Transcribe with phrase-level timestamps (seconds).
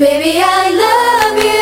[0.00, 1.59] Baby, I love you,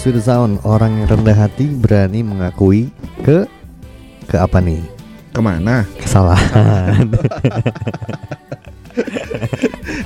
[0.00, 2.88] House with the Sound Orang yang rendah hati berani mengakui
[3.20, 3.44] ke
[4.24, 4.80] Ke apa nih?
[5.28, 5.84] Ke mana?
[6.00, 7.04] Kesalahan.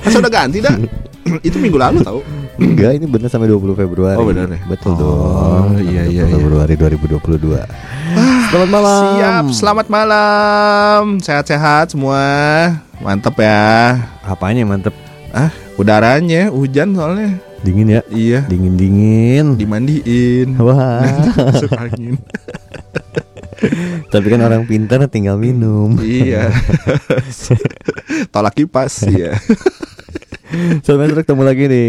[0.03, 0.75] Masa udah ganti dah?
[1.47, 2.19] Itu minggu lalu tau?
[2.59, 4.19] Enggak ini bener sampai 20 Februari.
[4.19, 4.59] Oh, bener ya?
[4.67, 5.01] Betul Oh,
[5.71, 5.79] dong.
[5.79, 6.35] Iya, iya, 20 iya.
[6.43, 8.99] Februari 2022 Selamat malam.
[9.15, 11.23] Siap, selamat malam.
[11.23, 12.19] Sehat-sehat semua.
[12.99, 13.95] Mantep ya.
[14.27, 14.91] Apanya mantep?
[15.31, 18.01] Ah, udaranya hujan soalnya Dingin ya?
[18.11, 18.39] Iya.
[18.49, 19.55] Dingin-dingin.
[19.55, 20.59] Dimandiin.
[20.59, 21.05] Wah.
[21.53, 22.19] Masuk angin.
[24.11, 25.95] Tapi kan orang pintar tinggal minum.
[26.01, 26.51] Iya.
[28.33, 29.39] Tolak kipas Iya
[30.85, 31.85] Sobat ketemu lagi di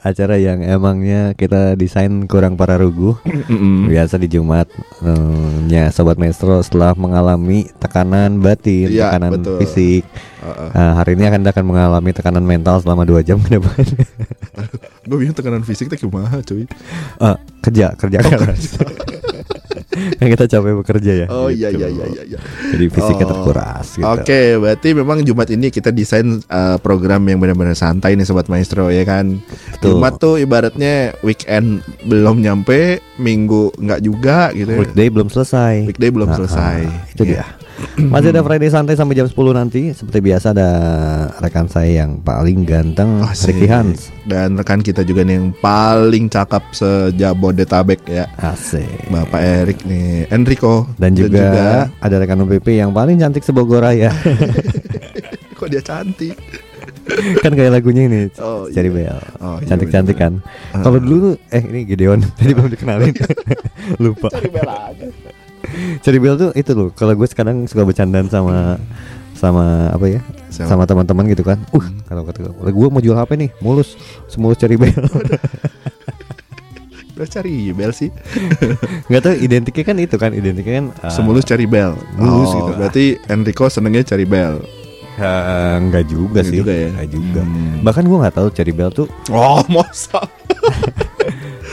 [0.00, 3.84] acara yang emangnya kita desain kurang para Mm-mm.
[3.86, 4.64] Biasa di Jumat
[5.04, 9.56] eh, nya Sobat Maestro setelah mengalami tekanan batin, Iya, tekanan betul.
[9.60, 10.02] fisik
[10.40, 10.68] Heeh.
[10.72, 13.84] Nah, Hari ini akan akan mengalami tekanan mental selama 2 jam ke depan
[15.04, 16.64] Gue bingung tekanan fisik teh kumaha cuy
[17.20, 18.80] Eh, Kerja, kerja keras
[19.92, 21.80] Kan kita capek bekerja ya Oh iya gitu.
[21.80, 22.38] iya iya iya, iya.
[22.70, 23.30] Jadi fisiknya Oh.
[23.30, 28.24] terkuras gitu Oke, berarti memang Jumat ini kita desain uh, program yang benar-benar santai nih
[28.24, 29.38] sobat maestro ya kan.
[29.70, 29.94] Betul.
[29.94, 34.68] Jumat tuh ibaratnya weekend belum nyampe, minggu nggak juga gitu.
[34.68, 34.78] ya.
[34.78, 36.78] Weekday belum selesai Weekday belum Nah, selesai.
[37.10, 37.44] Itu dia
[37.98, 40.70] Masih ada Friday santai sampai jam 10 nanti Seperti biasa ada
[41.38, 43.52] rekan saya yang paling ganteng Asik.
[43.54, 48.26] Ricky Hans Dan rekan kita juga nih yang paling cakep sejabodetabek ya.
[48.36, 54.10] Asik Bapak Erik nih, Enrico Dan juga, ada rekan UPP yang paling cantik sebogor raya
[55.58, 56.34] kok dia cantik.
[57.38, 59.14] Kan kayak lagunya ini Oh, Cari iya.
[59.14, 60.82] Bel Oh, iya, Cantik-cantik kan Ah.
[60.82, 63.14] Kalau dulu Eh ini Gideon Tadi belum dikenalin
[64.02, 65.06] Lupa Cari bela aja.
[65.98, 68.76] Cari Bel tuh itu loh Kalau gue sekarang suka bercandaan sama
[69.32, 73.34] sama apa ya Sama- sama teman-teman gitu kan uh kalau kata gue mau jual HP
[73.36, 74.94] nih mulus semulus cari bel
[77.12, 78.08] Udah cari bel sih.
[79.08, 81.98] nggak tahu identiknya kan itu kan identiknya kan uh, Semulus cari bel.
[82.14, 82.70] mulus Oh, gitu.
[82.76, 84.62] Berarti Enrico senengnya cari bel.
[85.14, 86.88] uh, nggak juga Nggak sih juga ya?
[86.90, 87.76] nggak juga Hmm.
[87.82, 90.22] bahkan gue nggak tahu cari bel tuh Oh, masa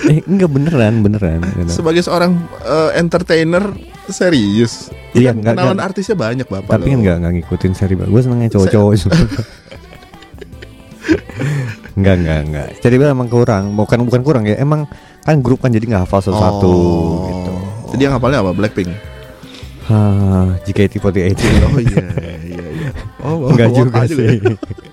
[0.09, 1.69] eh enggak beneran beneran gitu.
[1.71, 3.61] sebagai seorang eh, entertainer
[4.09, 4.89] Serius?
[5.13, 5.85] Iya, Kan nggak- kenalan nggak.
[5.85, 6.71] artisnya banyak bapak.
[6.73, 7.01] Tapi kan loh.
[7.05, 8.91] nggak nggak ngikutin seri Gue senengnya cowok-cowok
[11.93, 14.85] Enggak enggak enggak Jadi emang kurang Bukan bukan kurang ya Emang
[15.19, 17.25] kan grup kan jadi nggak hafal satu-satu Oh.
[17.27, 17.53] gitu
[17.93, 18.53] Jadi yang hafalnya apa?
[18.53, 18.89] Blackpink.
[19.89, 21.37] Ah, JKT48
[21.69, 22.05] Oh iya
[22.45, 22.89] iya iya.
[23.19, 24.37] Oh, Enggak oh, juga ah, sih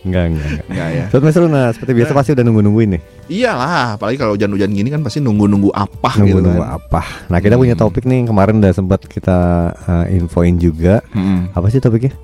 [0.00, 1.04] Enggak enggak enggak Enggak ya.
[1.08, 5.18] Sobat Runa seperti biasa pasti udah nunggu-nungguin nih Iyalah, apalagi kalau hujan-hujan gini kan pasti
[5.18, 6.76] nunggu-nunggu apa gitu Nunggu-nunggu kan.
[6.78, 9.38] apa Nah kita punya topik nih Kemarin udah sempat kita
[9.76, 11.52] uh, infoin juga Mm-mm.
[11.52, 12.16] Apa sih topiknya?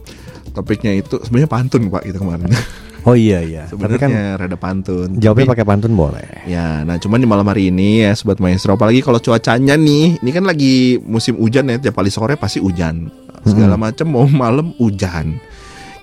[0.50, 2.48] Topiknya itu sebenarnya pantun Pak kita kemarin.
[3.04, 5.08] Oh iya iya kan Sebenarnya rada pantun.
[5.14, 8.72] jawabnya Tapi- pakai pantun boleh Ya, nah cuman di malam hari ini ya sobat maestro,
[8.72, 13.10] apalagi kalau cuacanya nih, ini kan lagi musim hujan ya, tiap kali sore pasti hujan,
[13.42, 15.36] segala macam mau malam hujan.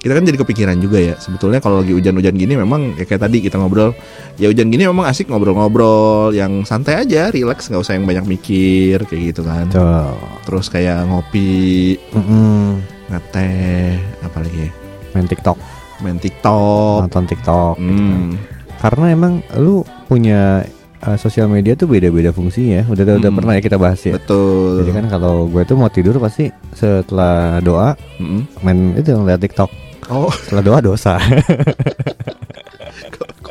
[0.03, 3.39] Kita kan jadi kepikiran juga ya, sebetulnya kalau lagi hujan-hujan gini memang ya kayak tadi
[3.39, 3.95] kita ngobrol,
[4.35, 8.99] ya hujan gini memang asik ngobrol-ngobrol, yang santai aja, relax, nggak usah yang banyak mikir
[9.07, 9.71] kayak gitu kan.
[9.71, 10.11] Tuh
[10.43, 12.83] Terus kayak ngopi, Mm-mm.
[13.07, 13.95] ngeteh,
[14.27, 14.71] apalagi ya,
[15.15, 15.55] Main TikTok
[16.03, 17.07] main TikTok.
[17.07, 18.19] Nonton TikTok gitu kan.
[18.27, 18.35] Hmm.
[18.83, 20.67] Karena emang lu punya
[20.99, 22.83] uh, sosial media tuh beda-beda fungsinya.
[22.91, 23.39] Udah udah Hmm.
[23.39, 24.19] pernah ya kita bahas ya.
[24.19, 24.83] Betul.
[24.83, 28.67] Jadi kan kalau gue tuh mau tidur pasti setelah doa Mm-mm.
[28.67, 29.71] main itu lihat TikTok.
[30.09, 31.19] Oh, Setelah doa dosa.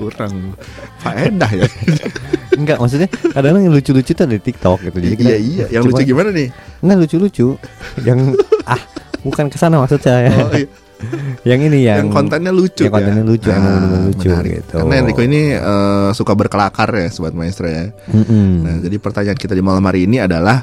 [0.02, 0.56] kurang
[0.98, 1.66] faedah ya.
[2.58, 4.98] Enggak, maksudnya kadang yang lucu-lucu tuh ada di TikTok gitu.
[4.98, 6.48] Jadi kita iya iya, yang lucu gimana nih?
[6.82, 7.46] Enggak lucu-lucu.
[8.02, 8.18] yang
[8.66, 8.80] ah,
[9.22, 10.32] bukan ke sana maksud saya.
[10.32, 10.68] Oh, iya.
[11.42, 13.30] yang ini yang, yang, kontennya lucu yang kontennya ya?
[13.34, 14.52] lucu, emang bener-bener lucu menarik.
[14.62, 14.76] gitu.
[14.78, 17.90] Karena Enrico ini eh, suka berkelakar ya sobat maestro ya.
[18.06, 18.48] Mm-mm.
[18.62, 20.62] Nah, jadi pertanyaan kita di malam hari ini adalah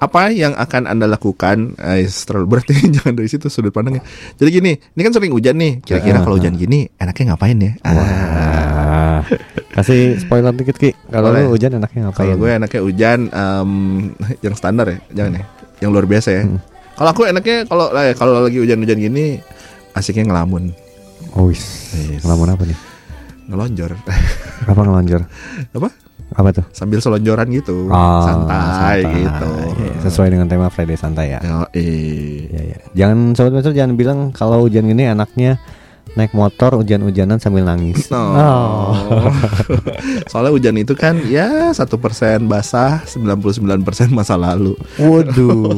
[0.00, 1.76] apa yang akan anda lakukan?
[1.76, 4.00] Eh, terlalu berarti jangan dari situ sudut pandangnya.
[4.40, 5.84] Jadi gini, ini kan sering hujan nih.
[5.84, 7.72] Kira-kira kalau hujan gini, enaknya ngapain ya?
[7.84, 9.20] Ah.
[9.76, 10.90] Kasih spoiler dikit Ki.
[11.12, 12.16] Kalau lu hujan enaknya ngapain?
[12.26, 13.70] kalau gue enaknya hujan em,
[14.44, 15.44] yang standar ya, jangan ya,
[15.84, 16.42] yang luar biasa ya.
[16.48, 16.58] Hmm.
[16.96, 19.38] Kalau aku enaknya kalau eh, kalau lagi hujan-hujan gini,
[19.94, 20.72] asiknya ngelamun,
[21.36, 21.46] Oh.
[21.52, 22.24] Yes.
[22.26, 22.78] Ngelamun apa nih?
[23.50, 23.90] ngelonjor,
[24.62, 25.22] Apa ngelonjor?
[25.74, 25.90] apa?
[26.40, 26.64] Apa tuh?
[26.72, 29.52] Sambil selonjoran gitu, Oh, santai, gitu.
[29.76, 31.40] Iya, Sesuai dengan tema Friday santai ya.
[31.44, 32.48] Yo, eh.
[32.48, 32.78] Iya, iya.
[32.96, 35.60] Jangan sobat master jangan bilang kalau hujan gini enaknya
[36.10, 38.08] naik motor hujan-hujanan sambil nangis.
[38.14, 38.96] Oh.
[40.30, 44.72] Soalnya hujan itu kan ya satu persen basah, 99% masa lalu.
[44.96, 45.76] Waduh.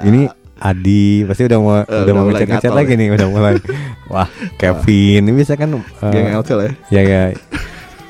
[0.00, 3.00] Ini Adi pasti udah mau Eh, udah udah mau ngechat gatel lagi ya.
[3.04, 3.54] nih, udah mulai.
[4.12, 4.24] Wah,
[4.56, 6.70] Kevin, ini bisa kan eh, Geng Elkel ya.
[6.88, 7.22] ya ya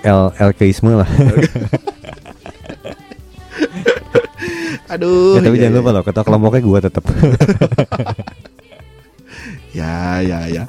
[0.07, 1.09] L Lkeisme lah.
[4.87, 5.43] Aduh.
[5.43, 5.81] ya, tapi iya, jangan iya.
[5.83, 7.05] lupa loh, ketua kelompoknya gua tetap.
[9.77, 10.65] Ya, ya, ya.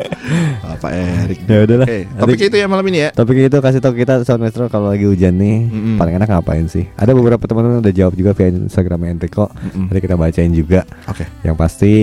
[0.83, 1.39] Pak Erik.
[1.47, 1.87] ya udahlah.
[1.87, 3.09] Nanti- topik itu ya malam ini ya.
[3.15, 5.95] Topik itu kasih tau kita sound maestro kalau lagi hujan nih Mm-mm.
[5.95, 6.91] paling enak ngapain sih?
[6.99, 9.47] Ada beberapa teman-teman udah jawab juga via Instagram Enrico.
[9.47, 9.87] Mm-mm.
[9.87, 10.83] Nanti kita bacain juga.
[11.07, 11.23] Oke.
[11.39, 11.93] Yang pasti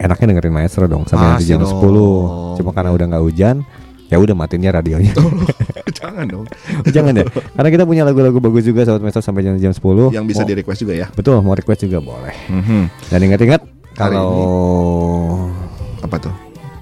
[0.00, 1.84] enaknya dengerin maestro dong sampai nanti jam dong.
[1.84, 2.64] 10.
[2.64, 3.56] Cuma karena udah nggak hujan,
[4.06, 5.12] ya udah matinnya radionya.
[5.98, 6.44] Jangan dong.
[6.94, 7.24] Jangan ya.
[7.26, 10.12] Karena kita punya lagu-lagu bagus juga sobat maestro sampai jam jam 10.
[10.12, 11.06] Yang bisa Mau- di request juga ya.
[11.10, 12.34] Betul, mau request juga boleh.
[12.46, 12.82] Mhm.
[13.08, 13.60] Dan ingat-ingat
[13.92, 14.30] kalau
[16.00, 16.34] Apa tuh?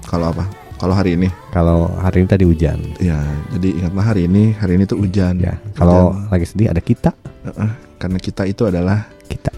[0.05, 0.45] Kalau apa?
[0.75, 2.77] Kalau hari ini, kalau hari ini tadi hujan.
[2.99, 3.15] ya
[3.49, 5.39] jadi ingatlah hari ini, hari ini tuh hujan.
[5.39, 6.27] Ya, kalau Hujan.
[6.29, 9.55] lagi sedih ada kita, Heeh, karena kita itu adalah kita.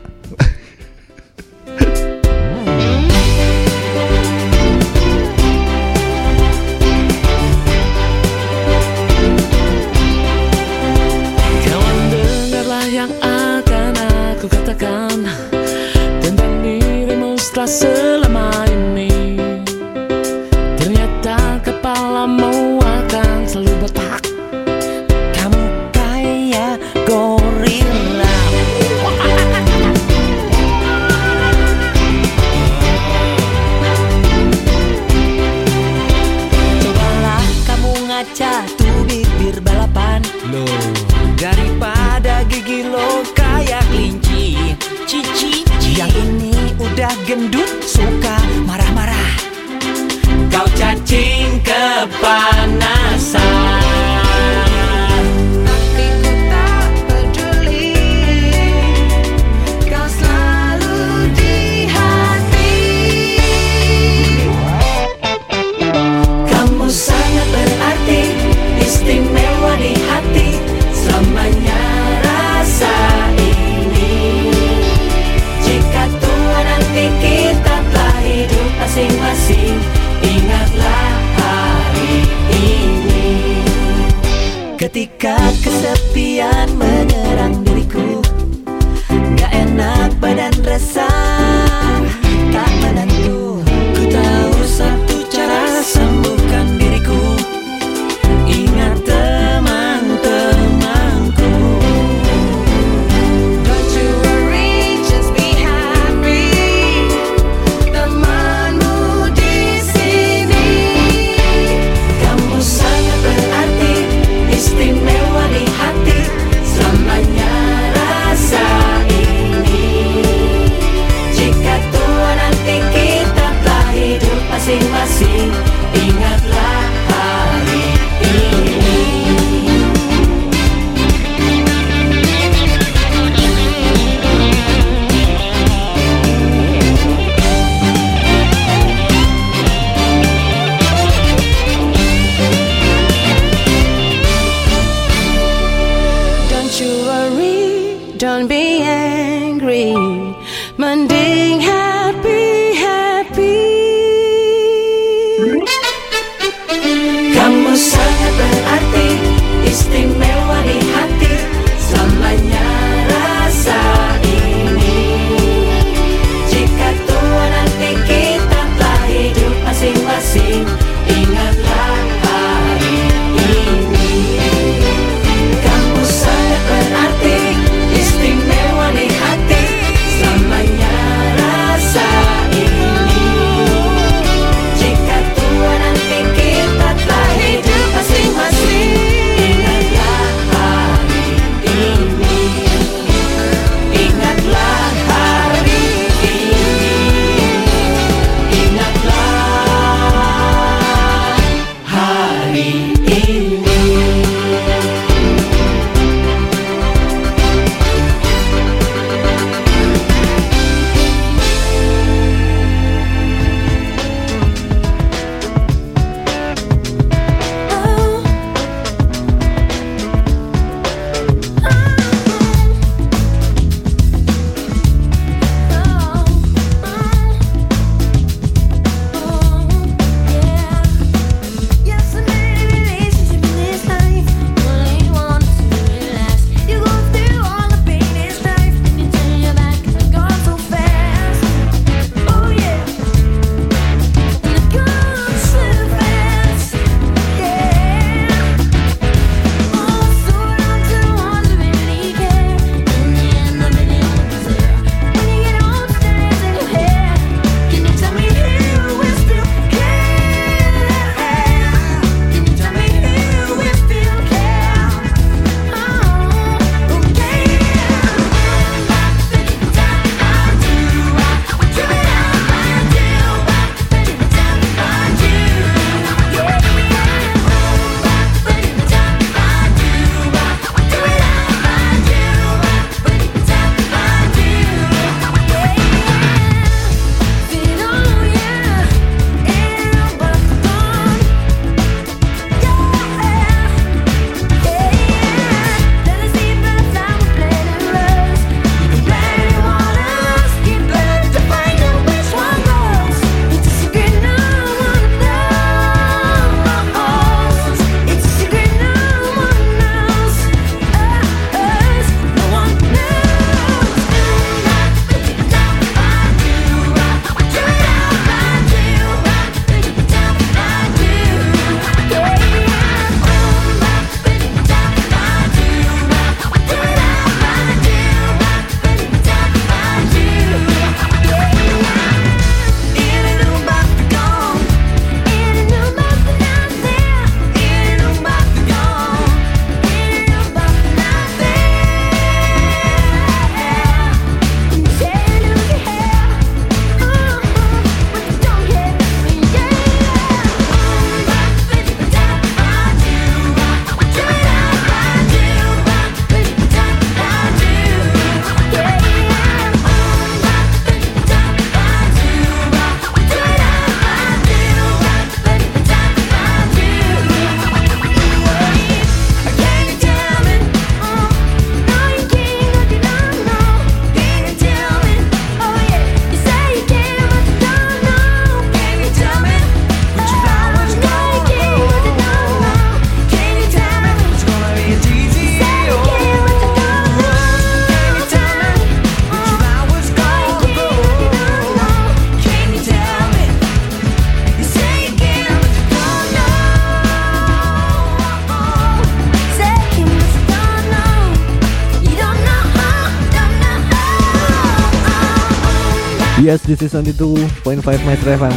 [406.47, 407.59] Yes, this is 92.5
[408.07, 408.55] Metro FM.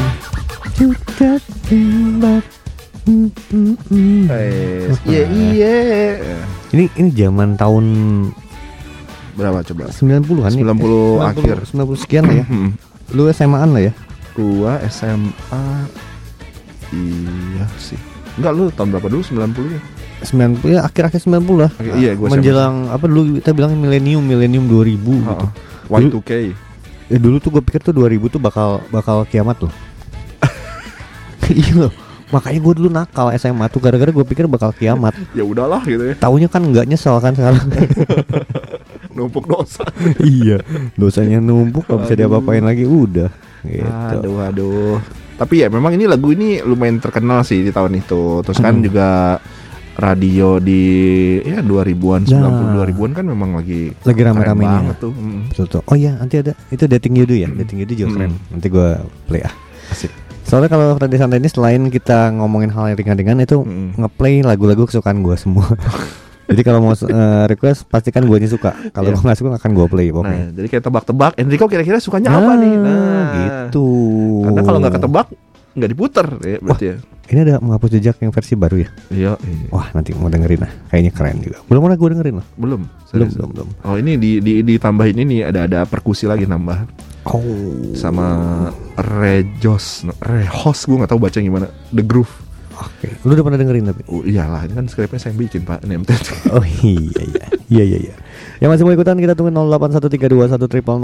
[0.78, 2.46] Juga tembak.
[5.02, 5.74] Iya iya.
[6.70, 7.86] Ini ini zaman tahun
[9.34, 9.90] Berapa coba?
[9.90, 10.70] 90-an ya?
[10.70, 11.56] 90 akhir.
[11.66, 12.46] 90 sekian lah ya.
[12.46, 12.78] Hmm.
[13.10, 13.92] Lu SMA-an lah ya.
[14.38, 15.66] Gua SMA
[16.94, 17.98] Iya sih
[18.38, 19.82] Enggak lu tahun berapa dulu 90 ya
[20.30, 21.74] 90 ya akhir-akhir 90 lah.
[21.74, 25.26] Oke, iya, gua menjelang apa dulu kita bilang milenium milenium 2000 gitu.
[25.26, 25.50] Heeh.
[25.90, 26.69] Y2K
[27.10, 29.72] Eh, dulu tuh gue pikir tuh 2000 tuh bakal bakal kiamat loh.
[31.50, 31.92] iya loh.
[32.30, 35.10] Makanya gue dulu nakal SMA tuh gara-gara gue pikir bakal kiamat.
[35.38, 37.66] Ya udahlah gitu ya Taunya kan nggak nyesel kan sekarang.
[39.18, 39.82] numpuk dosa.
[40.22, 40.62] iya,
[40.94, 43.26] dosanya numpuk nggak bisa diapa-apain lagi udah.
[43.66, 43.90] Gitu.
[43.90, 44.96] Aduh, aduh.
[45.34, 48.46] Tapi ya memang ini lagu ini lumayan terkenal sih di tahun itu.
[48.46, 48.84] Terus kan Hmm.
[48.86, 49.08] juga
[50.00, 50.80] radio di
[51.40, 52.40] ya 2000-an, Ya.
[52.40, 54.78] 90 2000-an kan memang lagi Lagi keren rame-ramenya.
[54.82, 55.12] banget tuh.
[55.12, 55.40] Mm.
[55.48, 55.82] Betul tuh.
[55.84, 57.48] Oh iya, nanti ada itu dating yudu ya.
[57.48, 58.16] Dating yudu juga Hmm.
[58.16, 58.32] keren.
[58.48, 58.88] Nanti gua
[59.24, 59.54] play ah.
[59.88, 60.10] Asik.
[60.42, 63.94] Soalnya kalau tadi santai ini selain kita ngomongin hal yang ringan-ringan itu Mm.
[63.96, 65.68] ngeplay lagu-lagu kesukaan gua semua.
[66.50, 68.74] Jadi kalau mau eh, request pastikan guanya suka.
[68.90, 70.34] Kalau gua nggak suka akan gua play pokoknya.
[70.34, 72.74] Nah, jadi kayak tebak-tebak Enrico kira-kira sukanya apa nih?
[72.74, 73.86] Nah, gitu.
[74.42, 75.26] Karena kalau nggak ketebak
[75.70, 76.96] nggak diputer ya berarti ya.
[77.30, 78.88] Ini ada menghapus jejak yang versi baru ya.
[79.08, 79.66] Iya, iya.
[79.70, 80.72] Wah nanti mau dengerin lah.
[80.90, 81.62] Kayaknya keren juga.
[81.64, 82.46] Belum pernah gue dengerin lah.
[82.58, 82.82] belum.
[82.82, 83.34] Belum serius.
[83.38, 83.68] belum belum.
[83.86, 87.92] Oh, ini di, di ditambahin ini ada ada perkusi lagi nambah Oh.
[87.92, 88.26] sama
[88.96, 91.68] Rejos, Rehos gue nggak tahu baca gimana.
[91.92, 92.32] The Groove.
[92.74, 93.12] Oke.
[93.22, 94.02] Lu udah pernah dengerin tapi?
[94.08, 96.26] Oh, iyalah, ini kan skripnya saya yang bikin Pak ini MTT.
[96.56, 97.98] Oh iya iya iya iya.
[98.08, 98.14] iya.
[98.58, 100.96] Yang masih mau ikutan kita tunggu 081321000925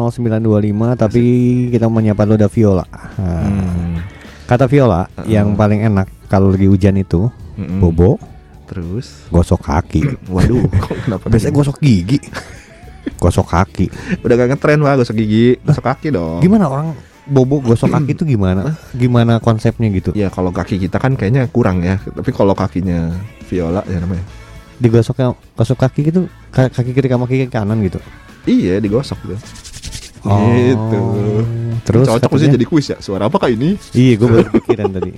[0.96, 1.22] tapi
[1.68, 2.84] kita mau menyapa lu ada Viola.
[3.20, 4.00] Nah, Hmm.
[4.46, 7.82] Kata Viola yang paling enak kalau lagi hujan itu Mm-mm.
[7.82, 8.18] bobo
[8.66, 10.02] Terus, gosok kaki.
[10.34, 11.24] waduh, kok kenapa?
[11.30, 11.58] Biasanya begini?
[11.62, 12.18] gosok gigi.
[13.16, 13.86] Gosok kaki.
[14.22, 16.42] udah gak ngetren Pak gosok gigi, gosok kaki dong.
[16.42, 16.90] Gimana orang
[17.24, 18.74] bobo gosok kaki itu gimana?
[18.90, 20.10] Gimana konsepnya gitu?
[20.12, 23.14] Ya kalau kaki kita kan kayaknya kurang ya, tapi kalau kakinya
[23.46, 24.26] Viola ya namanya.
[24.76, 26.20] Digosoknya gosok kaki gitu
[26.50, 28.02] ka- kaki kiri sama kaki kanan gitu.
[28.44, 29.38] Iya digosok tuh.
[30.22, 30.40] Oh.
[30.48, 31.02] Gitu.
[31.82, 32.98] Terus Cocok sih katanya- jadi kuis ya.
[32.98, 33.76] Suara apa kak ini?
[33.92, 35.12] Iya, gue baru pikiran tadi.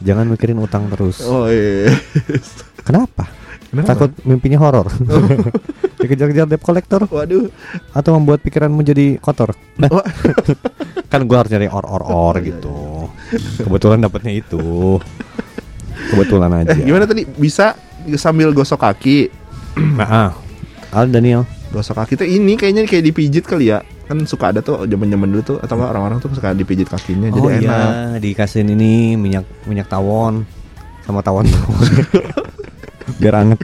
[0.00, 1.24] Jangan mikirin utang terus.
[1.24, 1.88] Oh iya.
[2.84, 3.24] Kenapa?
[3.72, 3.88] Kenapa?
[3.90, 4.86] Takut mimpinya horor.
[6.04, 7.48] Dikejar-kejar debt collector Waduh.
[7.90, 9.56] atau membuat pikiran menjadi kotor.
[9.80, 10.04] Nah, Wah.
[11.10, 13.08] kan gua harus nyari or or or Oh, iya, gitu.
[13.58, 15.00] Kebetulan dapetnya itu.
[16.12, 16.70] Kebetulan aja.
[16.70, 17.24] Eh gimana tadi?
[17.24, 17.72] Bisa
[18.14, 19.32] sambil gosok kaki.
[19.96, 20.30] Nah, ah.
[20.92, 21.48] Al Daniel.
[21.72, 23.80] Gosok kaki tuh ini kayaknya kayak dipijit kali ya.
[24.04, 27.64] Kan suka ada tuh zaman-zaman dulu tuh atau orang-orang tuh suka dipijit kakinya oh jadi
[27.64, 27.64] enak.
[27.64, 27.80] iya,
[28.20, 30.44] dikasihin ini minyak minyak tawon
[31.02, 31.48] sama tawon.
[33.20, 33.60] Biar anget.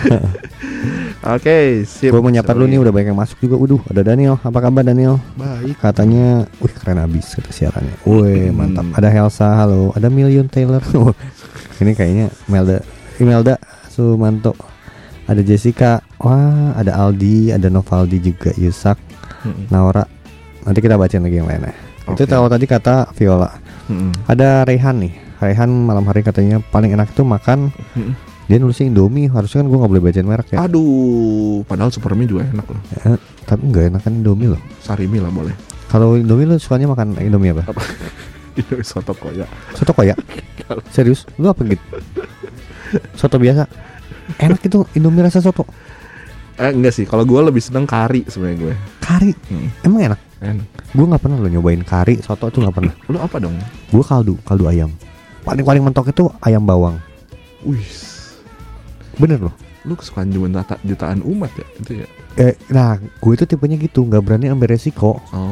[1.20, 2.08] Oke, sip.
[2.08, 3.60] Gue mau nyapa dulu nih udah banyak yang masuk juga.
[3.60, 4.40] Waduh, ada Daniel.
[4.40, 5.20] Apa kabar Daniel?
[5.36, 5.76] Baik.
[5.76, 7.92] Katanya, wih keren abis kata siarannya.
[8.08, 8.56] Wih Hmm.
[8.56, 8.86] mantap.
[8.96, 9.92] Ada Helsa, halo.
[9.92, 10.80] Ada Million Taylor.
[11.80, 12.80] Ini kayaknya Melda,
[13.20, 13.60] Imelda
[13.92, 14.56] Sumanto.
[15.28, 16.00] Ada Jessica.
[16.16, 18.96] Wah, ada Aldi, ada Novaldi juga, Yusak,
[19.46, 19.72] Mm-mm.
[19.72, 20.04] Naura.
[20.66, 21.72] Nanti kita bacain lagi yang lainnya.
[22.04, 22.30] Itu Oke.
[22.30, 23.50] tahu tadi kata Viola.
[23.88, 24.12] Mm-mm.
[24.28, 25.14] Ada Rehan nih.
[25.40, 27.72] Rehan malam hari katanya paling enak itu makan.
[27.96, 28.12] Mm-mm.
[28.50, 29.30] Dia nulisnya Indomie.
[29.30, 30.58] Harusnya kan gue nggak boleh bacain merek ya.
[30.66, 32.80] Aduh, padahal Supermie juga enak loh.
[33.08, 34.60] Eh, tapi nggak enak kan Indomie loh.
[34.82, 35.54] Sarimi lah boleh.
[35.88, 37.66] Kalau Indomie lu sukanya makan Indomie apa?
[37.70, 37.82] Apa?
[38.82, 39.46] Soto kok ya.
[39.72, 40.18] Soto koyak?
[40.90, 41.24] Serius?
[41.38, 41.80] Lu apa gitu?
[43.14, 43.64] Soto biasa?
[44.38, 45.64] Enak itu Indomie rasa soto
[46.60, 48.74] Eh enggak sih, kalau gue lebih seneng kari sebenarnya gue.
[49.00, 49.32] Kari?
[49.48, 49.68] Hmm.
[49.82, 50.20] Emang enak?
[50.38, 50.66] Enak.
[50.90, 53.54] Gue nggak pernah lo nyobain kari Soto tuh nggak pernah Lu apa dong?
[53.86, 54.88] Gue kaldu, kaldu ayam
[55.40, 56.96] Paling-paling mentok itu ayam bawang
[57.62, 57.78] Wih,
[59.16, 62.06] Bener loh lu kesukaan jutaan jutaan umat ya itu ya.
[62.38, 65.48] eh, Nah gue itu tipenya gitu nggak berani ambil resiko Oh.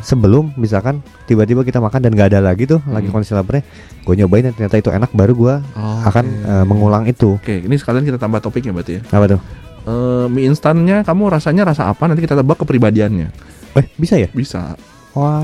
[0.00, 3.14] Sebelum misalkan tiba-tiba kita makan dan nggak ada lagi tuh Lagi Hmm.
[3.14, 3.64] kondisi laparnya
[4.02, 6.48] Gue nyobain dan ternyata itu enak Baru gue Oh, akan oke.
[6.48, 9.02] eh, mengulang itu Oke, ini sekalian kita tambah topiknya berarti ya.
[9.06, 9.40] Apa tuh?
[9.84, 12.06] Eh, mie instannya kamu rasanya rasa apa?
[12.06, 13.28] Nanti kita tebak kepribadiannya.
[13.74, 14.26] Eh bisa ya?
[14.30, 14.74] Bisa.
[15.12, 15.42] Wah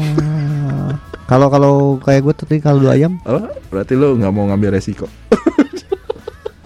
[1.25, 5.09] Kalau kalau kayak gue tadi kaldu ayam Oh, berarti lu nggak mau ngambil resiko.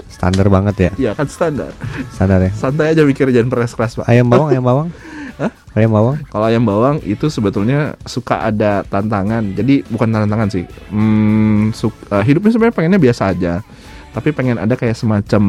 [0.09, 1.71] Standar banget ya Iya kan standar.
[2.11, 4.07] Standar ya Santai aja mikir jangan keras-keras, Pak.
[4.11, 4.89] Ayam bawang, ayam bawang.
[5.41, 5.55] Hah?
[5.79, 6.19] Ayam bawang.
[6.27, 9.55] Kalau ayam bawang itu sebetulnya suka ada tantangan.
[9.55, 10.67] Jadi bukan tantangan sih.
[10.91, 13.63] Hmm, suk- eh, hidupnya sebenarnya pengennya biasa aja.
[14.11, 15.43] Tapi pengen ada kayak semacam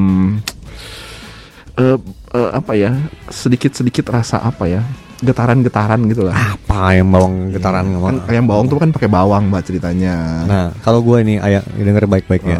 [1.80, 1.96] eh
[2.36, 2.92] eh, apa ya?
[3.32, 4.84] Sedikit-sedikit rasa apa ya?
[5.20, 6.36] Getaran-getaran gitu lah.
[6.56, 10.16] Apa ayam bawang getaran Kan ayam bawang tuh kan pakai bawang, Mbak ceritanya.
[10.48, 12.60] Nah, kalau gue nih ayam denger baik-baik ya.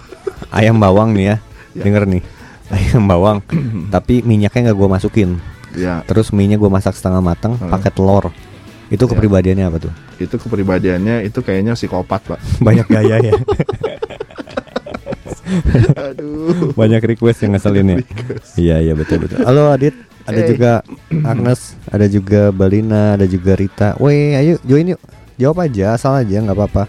[0.58, 1.36] ayam bawang nih ya.
[1.74, 1.82] Ya.
[1.88, 2.22] Denger nih.
[2.72, 3.44] Ayam bawang,
[3.94, 5.30] tapi minyaknya nggak gue masukin.
[5.76, 8.32] Ya, Terus minyak gue masak setengah matang, pakai telur.
[8.88, 9.10] Itu Ya.
[9.12, 9.92] kepribadiannya apa tuh?
[10.22, 12.38] itu kepribadiannya itu kayaknya psikopat, Pak.
[12.66, 13.34] Banyak gaya ya.
[15.94, 16.72] Aduh.
[16.72, 17.96] Banyak request yang ngeselin ya.
[18.54, 19.42] Iya iya betul betul.
[19.42, 20.48] Halo Adit, ada Hey.
[20.48, 20.72] juga
[21.22, 23.94] Agnes, ada juga Balina, ada juga Rita.
[23.96, 25.00] Woi, ayo join yuk.
[25.34, 26.84] Jawab aja, asal aja nggak apa-apa.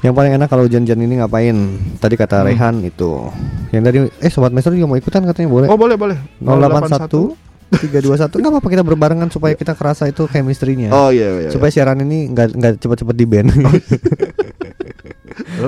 [0.00, 1.56] Yang paling enak kalau hujan-hujan ini ngapain?
[1.96, 2.46] Tadi kata Hmm.
[2.46, 3.24] Rehan itu.
[3.72, 5.68] Yang tadi eh sobat Master juga mau ikutan katanya boleh.
[5.72, 6.18] Oh, boleh, boleh.
[6.38, 7.32] 081
[7.74, 10.92] 321 nggak apa-apa kita berbarengan supaya kita kerasa itu chemistry-nya.
[10.92, 11.40] Oh iya iya.
[11.40, 11.50] iya.
[11.50, 13.48] Supaya siaran ini nggak nggak cepet-cepet di band.
[13.56, 13.72] Oh,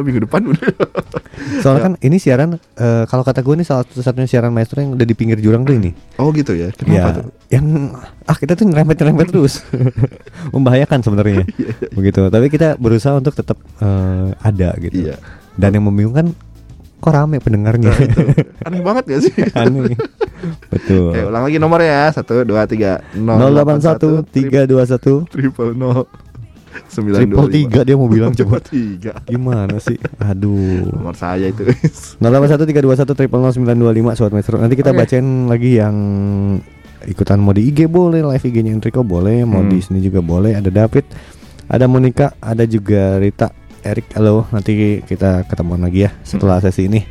[0.02, 0.68] minggu depan udah.
[1.60, 5.06] Soalnya kan ini siaran eh, kalau kata gue nih salah satu-satunya siaran maestro yang udah
[5.06, 5.90] di pinggir jurang tuh ini.
[6.18, 6.70] Oh gitu ya.
[6.72, 7.24] Kenapa ya, tuh?
[7.50, 7.66] yang
[8.26, 9.62] ah kita tuh nyerempet-nyerempet terus.
[10.54, 11.44] Membahayakan sebenarnya.
[11.98, 12.20] Begitu.
[12.30, 15.10] Tapi kita berusaha untuk tetap eh, ada gitu.
[15.10, 15.16] Iya.
[15.56, 16.36] Dan yang membingungkan
[16.96, 17.92] kok rame pendengarnya.
[17.92, 18.20] Nah, itu.
[18.66, 19.34] Aneh banget gak sih?
[19.54, 19.94] Aneh.
[20.72, 21.12] Betul.
[21.12, 22.04] Oke, ulang lagi nomornya ya.
[22.10, 26.08] Satu, dua, tiga, 081 321 triple nol
[26.86, 29.12] sembilan triple tiga dia mau bilang coba tiga.
[29.24, 31.64] gimana sih aduh Nomor saya itu.
[32.18, 32.20] 081
[32.62, 33.72] 321 triple 0925
[34.14, 34.98] Sobat Maestro Nanti kita Oke.
[34.98, 35.96] bacain lagi yang
[37.02, 39.70] Ikutan mau di IG boleh Live IG-nya Enrico boleh Mau Hmm.
[39.70, 41.06] di sini juga boleh Ada David
[41.66, 47.06] Ada Monica Ada juga Rita Erik Halo Nanti kita ketemuan lagi ya Setelah sesi ini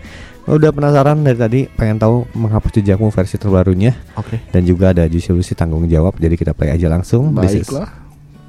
[0.45, 4.41] Udah penasaran dari tadi Pengen tahu menghapus jejakmu versi terbarunya Oke.
[4.49, 8.04] Dan juga ada Juicy Lucy tanggung jawab Jadi kita play aja langsung Baiklah.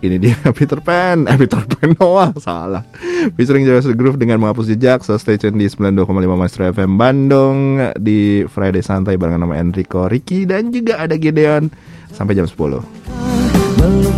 [0.07, 2.87] Ini dia Peter Pan, eh Peter Pan Noah, salah.
[3.35, 5.03] Featuring Jawa Groove dengan menghapus jejak.
[5.03, 6.07] So stay tune di 92,5
[6.39, 11.67] Maestro FM Bandung di Friday Santai barengan nama Enrico, Ricky dan juga ada Gideon
[12.15, 14.16] sampai jam 10.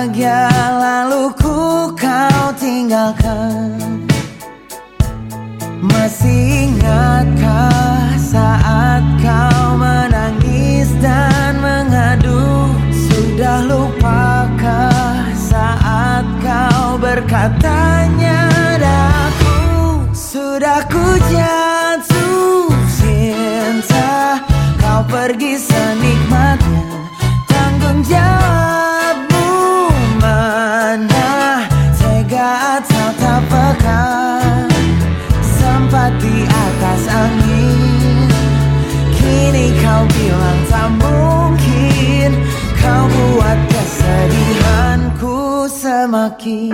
[0.00, 0.48] Bahagia
[0.80, 3.76] lalu ku kau tinggalkan.
[5.84, 7.39] Masih ingatkah
[46.30, 46.70] aqui.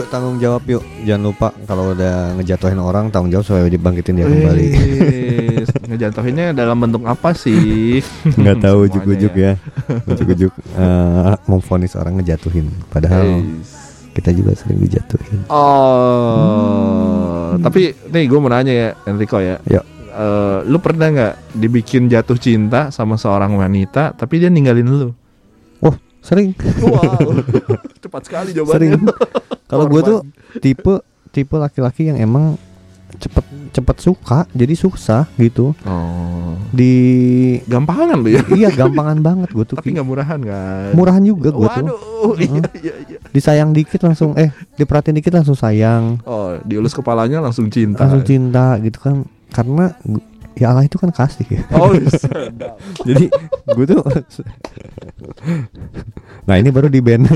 [0.00, 0.80] Yuk tanggung jawab yuk.
[1.04, 4.68] Jangan lupa kalau udah ngejatuhin orang tanggung jawab supaya dibangkitin dia kembali.
[5.92, 8.00] Ngejatuhinnya dalam bentuk apa sih?
[8.24, 9.60] Nggak tahu ujuk-ujuk ya.
[10.08, 12.72] Ujuk-ujuk eh, memvonis orang ngejatuhin.
[12.88, 14.08] Padahal Wis.
[14.16, 15.44] kita juga sering dijatuhin.
[15.52, 16.80] Oh,
[17.60, 19.60] tapi nih gue mau nanya ya Enrico ya.
[19.68, 19.84] Yuk.
[20.16, 25.12] Eh, lu pernah nggak dibikin jatuh cinta sama seorang wanita tapi dia ninggalin lu?
[25.84, 25.92] Oh
[26.24, 26.56] sering.
[26.80, 27.44] Wow,
[28.04, 28.96] cepat sekali jawabannya.
[28.96, 29.59] Sering.
[29.70, 30.18] Kalau gue tuh
[30.64, 30.94] tipe
[31.30, 32.58] tipe laki-laki yang emang
[33.10, 33.42] cepet
[33.74, 35.74] cepet suka jadi susah gitu.
[35.86, 36.94] Oh, di
[37.66, 38.42] gampangan lu ya.
[38.54, 39.76] iya gampangan banget gue tuh.
[39.78, 40.90] Tapi nggak murahan kan?
[40.94, 41.86] murahan juga gue tuh.
[41.86, 43.18] Waduh, iya iya iya.
[43.30, 46.18] disayang dikit langsung eh diperhatiin dikit langsung sayang.
[46.26, 48.02] Oh, diulus kepalanya langsung cinta.
[48.06, 49.26] langsung cinta gitu kan.
[49.50, 49.90] Karena
[50.54, 51.62] ya Allah itu kan kasih ya.
[51.74, 52.78] Oh, sedap.
[53.06, 53.26] jadi
[53.74, 54.02] gue tuh
[56.44, 57.30] nah ini baru di band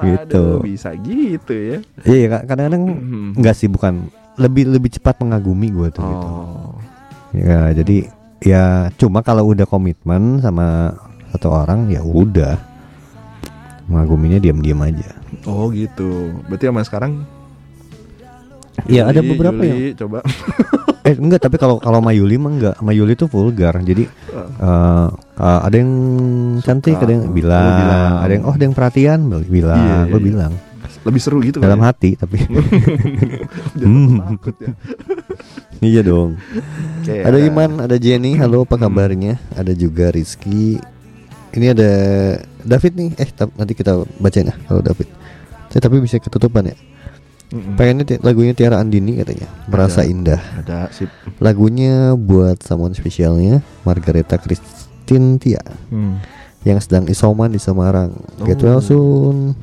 [0.00, 0.42] Gitu.
[0.56, 1.78] Aduh, bisa gitu ya.
[2.02, 3.30] iya kadang-kadang Hmm.
[3.34, 6.28] enggak sih bukan lebih lebih cepat mengagumi gue tuh gitu.
[6.28, 6.72] Oh.
[7.30, 8.08] ya jadi
[8.40, 8.64] ya
[8.96, 10.96] cuma kalau udah komitmen sama
[11.30, 12.56] satu orang ya udah
[13.86, 15.12] mengaguminya diam-diam aja
[15.44, 16.34] Oh gitu.
[16.46, 17.12] Berarti sama sekarang
[18.82, 20.24] Iya, ada beberapa Yuli, coba.
[21.00, 22.76] Eh enggak, tapi kalau kalau Mayuli mah enggak.
[22.78, 23.72] Mayuli tuh vulgar.
[23.80, 25.08] Jadi eh,
[25.40, 25.92] eh, ada yang
[26.60, 27.04] cantik, Suka.
[27.08, 28.12] ada yang bilang, bilang.
[28.20, 30.28] ada yang oh ada yang perhatian, bilang, Iya, iya, gue iya.
[30.28, 30.52] bilang
[31.00, 31.96] Lebih seru gitu dalam kan.
[31.96, 32.36] hati tapi
[33.80, 34.18] Jangan Hmm.
[34.36, 34.70] takut ya.
[35.88, 36.36] iya dong.
[37.00, 39.40] Oke, Ada Iman, ada Jenny, halo apa kabarnya?
[39.56, 40.76] Ada juga Rizky.
[41.50, 41.90] Ini ada
[42.60, 43.10] David nih.
[43.16, 45.08] Eh nanti kita bacain ya kalau David.
[45.72, 46.76] Saya tapi bisa ketutupan ya.
[47.50, 47.74] Mm-mm.
[47.74, 49.50] Pengennya ti- lagunya Tiara Andini katanya.
[49.66, 50.08] Merasa Ada.
[50.08, 50.40] indah.
[50.56, 51.10] Ada sip.
[51.38, 55.58] Lagunya buat someone spesialnya Margareta Christine Tia
[55.88, 56.22] Hmm.
[56.62, 58.14] yang sedang isoman di Semarang.
[58.40, 58.64] Get Oh.
[58.64, 59.58] well soon,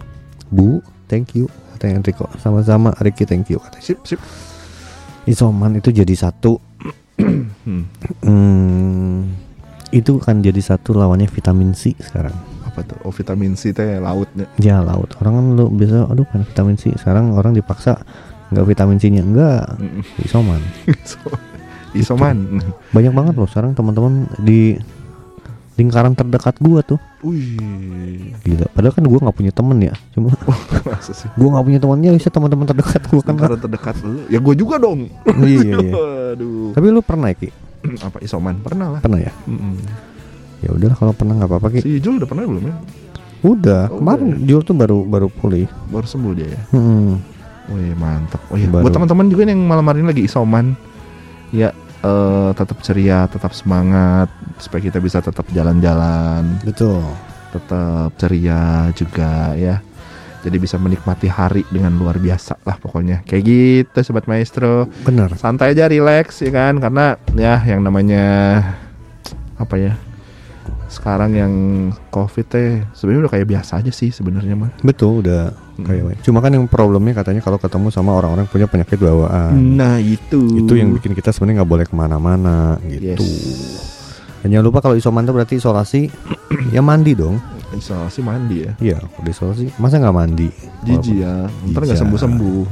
[0.48, 0.84] Bu.
[1.06, 1.48] Thank you.
[1.72, 2.28] Katanya Enrico.
[2.38, 3.86] Sama-sama Ricky thank you katanya.
[3.86, 4.20] Sip, sip.
[5.24, 6.60] Isoman itu jadi satu.
[7.18, 7.84] Hmm.
[8.22, 9.28] Hmm,
[9.90, 12.32] itu kan jadi satu lawannya vitamin C sekarang.
[12.78, 12.98] Apa tuh?
[13.02, 14.46] Oh, vitamin C teh lautnya.
[14.56, 15.10] Ya laut.
[15.18, 16.94] Orang kan lu biasa aduh kan vitamin C.
[16.94, 17.98] Sekarang orang dipaksa
[18.48, 20.06] nggak vitamin C-nya enggak Mm-mm.
[20.22, 20.62] isoman.
[21.10, 21.42] So-
[21.90, 22.62] Isoman.
[22.94, 24.78] Banyak banget loh sekarang teman-teman di
[25.74, 27.02] lingkaran terdekat gua tuh.
[27.22, 28.38] Wih.
[28.40, 28.70] Gila.
[28.70, 29.94] Padahal kan gua nggak punya temen ya.
[30.12, 30.30] Cuma
[31.02, 31.26] sih?
[31.34, 33.34] gua nggak punya temannya bisa teman-teman terdekat gua kan.
[33.34, 34.22] Lingkaran terdekat lu.
[34.28, 35.10] Ya gue juga dong.
[35.42, 35.94] iya, iya.
[36.38, 36.78] Aduh.
[36.78, 37.50] Tapi lu pernah ya, Ki?
[38.06, 38.62] Apa isoman?
[38.62, 39.02] Pernah lah.
[39.02, 39.32] Pernah ya?
[39.50, 39.74] Mm-mm.
[40.66, 41.68] Ya udahlah kalau pernah nggak apa-apa.
[41.82, 42.76] Si Jul udah pernah belum ya?
[43.46, 43.84] Udah.
[43.94, 45.70] Oh, Kemarin Jul tuh baru baru pulih.
[45.94, 46.62] Baru sembuh dia ya.
[46.74, 47.22] Hmm.
[47.68, 48.40] Wih mantap.
[48.48, 48.88] Oh iya, Baru.
[48.88, 50.72] buat teman-teman juga yang malam hari ini lagi isoman,
[51.52, 57.04] ya eh, tetap ceria, tetap semangat supaya kita bisa tetap jalan-jalan, Betul.
[57.52, 59.84] tetap ceria juga ya.
[60.48, 63.20] Jadi bisa menikmati hari dengan luar biasa lah pokoknya.
[63.28, 64.88] Kayak gitu sobat maestro.
[65.04, 65.36] Benar.
[65.36, 68.24] Santai aja, relax ya kan karena ya yang namanya
[69.60, 69.94] apa ya?
[70.88, 71.54] Sekarang yang
[72.10, 74.72] Covid teh sebenarnya udah kayak biasa aja sih sebenarnya mah.
[74.84, 75.52] Betul udah
[75.84, 79.54] kayak Cuma kan yang problemnya katanya kalau ketemu sama orang-orang punya penyakit bawaan.
[79.78, 80.64] Nah, itu.
[80.66, 83.20] Itu yang bikin kita sebenarnya nggak boleh ke mana-mana gitu.
[83.20, 83.88] Yes.
[84.42, 86.02] Dan jangan lupa kalau isoman itu berarti isolasi
[86.76, 87.36] ya mandi dong.
[87.76, 88.72] Isolasi mandi ya.
[88.80, 90.48] Iya, udah isolasi masa nggak mandi?
[90.88, 92.64] Jijik ya, ntar nggak sembuh sembuh.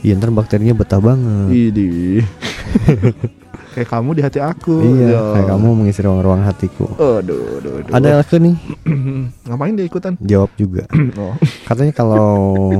[0.00, 1.48] Iya ntar bakterinya betah banget.
[1.54, 2.18] Idi.
[3.70, 4.74] kayak kamu di hati aku.
[4.80, 5.20] Iya, Ya.
[5.32, 6.86] kayak kamu mengisi ruang-ruang hatiku.
[6.94, 7.92] Aduh, aduh, aduh.
[7.92, 8.56] Ada lagi nih
[9.46, 10.12] Ngapain dia ikutan?
[10.20, 10.84] jawab juga.
[11.20, 12.30] oh, Katanya kalau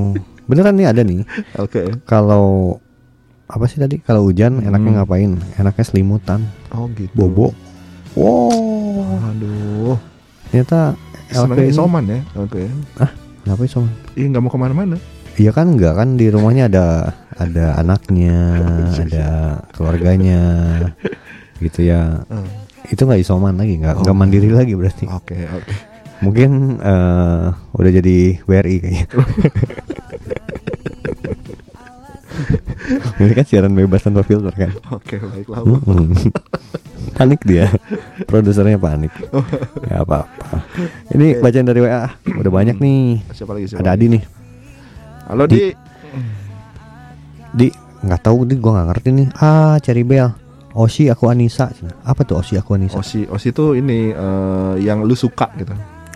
[0.49, 1.23] beneran nih ada nih.
[1.57, 1.83] oke.
[2.05, 2.79] Kalau
[3.47, 3.99] apa sih tadi?
[3.99, 4.67] Kalau hujan Hmm.
[4.67, 5.35] enaknya ngapain?
[5.57, 7.11] Enaknya selimutan, Oh gitu.
[7.15, 7.51] bobo.
[8.15, 9.95] Wow, Aduh.
[10.47, 10.99] ternyata
[11.55, 12.21] ini isoman ya.
[12.37, 12.67] Oke.
[13.41, 13.91] Kenapa isoman?
[14.15, 14.97] Ih nggak mau ke mana-mana.
[15.41, 16.87] Iya kan enggak kan di rumahnya ada
[17.35, 18.37] ada anaknya,
[19.09, 19.29] ada
[19.73, 20.43] keluarganya,
[21.59, 22.21] gitu ya.
[22.29, 22.45] Eh,
[22.93, 24.19] Itu nggak isoman lagi, nggak nggak Oh.
[24.19, 25.09] mandiri lagi berarti.
[25.09, 25.73] Oke oke.
[26.21, 29.07] Mungkin eh, udah jadi WRI kayaknya.
[33.21, 34.73] Ini kan siaran bebas tanpa filter kan.
[34.91, 35.61] Oke baiklah.
[35.63, 36.11] Mm-mm.
[37.17, 37.69] panik dia,
[38.25, 39.13] produsernya panik.
[39.87, 40.65] Ya apa-apa.
[41.13, 43.21] Ini bacaan dari WA, udah banyak nih.
[43.31, 43.81] Siapa lagi siapa?
[43.81, 43.97] Ada lagi?
[43.97, 44.23] Adi nih.
[45.31, 45.71] Halo Di-
[47.53, 47.69] Di.
[48.01, 49.29] Nggak tahu di gua nggak ngerti nih.
[49.37, 50.33] Ah, cari bel.
[50.73, 51.69] Osi aku Anissa.
[52.01, 52.97] Apa tuh Osi aku Anissa?
[52.97, 55.71] Osi Osi itu ini eh, yang lu suka gitu.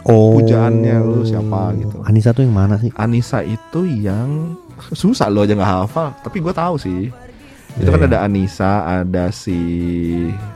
[0.04, 0.36] Oh.
[0.36, 2.02] pujaannya lu siapa gitu.
[2.02, 2.90] Anissa tuh yang mana sih?
[2.94, 4.52] Anissa itu yang
[4.90, 7.08] susah lo aja nggak hafal, tapi gue tahu sih.
[7.74, 8.08] Itu Iya, kan iya.
[8.08, 9.58] ada Anissa, ada si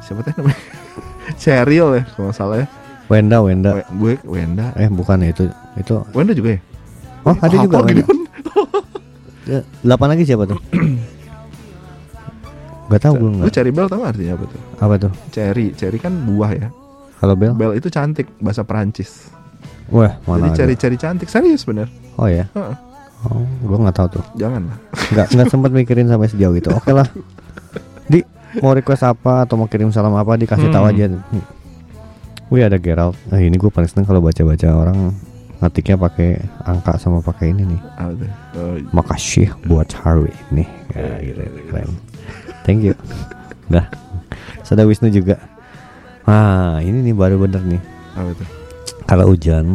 [0.00, 0.58] siapa teh namanya?
[1.40, 2.66] Cheryl ya kalau nggak salah ya.
[3.08, 3.70] Wenda, Wenda.
[3.96, 4.72] We- Gue Wenda.
[4.74, 5.44] Eh bukan ya itu
[5.76, 6.60] itu Wenda juga ya?
[7.24, 7.96] Oh ada juga Apa banyak.
[8.00, 8.12] gitu?
[9.44, 10.60] Ya, Delapan lagi siapa tuh?
[12.88, 13.52] Gak tahu gue Lu nggak.
[13.52, 14.60] cherry bell tahu artinya apa tuh?
[14.78, 15.12] Apa tuh?
[15.28, 16.68] Cherry, cherry kan buah ya.
[17.18, 17.52] Kalau Bel?
[17.52, 19.28] Bell itu cantik bahasa Perancis.
[19.88, 21.88] Wah mana Jadi cherry-cherry cantik serius bener.
[22.14, 22.48] Oh ya.
[22.50, 22.76] Heeh.
[23.26, 24.24] Oh, gue nggak tahu tuh.
[24.36, 24.78] Jangan lah.
[25.10, 26.70] Nggak nggak sempat mikirin sampai sejauh itu.
[26.70, 27.04] Oke lah.
[28.06, 28.24] Di
[28.60, 30.92] mau request apa atau mau kirim salam apa dikasih tahu Hmm.
[30.94, 31.04] aja.
[32.48, 33.12] Wih ada Gerald.
[33.26, 35.12] Nah, ini gue paling seneng kalau baca-baca orang
[35.58, 36.30] ngetiknya pakai
[36.62, 37.80] angka sama pakai ini nih.
[38.54, 40.64] Oh, Makasih buat hari ini.
[40.92, 41.90] Ya, gitu, keren.
[42.62, 42.94] Thank you.
[43.66, 43.86] Dah.
[44.62, 45.40] Sudah Wisnu juga.
[46.22, 47.82] Ah, ini nih baru bener nih.
[49.04, 49.74] Kalau hujan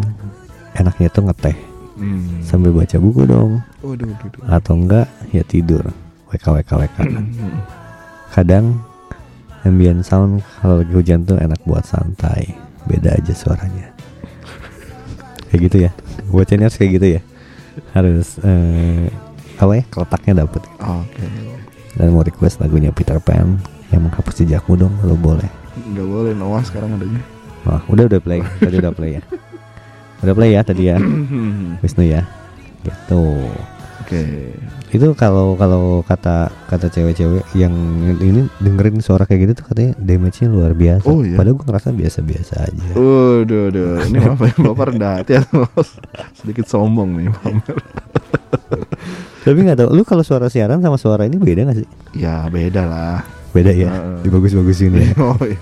[0.74, 1.58] enaknya tuh ngeteh
[1.94, 2.42] Hmm.
[2.42, 4.42] sambil baca buku dong Waduh, waduh, waduh.
[4.50, 5.86] atau enggak ya tidur.
[6.28, 6.98] WK WK WK.
[8.30, 8.82] Kadang
[9.62, 12.58] ambient sound kalau lagi hujan tuh enak buat santai.
[12.84, 13.93] Beda aja suaranya.
[15.54, 15.92] Kayak gitu ya.
[16.34, 17.22] Harus kayak gitu ya.
[17.94, 19.06] Harus eh,
[19.62, 19.84] apa ya?
[19.94, 20.66] Keletaknya dapet.
[20.82, 21.26] Oke.
[21.94, 23.62] Dan mau request lagunya Peter Pan
[23.94, 25.46] yang menghapus jejakmu dong kalau boleh.
[25.94, 27.22] Nggak boleh Noah sekarang adanya.
[27.70, 28.42] Wah, udah udah play.
[28.42, 29.22] Tadi udah play ya.
[30.26, 30.98] Udah play ya tadi ya.
[31.86, 32.26] Wisnu ya.
[32.82, 33.22] Gitu.
[34.04, 34.52] Oke.
[34.92, 37.74] Itu kalau kalau kata kata cewek-cewek yang
[38.20, 41.08] ini dengerin suara kayak gitu tuh katanya damage-nya luar biasa.
[41.08, 41.34] Oh, iya?
[41.34, 42.90] Padahal gue ngerasa biasa-biasa aja.
[42.94, 43.94] Waduh, waduh.
[44.06, 44.56] Ini apa ya?
[44.60, 45.66] Bapak rendah hati atau
[46.36, 47.78] sedikit sombong nih, pamer.
[49.44, 51.88] Tapi nggak tahu, lu kalau suara siaran sama suara ini beda gak sih?
[52.16, 53.20] Ya beda lah.
[53.52, 53.92] Beda ya.
[53.92, 54.24] Heeh.
[54.24, 55.12] Dibagus-bagusin ya.
[55.20, 55.60] Oh iya.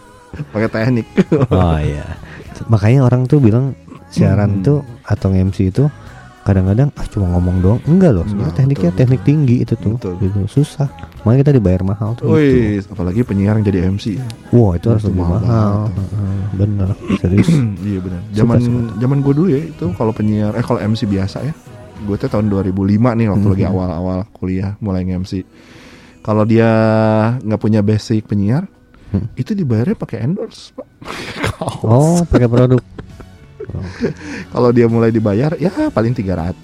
[0.54, 1.08] Pakai teknik.
[1.49, 2.06] oh iya.
[2.67, 3.73] Makanya orang tuh bilang
[4.08, 4.63] siaran Hmm.
[4.63, 5.88] tuh atau MC itu
[6.41, 7.80] kadang-kadang ah cuma ngomong doang.
[7.86, 9.30] Enggak loh, sebenarnya Enggak, tekniknya betul, teknik betul.
[9.30, 9.93] tinggi itu tuh.
[9.95, 10.13] Betul.
[10.17, 10.39] Gitu.
[10.49, 10.88] Susah.
[11.21, 12.25] Makanya kita dibayar mahal tuh.
[12.25, 12.34] gitu.
[12.34, 14.06] Wih, apalagi penyiar yang jadi MC.
[14.49, 15.73] Wah, itu harus lebih mahal mahal.
[16.51, 17.49] Bener, serius.
[17.88, 18.21] iya benar.
[18.32, 18.60] Zaman
[18.97, 21.53] zaman gue dulu ya itu kalau penyiar eh kalau MC biasa ya.
[22.01, 22.74] Gue tuh tahun 2005
[23.13, 23.53] nih waktu Mhm.
[23.53, 25.45] lagi awal-awal kuliah mulai nge-MC.
[26.20, 26.70] Kalau dia
[27.38, 28.66] nggak punya basic penyiar,
[29.09, 29.28] Hmm.
[29.36, 30.88] itu dibayarnya pakai endorse, Pak.
[31.84, 32.80] Oh, pakai produk.
[34.53, 36.61] Kalau dia mulai dibayar ya paling 300,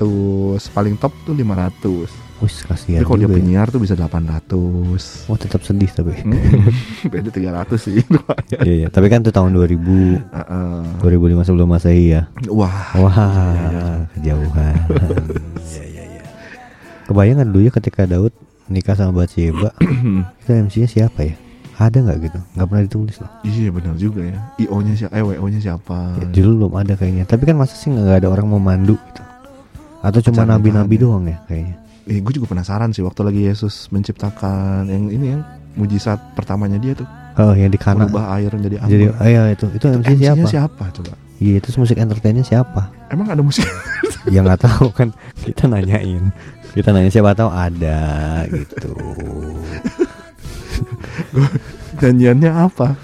[0.71, 2.27] paling top tuh 500.
[2.37, 3.33] Wih, kasihan Tapi kalau dia ya.
[3.33, 5.25] penyiar tuh bisa 800.
[5.25, 6.13] Oh, tetap sedih tapi.
[6.21, 6.69] Hmm,
[7.11, 7.97] Beda 300 sih.
[8.61, 8.87] Iya, iya.
[8.93, 9.73] Tapi kan itu tahun 2000,
[10.21, 10.77] Heeh.
[11.01, 12.29] 2005 sebelum Masehi ya.
[12.53, 14.75] Wah, Wah, kejauhan.
[15.65, 16.23] Iya, iya, iya.
[17.09, 18.33] Kebayang nggak dulu ya ketika Daud
[18.69, 19.73] nikah sama Bathsheba,
[20.45, 21.35] itu MC-nya siapa ya?
[21.77, 22.39] Ada nggak gitu?
[22.57, 23.31] Nggak pernah ditulis loh.
[23.45, 24.39] iya benar juga ya.
[24.57, 25.13] IO-nya siapa?
[25.13, 25.97] Eh, WO-nya siapa?
[26.17, 27.23] Ya, dulu belum ada kayaknya.
[27.29, 29.21] Tapi kan masa sih nggak ada orang mau mandu gitu?
[30.01, 31.01] Atau cuma nabi-nabi ya.
[31.05, 31.75] doang ya kayaknya?
[32.07, 35.41] Eh, gue juga penasaran sih waktu lagi Yesus menciptakan yang ini yang
[35.77, 37.05] mujizat pertamanya dia tuh
[37.37, 38.09] Oh, yang di kanan.
[38.09, 38.93] merubah air menjadi anggur.
[38.97, 40.49] Jadi, oh, iya itu, itu MC MC-nya siapa?
[40.49, 41.13] siapa coba?
[41.37, 42.89] Iya, itu musik entertainnya siapa?
[43.13, 43.61] Emang ada musik?
[44.27, 45.09] ya nggak tahu kan
[45.43, 46.35] kita nanyain
[46.75, 47.99] kita nanya siapa tahu ada
[48.51, 48.91] gitu
[52.01, 52.97] Nyanyiannya apa?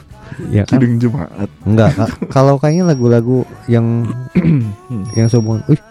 [0.49, 0.79] ya kan?
[0.81, 1.29] Kidung Jumat.
[1.65, 4.07] enggak ka- kalau kayaknya lagu-lagu yang
[5.17, 5.81] yang sehubungan wih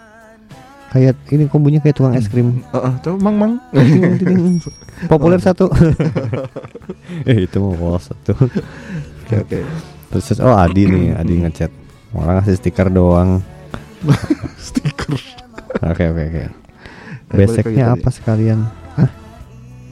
[0.93, 2.61] kayak ini kok bunyinya kayak tukang es krim.
[2.75, 3.53] Heeh, coba Mang Mang.
[5.11, 5.69] Populer satu.
[7.29, 8.33] Eh itu mau satu.
[9.23, 9.59] Oke, oke.
[10.11, 11.71] terus terus, oh Adi nih Adi ngechat.
[12.13, 13.41] Orang ngasih stiker doang.
[14.59, 15.15] Stiker.
[15.81, 16.41] oke oke oke.
[16.43, 16.49] Eh,
[17.33, 18.67] beseknya apa sekalian?
[18.99, 19.09] Hah?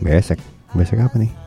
[0.03, 0.37] besek.
[0.75, 1.40] Besek apa nih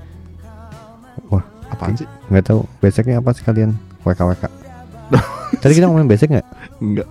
[1.75, 2.09] Apaan sih?
[2.31, 2.61] nggak tahu.
[2.79, 3.75] Beseknya apa sekalian?
[4.07, 4.45] WK WK
[5.61, 6.47] tadi kita ngomongin besek nggak?
[6.81, 7.09] Enggak.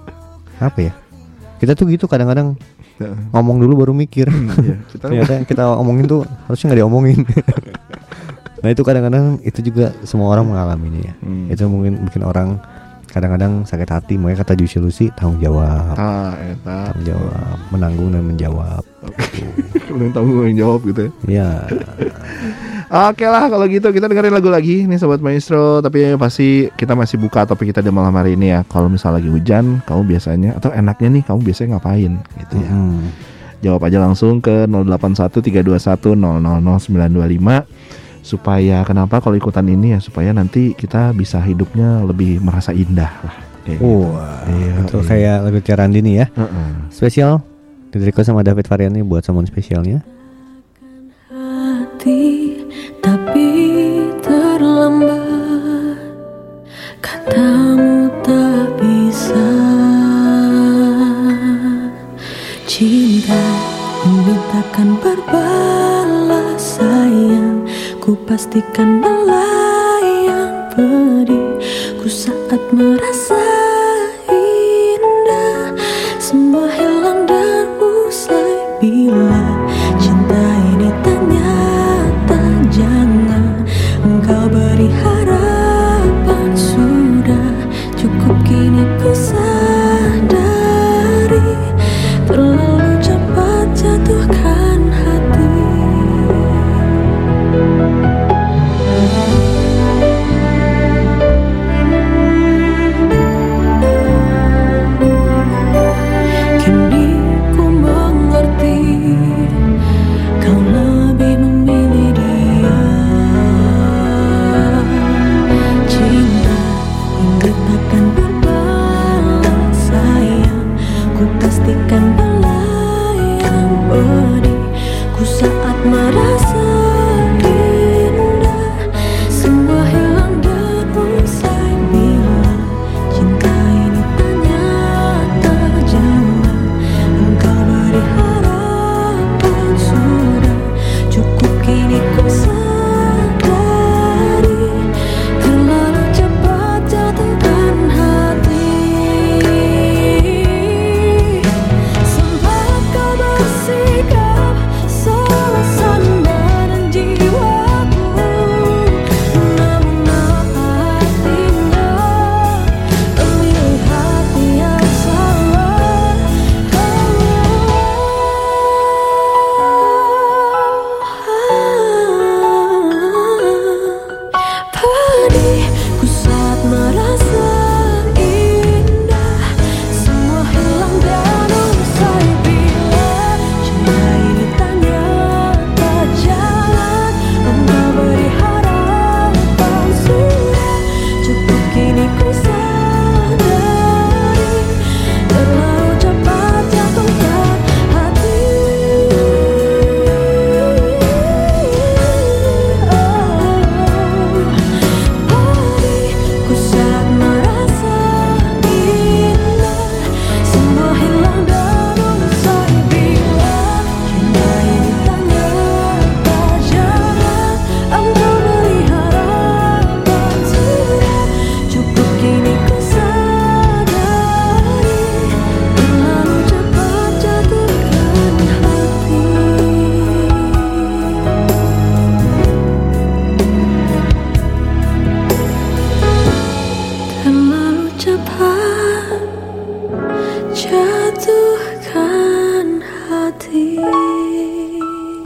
[0.59, 0.93] apa ya?
[1.59, 2.55] Kita tuh gitu kadang-kadang
[3.31, 4.29] ngomong dulu baru mikir.
[4.29, 7.19] Iya, kita ternyata yang kita omongin tuh harusnya nggak diomongin.
[8.63, 11.13] Nah itu kadang-kadang itu juga semua orang mengalaminya ya.
[11.19, 11.51] Hmm.
[11.51, 12.63] itu mungkin bikin orang
[13.13, 15.93] kadang-kadang sakit hati makanya kata Juicy Lucy tanggung jawab.
[15.93, 16.89] Ah, eta.
[16.89, 18.81] tanggung jawab menanggung dan menjawab.
[19.93, 21.11] Belum tahu gue yang jawab gitu ya.
[21.29, 21.49] ya
[22.93, 25.81] Oke lah kalau gitu kita dengerin lagu lagi nih sobat maestro.
[25.81, 28.65] Tapi pasti kita masih buka topik kita di malam hari ini ya.
[28.65, 32.17] Kalau misalnya lagi hujan kamu biasanya atau enaknya nih kamu biasanya ngapain?
[32.17, 32.69] Gitu ya.
[32.69, 33.01] Mm,
[33.65, 37.65] jawab aja langsung ke 081321000925
[38.23, 43.35] supaya kenapa kalau ikutan ini ya supaya nanti kita bisa hidupnya lebih merasa indah lah.
[43.67, 44.11] Kayak gitu.
[44.11, 45.07] wah Iya, itu iya.
[45.07, 46.27] kayak lagu Carandini ya.
[46.31, 46.69] Heeh.
[46.87, 47.43] spesial.
[47.91, 50.01] Didirikan sama David Variani buat someone spesialnya.
[51.29, 52.57] Hati
[53.03, 53.47] tapi
[54.23, 55.99] terlambat.
[57.03, 59.47] Katamu tak bisa.
[62.65, 63.63] Cinta
[68.03, 71.55] ku pastikan melayang pedih.
[72.03, 73.62] Ku saat merasa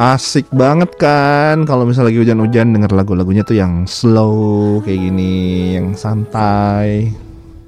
[0.08, 5.36] Asik banget kan kalau misalnya lagi hujan-hujan denger lagu-lagunya tuh yang slow kayak gini,
[5.76, 7.12] yang santai.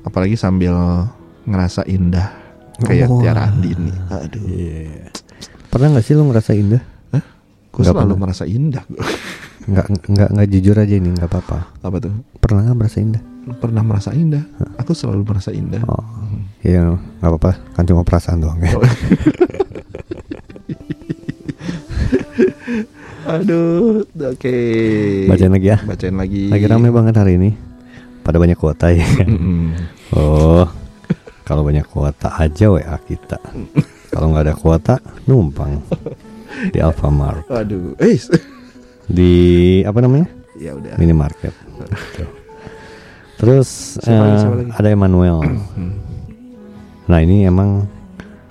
[0.08, 1.04] Apalagi sambil
[1.44, 2.32] ngerasa indah
[2.80, 3.20] kayak Oh.
[3.20, 3.92] Tiara Andini.
[4.08, 5.12] Aduh.
[5.68, 6.80] Pernah nggak sih lu ngerasa indah?
[7.70, 8.22] Gue selalu pernah.
[8.24, 8.84] merasa indah.
[9.68, 11.58] Nggak nggak nggak jujur aja ini nggak apa-apa.
[11.84, 12.14] Apa tuh?
[12.40, 13.22] Pernah nggak merasa indah?
[13.60, 14.44] Pernah merasa indah.
[14.80, 15.84] Aku selalu merasa indah.
[15.86, 16.08] Oh,
[16.64, 16.88] iya
[17.20, 17.52] nggak apa-apa.
[17.76, 18.72] Kan cuma perasaan doang ya.
[18.80, 18.88] Oh.
[23.30, 24.55] Aduh, oke.
[25.30, 25.77] Bacain lagi ya.
[25.82, 26.49] Bacain lagi.
[26.49, 27.51] Lagi rame banget hari ini.
[28.21, 29.05] Pada banyak kuota ya.
[29.05, 29.30] kan?
[30.11, 30.65] Oh,
[31.43, 33.38] kalau banyak kuota aja WA kita.
[34.09, 35.77] Kalau nggak ada kuota, numpang
[36.73, 38.17] di Alfamart, Aduh, eh,
[39.05, 39.32] di
[39.86, 40.25] apa namanya
[40.57, 40.97] ya udah.
[40.97, 41.53] minimarket.
[41.53, 42.25] Gitu.
[43.38, 44.69] Terus Siapa lagi, eh, siapa lagi?
[44.73, 45.38] ada Emmanuel.
[47.05, 47.86] Nah ini emang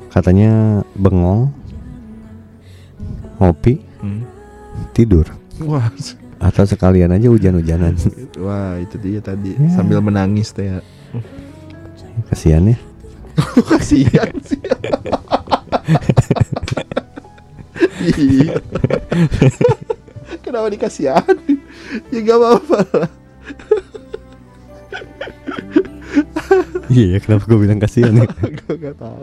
[0.08, 0.50] katanya
[0.94, 1.50] bengong,
[3.36, 4.22] ngopi, Hmm.
[4.98, 5.26] Tidur,
[5.60, 5.86] Wah,
[6.38, 7.94] atau sekalian aja hujan-hujanan.
[8.36, 9.70] wah itu dia tadi Ya.
[9.70, 10.82] sambil menangis teh.
[12.26, 12.78] Kasian ya.
[13.70, 14.58] Kasihan sih.
[18.10, 18.58] Iya.
[20.40, 21.58] Kenapa dikasihanin?
[22.10, 23.10] Ya gak apa-apa lah.
[26.88, 28.26] Iya ya, kenapa gue bilang kasihan ya?
[28.58, 29.22] Gue gak tahu.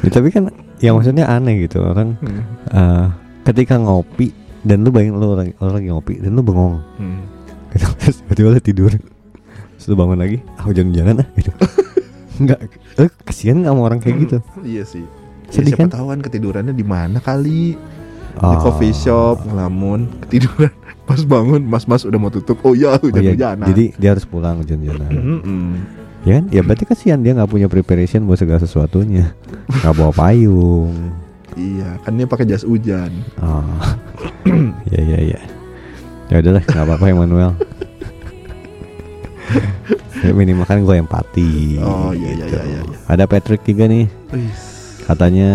[0.00, 0.48] Ya, tapi kan
[0.78, 2.42] ya maksudnya aneh gitu orang Hmm.
[2.70, 3.06] eh,
[3.48, 4.28] ketika ngopi
[4.60, 7.24] dan lu bayangin lu orang, orang lagi ngopi dan lu bengong Hmm.
[7.70, 7.86] gitu.
[7.98, 11.50] terus tiba-tiba lu tidur terus lu bangun lagi ah hujan-hujanan ah gitu
[12.44, 12.58] nggak
[12.98, 15.02] eh, kasihan nggak sama orang kayak gitu Iya sih.
[15.02, 15.90] Ya, Sedih siapa kan?
[15.90, 17.72] tahu kan ketidurannya di mana kali?
[18.30, 18.60] Di Ah.
[18.60, 20.68] coffee shop ngelamun ketiduran.
[21.08, 22.60] Pas bangun, mas-mas udah mau tutup.
[22.62, 23.66] Oh iya, Oh iya, hujan-hujanan.
[23.66, 25.66] jadi dia harus pulang hujan-hujanan Mm-mm.
[26.20, 29.32] ya kan ya berarti kasihan dia nggak punya preparation buat segala sesuatunya
[29.72, 30.92] nggak bawa payung
[31.58, 33.10] Iya, kan dia pakai jas hujan.
[33.42, 33.98] ah
[34.94, 35.40] ya ya ya
[36.28, 37.52] ya udahlah nggak apa-apa Emmanuel
[40.24, 42.54] ya, minimal kan gue empati Oh, iya, iya, gitu.
[42.54, 42.96] iya, iya, iya.
[43.08, 44.06] ada Patrick juga nih
[45.04, 45.50] katanya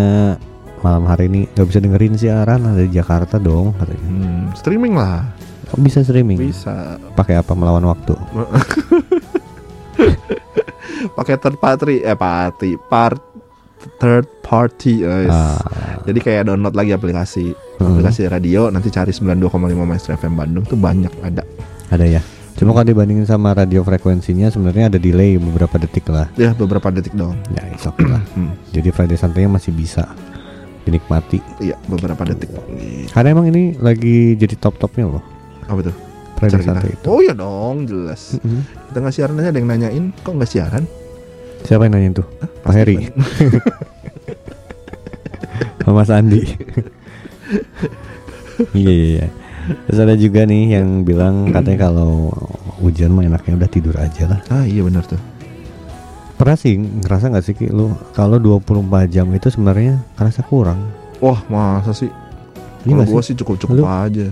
[0.81, 5.23] malam hari ini nggak bisa dengerin siaran ada di Jakarta dong katanya hmm, streaming lah.
[5.69, 6.97] kok bisa streaming Bisa.
[7.13, 8.13] pakai apa melawan waktu
[11.13, 13.19] Pakai third party eh party part
[14.03, 15.01] third party.
[15.01, 15.31] guys.
[15.31, 15.55] Ah.
[16.03, 17.55] Jadi kayak download lagi aplikasi.
[17.79, 17.95] Hmm.
[17.95, 19.47] Aplikasi radio nanti cari 92,5
[19.81, 21.47] Maestro FM Bandung tuh banyak ada.
[21.87, 22.19] ada ya
[22.53, 27.11] cuma kalau dibandingin sama radio frekuensinya sebenarnya ada delay beberapa detik lah Ya beberapa detik
[27.11, 27.33] dong.
[27.51, 30.05] ya itu oke lah Hmm, jadi Friday santainya masih bisa
[30.81, 32.53] dinikmati iya beberapa detik.
[33.09, 35.23] karena emang ini lagi jadi top topnya loh
[35.65, 35.95] Apa tuh?
[36.35, 38.37] Friday santai itu Oh iya dong, jelas.
[38.37, 38.61] Mm-mm.
[38.85, 40.83] Kita nggak siaran aja ada yang nanyain, kok nggak siaran?
[41.63, 42.27] Siapa yang nanya tuh?
[42.61, 42.97] Pak Heri.
[45.87, 46.41] Mas Andi.
[48.71, 49.27] Iya iya iya.
[49.89, 52.29] Terus ada juga nih yang bilang katanya kalau
[52.77, 54.39] hujan mah enaknya udah tidur aja lah.
[54.47, 55.17] Ah iya benar tuh.
[56.33, 60.85] pernah sih ngerasa nggak sih Ki, lu kalau 24 jam itu sebenarnya kerasa kurang?
[61.17, 62.09] Wah masa sih?
[62.83, 63.35] Iya Kalau nggak gue sih?
[63.37, 64.27] cukup-cukup aja.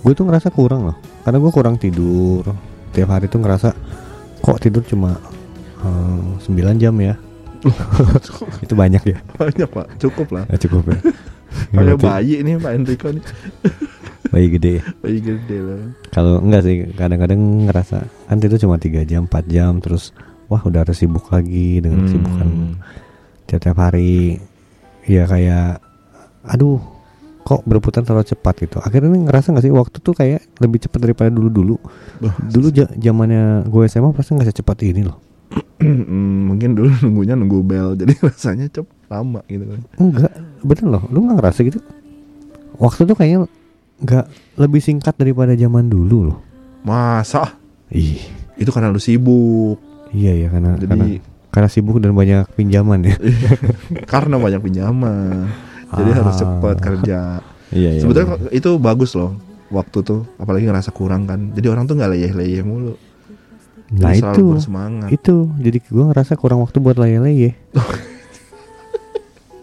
[0.00, 0.96] gue tuh ngerasa kurang loh.
[1.20, 2.44] Karena gue kurang tidur.
[2.92, 3.68] Tiap hari tuh ngerasa
[4.38, 5.18] kok tidur cuma
[5.80, 7.14] eh, 9 jam ya.
[8.64, 9.18] Itu banyak ya.
[9.36, 10.44] Banyak pak, cukup lah.
[10.48, 10.98] Ya, cukup ya.
[11.74, 13.24] Kayak bayi nih Pak Enrico nih,
[14.32, 14.78] bayi gede.
[14.78, 14.82] Ya.
[15.02, 15.82] bayi gede loh.
[16.14, 20.14] kalau enggak sih kadang-kadang ngerasa kan tidur cuma 3 jam 4 jam terus
[20.46, 22.72] wah udah harus sibuk lagi dengan kesibukan Hmm.
[23.44, 24.38] tiap-tiap hari.
[25.10, 25.82] Ya kayak
[26.46, 26.78] aduh
[27.42, 28.78] kok berputar terlalu cepat gitu.
[28.78, 31.74] Akhirnya ngerasa nggak sih waktu tuh kayak lebih cepat daripada dulu dulu
[32.46, 35.18] dulu zamannya gue SMA pasti nggak secepat ini loh.
[35.18, 35.29] Hmm,
[36.46, 39.80] mungkin dulu nunggunya nunggu bel, jadi rasanya cepet lama gitu kan.
[39.96, 41.78] enggak bener loh lu nggak ngerasa gitu
[42.76, 43.38] waktu tuh kayaknya
[43.98, 44.24] nggak
[44.56, 46.38] lebih singkat daripada zaman dulu loh
[46.80, 47.58] Masa?
[47.88, 48.16] ih
[48.54, 49.76] Itu karena lu sibuk.
[50.10, 51.06] iya ya karena Jadi karena
[51.50, 53.16] karena sibuk dan banyak pinjaman ya
[54.12, 55.48] karena banyak pinjaman.
[55.90, 56.16] Jadi Ah.
[56.16, 57.18] harus cepat kerja.
[57.70, 59.34] iya iya Sebetulnya itu bagus loh.
[59.68, 61.50] Waktu tuh apalagi ngerasa kurang kan.
[61.50, 62.94] Jadi orang tuh nggak leyeh-leyeh mulu.
[63.92, 65.08] Nah Jadi itu bersemangat.
[65.10, 67.58] itu jadi gue ngerasa kurang waktu buat leye-leye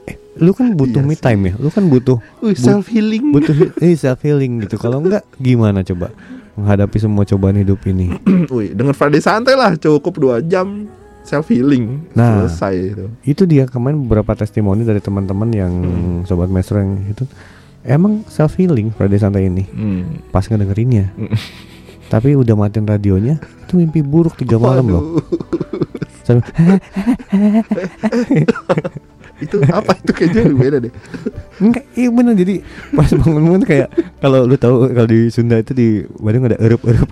[0.05, 3.31] eh, lu kan butuh Iya me time ya lu kan butuh but- self healing.
[3.31, 6.11] butuh eh self healing gitu kalau enggak gimana coba
[6.53, 8.11] menghadapi semua cobaan hidup ini
[8.49, 10.89] Wih, denger Friday santai lah, cukup dua jam
[11.21, 12.07] self healing.
[12.11, 12.47] Nah.
[12.47, 13.05] Selesai itu.
[13.21, 15.73] itu dia kemarin beberapa testimoni dari teman-teman yang
[16.23, 17.27] sobat maestro yang itu
[17.83, 20.23] emang self healing Friday santai ini Hmm.
[20.27, 21.11] pas ngedengerinnya
[22.07, 23.35] tapi udah matiin radionya
[23.67, 25.03] itu mimpi buruk tiga malam loh.
[26.23, 26.43] Sambil,
[29.37, 30.93] Itu apa itu kayaknya beda deh.
[31.61, 32.55] Enggak, iya bener jadi
[32.97, 33.87] pas bangun-bangun tuh kayak
[34.17, 35.87] kalau lu tahu kalau di Sunda itu di
[36.17, 37.09] Bandung ada erup-erup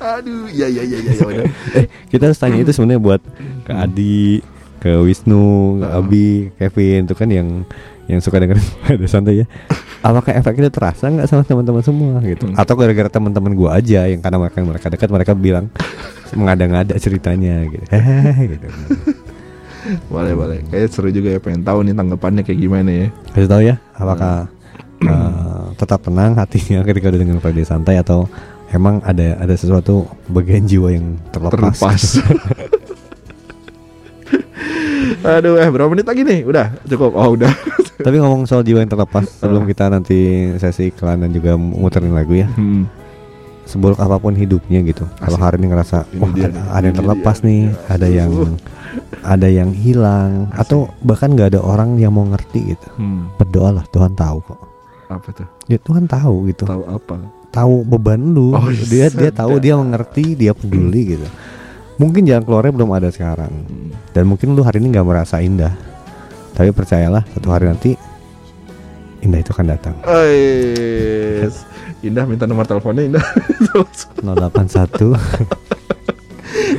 [0.00, 1.44] Aduh, iya iya iya iya ya, udah.
[1.76, 3.20] eh, kita harus tanya itu sebenarnya buat
[3.68, 4.40] ke Adi,
[4.80, 7.48] ke Wisnu, ke Abi, Kevin itu kan yang
[8.10, 8.66] yang suka dengerin
[8.98, 9.46] ada santai ya.
[10.00, 12.50] Apakah efek itu terasa nggak sama teman-teman semua gitu?
[12.50, 12.58] Hmm.
[12.58, 15.70] Atau gara-gara teman-teman gua aja yang karena mereka mereka dekat mereka bilang
[16.34, 17.84] mengada-ngada ceritanya gitu.
[17.94, 18.66] Hehehe, gitu.
[20.10, 20.58] Boleh boleh.
[20.68, 23.06] Kayak seru juga ya pengen tahu nih tanggapannya kayak gimana ya.
[23.32, 24.34] Kasih tahu ya, apakah
[25.04, 28.26] eh, tetap tenang hatinya ketika udah dengan Friday santai atau
[28.74, 31.76] emang ada ada sesuatu bagian jiwa yang terlepas?
[31.78, 32.02] Terlepas.
[35.22, 36.40] Aduh, eh berapa menit lagi nih?
[36.42, 37.12] Udah cukup.
[37.12, 37.52] Oh udah.
[38.00, 40.18] Tapi ngomong soal jiwa yang terlepas, sebelum kita nanti
[40.56, 42.88] sesi iklan dan juga muterin lagu ya, Hmm.
[43.62, 45.04] seburuk apa pun hidupnya gitu.
[45.16, 45.44] Kalau Asik.
[45.44, 47.46] hari ini ngerasa, Ini wah dia ada, ada yang terlepas dia.
[47.46, 48.30] nih, Ya, ada yang
[49.22, 52.88] ada yang hilang, atau bahkan nggak ada orang yang mau ngerti gitu.
[52.96, 53.28] Hmm.
[53.36, 54.60] Berdoalah, Tuhan tahu kok.
[55.06, 55.48] Apa tuh?
[55.66, 56.64] Ya Tuhan tahu gitu.
[56.64, 57.16] Tahu apa?
[57.50, 61.26] tahu beban lu Oh, dia dia tahu dia mengerti dia peduli gitu
[62.00, 63.52] mungkin jalan keluarnya belum ada sekarang.
[63.52, 63.92] Hmm.
[64.16, 65.76] dan mungkin lu hari ini nggak merasa indah.
[66.56, 67.92] Tapi percayalah satu hari nanti
[69.20, 69.94] indah itu akan datang.
[70.08, 71.60] Ais.
[72.00, 73.20] Indah minta nomor teleponnya Indah.
[74.24, 75.12] 081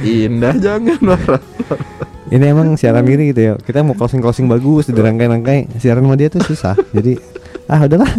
[0.01, 1.41] Indah jangan marah.
[2.33, 3.53] ini emang siaran gini gitu ya.
[3.61, 5.77] Kita mau closing closing bagus dirangkai-rangkai.
[5.77, 6.73] Siaran sama dia tuh susah.
[6.89, 7.21] Jadi
[7.69, 8.09] ah udahlah.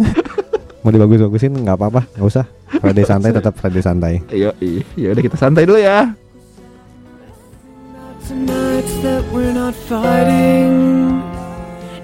[0.87, 2.07] Mau dibagus-bagusin nggak apa-apa.
[2.15, 2.47] Nggak usah.
[2.79, 4.23] Friday santai tetap Friday santai.
[4.31, 4.55] Yo,
[4.95, 6.15] ya udah kita santai dulu ya.
[8.27, 11.21] Tonight's that we're not fighting.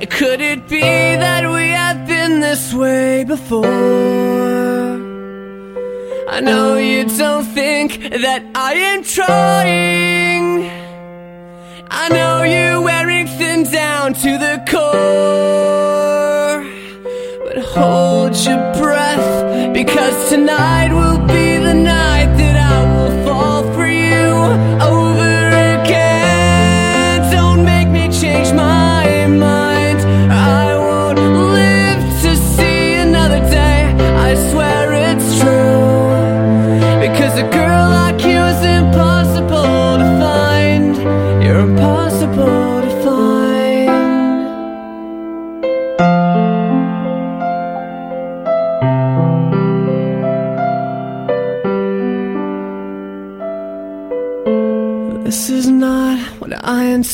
[0.10, 3.66] Could it be that we have been this way before?
[6.30, 10.70] I know you don't think that I am trying.
[11.90, 14.90] I know you're wearing thin down to the core.
[17.46, 21.29] But hold your breath because tonight will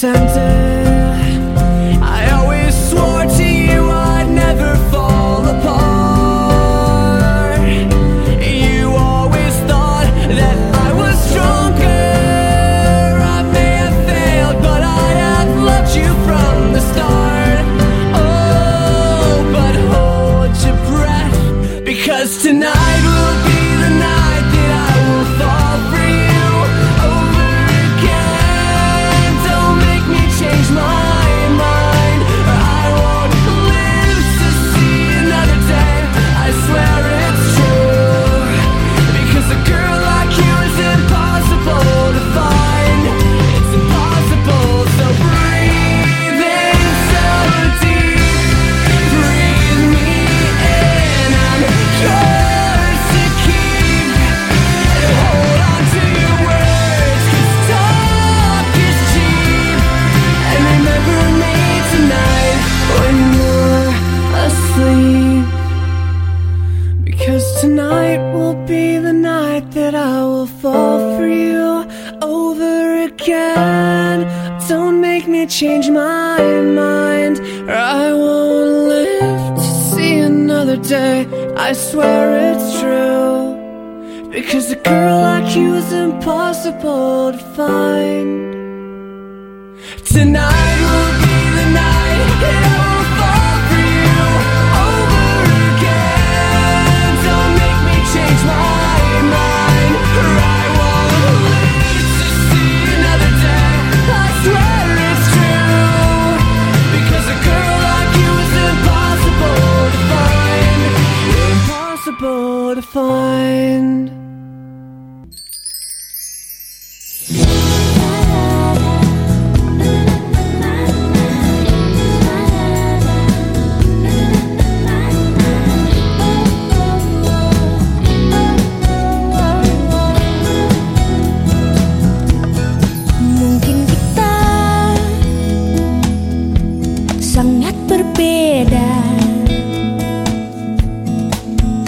[0.08, 0.55] I
[81.68, 84.30] I swear it's true.
[84.30, 88.34] Because a girl like you is impossible to find.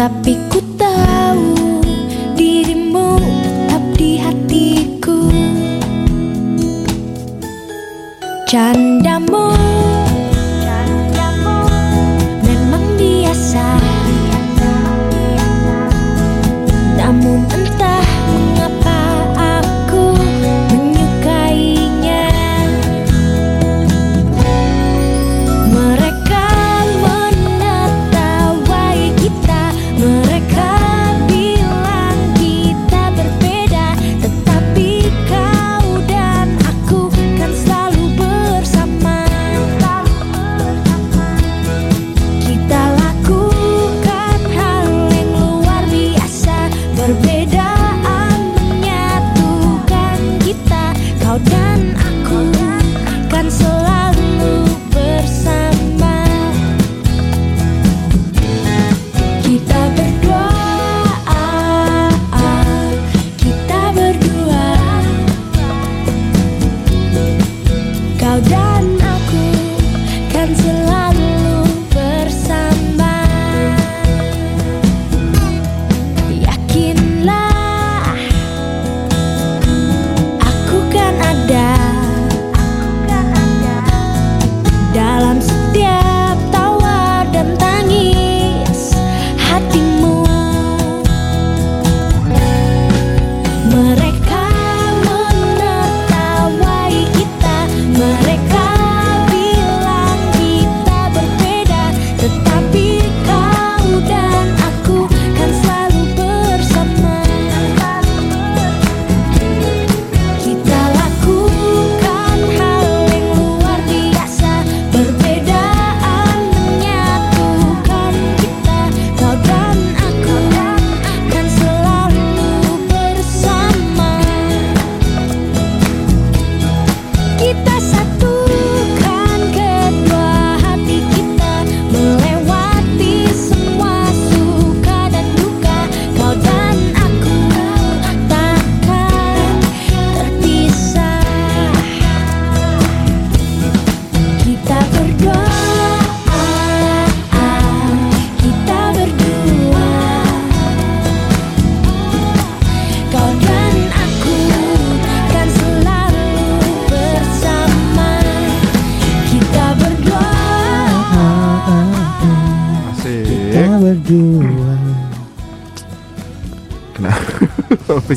[0.08, 0.47] Tapi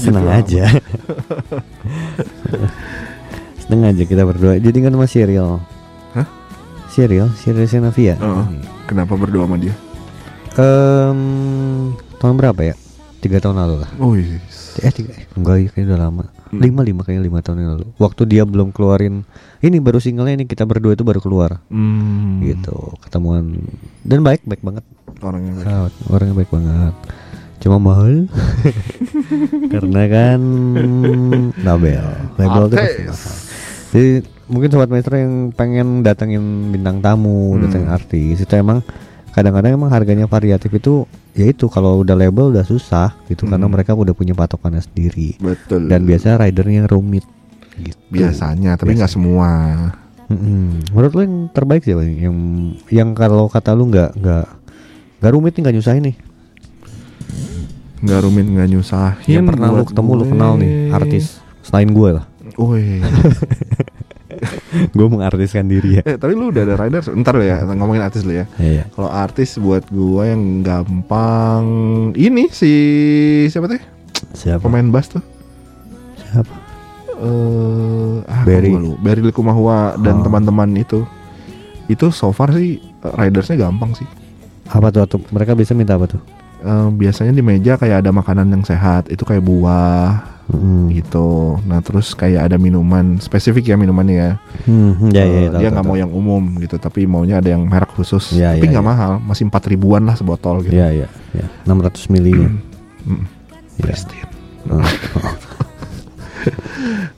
[0.00, 0.64] Senang gitu aja
[3.60, 5.60] Seneng aja kita berdua Jadi kan sama serial
[6.12, 6.26] Hah?
[6.88, 8.46] Serial, serial Senavia Heeh.
[8.84, 9.74] Kenapa berdoa sama dia?
[10.56, 11.18] Em,
[12.16, 12.74] Tahun berapa ya?
[13.20, 14.40] Tiga tahun lalu lah Oh iya.
[14.80, 16.58] Eh tiga, eh, enggak ya kayaknya udah lama Hmm.
[16.58, 19.22] Lima, lima kayaknya lima tahun yang lalu Waktu dia belum keluarin
[19.62, 22.42] Ini baru singlenya ini kita berdua itu baru keluar Hmm.
[22.42, 23.54] Gitu Ketemuan
[24.02, 24.82] Dan baik, baik banget
[25.22, 25.62] Orangnya baik.
[25.62, 26.94] Sangat, Orangnya baik banget
[27.60, 28.24] Cuma mahal
[29.72, 30.40] Karena kan
[31.60, 32.04] Label
[32.36, 32.76] Label itu
[33.90, 34.10] Jadi
[34.46, 37.66] mungkin sobat maestro yang pengen datengin bintang tamu, Hmm.
[37.66, 38.82] datengin artis itu emang
[39.30, 43.74] kadang-kadang emang harganya variatif itu ya itu kalau udah label udah susah gitu karena Hmm.
[43.74, 45.86] mereka udah punya patokannya sendiri Betul.
[45.86, 47.22] dan biasa ridernya rumit
[47.76, 47.98] gitu.
[48.10, 49.50] biasanya, tapi nggak semua.
[50.26, 50.86] Mm-mm.
[50.90, 51.94] Menurut lo yang terbaik nih?
[52.22, 52.36] Yang
[52.90, 54.46] yang kalau kata lu nggak nggak
[55.18, 56.16] nggak rumit nih nggak nyusahin nih.
[58.00, 59.28] Nggak rumit, nggak nyusahin.
[59.28, 60.30] yang pernah lu ketemu lu gue.
[60.32, 61.24] kenal nih artis
[61.60, 62.24] selain gue lah.
[62.56, 63.00] Woi.
[64.96, 66.02] gue mengartiskan diri ya.
[66.06, 67.02] eh tapi lu udah ada rider?
[67.12, 68.46] Ntar lo ya ngomongin artis lu ya.
[68.56, 68.88] Iya.
[68.88, 71.64] Kalau artis buat gua yang gampang
[72.16, 72.72] ini si
[73.46, 73.82] siapa teh?
[74.32, 74.64] Siapa?
[74.64, 75.22] Pemain bass tuh.
[76.16, 76.54] Siapa?
[77.20, 78.72] Eh ah, Barry.
[78.72, 78.96] lupa.
[79.02, 80.24] Barry Likumahua dan Oh.
[80.24, 81.04] teman-teman itu.
[81.84, 84.06] Itu so far sih eh, ridersnya gampang sih.
[84.70, 85.02] Apa tuh?
[85.04, 86.22] Atau mereka bisa minta apa tuh?
[86.60, 90.90] Eh, biasanya di meja kayak ada makanan yang sehat, itu kayak buah Hmm.
[90.90, 91.62] gitu.
[91.62, 94.32] Nah terus kayak ada minuman spesifik ya minumannya ya.
[94.66, 97.70] Hmm, ya, ya, ya, tahu, dia nggak mau yang umum gitu, tapi maunya ada yang
[97.70, 98.34] merek khusus.
[98.34, 98.90] Ya, tapi ya, nggak ya.
[98.90, 100.74] mahal, masih empat ribuan lah sebotol gitu.
[100.74, 101.08] Iya, iya,
[101.38, 101.46] ya.
[101.70, 102.50] 600 milinya.
[103.06, 103.24] Mm.
[103.78, 103.82] Iya.
[103.82, 104.30] Pristine.
[104.68, 104.82] Oh.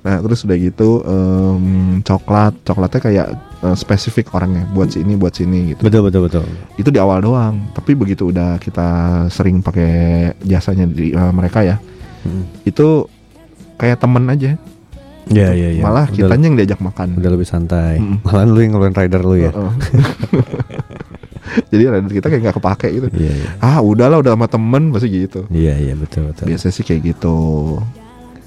[0.02, 3.26] Nah terus udah gitu em, coklat, coklatnya kayak
[3.62, 5.80] eh, spesifik orangnya buat sini, buat sini gitu.
[5.80, 6.44] betul, betul, betul.
[6.74, 8.88] Itu di awal doang, tapi begitu udah kita
[9.28, 9.90] sering pakai
[10.40, 11.78] jasanya di eh, mereka ya,
[12.22, 12.46] Hmm.
[12.62, 13.06] itu
[13.74, 14.54] kayak temen aja.
[15.24, 15.82] Iya iya iya.
[15.82, 17.14] Malah Udah- kitanya yang diajak makan.
[17.14, 17.94] udah lebih santai.
[17.96, 18.22] Mm.
[18.22, 19.50] Malah lu yang ngeluarin rider lu ya.
[19.50, 19.72] Heeh.
[21.70, 23.06] Jadi rider kita kayak nggak kepake gitu.
[23.12, 23.48] Iya iya.
[23.58, 25.46] Ah udahlah udah sama temen pasti gitu.
[25.48, 26.46] Iya iya betul betul.
[26.46, 27.36] Biasanya sih kayak gitu.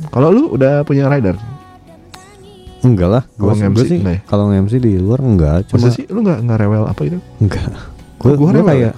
[0.10, 1.36] Kalau lu udah punya rider,
[2.86, 4.22] Enggak lah, gua, gua nge-MC sih enggak ya?
[4.24, 7.18] kalau nge-MC di luar enggak, cuma masa sih lu nggak nggak rewel apa itu?
[7.40, 7.66] enggak.
[8.16, 8.92] Gua, Gua, gua rewel kayak ya.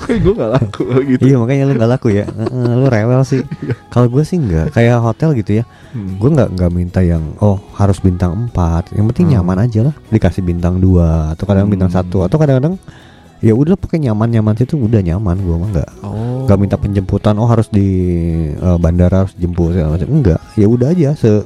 [0.00, 0.82] Kayak gue gak laku
[1.12, 1.22] gitu.
[1.22, 3.44] Iya makanya lu gak laku ya Lu rewel sih
[3.92, 6.16] Kalau gue sih enggak Kayak hotel gitu ya Hmm.
[6.16, 9.32] Gue nggak nggak minta yang Oh harus bintang 4 Yang penting Hmm.
[9.36, 11.74] nyaman aja lah Dikasih bintang 2 Atau kadang Hmm.
[11.74, 12.78] bintang satu Atau kadang-kadang
[13.40, 16.46] Ya udah pakai nyaman-nyaman situ udah nyaman gue mah nggak Oh.
[16.46, 17.88] nggak minta penjemputan oh harus di
[18.50, 21.40] eh, bandara harus jemput segala macam enggak ya udah aja se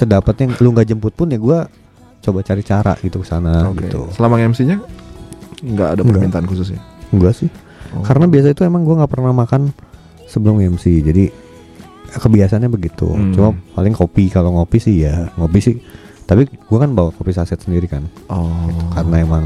[0.00, 1.58] sedapatnya lu nggak jemput pun ya gue
[2.20, 3.84] coba cari cara gitu ke sana Oke.
[3.84, 4.80] gitu Selama MC-nya
[5.60, 6.08] nggak ada Nggak.
[6.10, 6.80] permintaan khusus ya?
[7.10, 7.50] enggak sih
[7.90, 8.06] Oh.
[8.06, 9.74] Karena biasa itu emang gue nggak pernah makan
[10.22, 11.26] sebelum MC, jadi
[12.12, 13.10] kebiasaannya begitu.
[13.10, 13.34] Hmm.
[13.34, 15.74] Cuma paling kopi kalau ngopi sih ya ngopi sih.
[16.22, 18.46] Tapi gue kan bawa kopi saset sendiri kan, Oh.
[18.94, 19.44] karena emang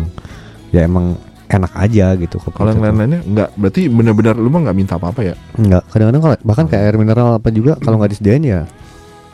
[0.69, 1.17] ya emang
[1.49, 2.37] enak aja gitu.
[2.37, 5.35] kopi Kalau yang lain-lainnya nggak, berarti benar-benar lu mah nggak minta apa-apa ya?
[5.57, 8.69] Enggak, kadang-kadang kalau bahkan kayak air mineral apa juga kalau nggak disediain ya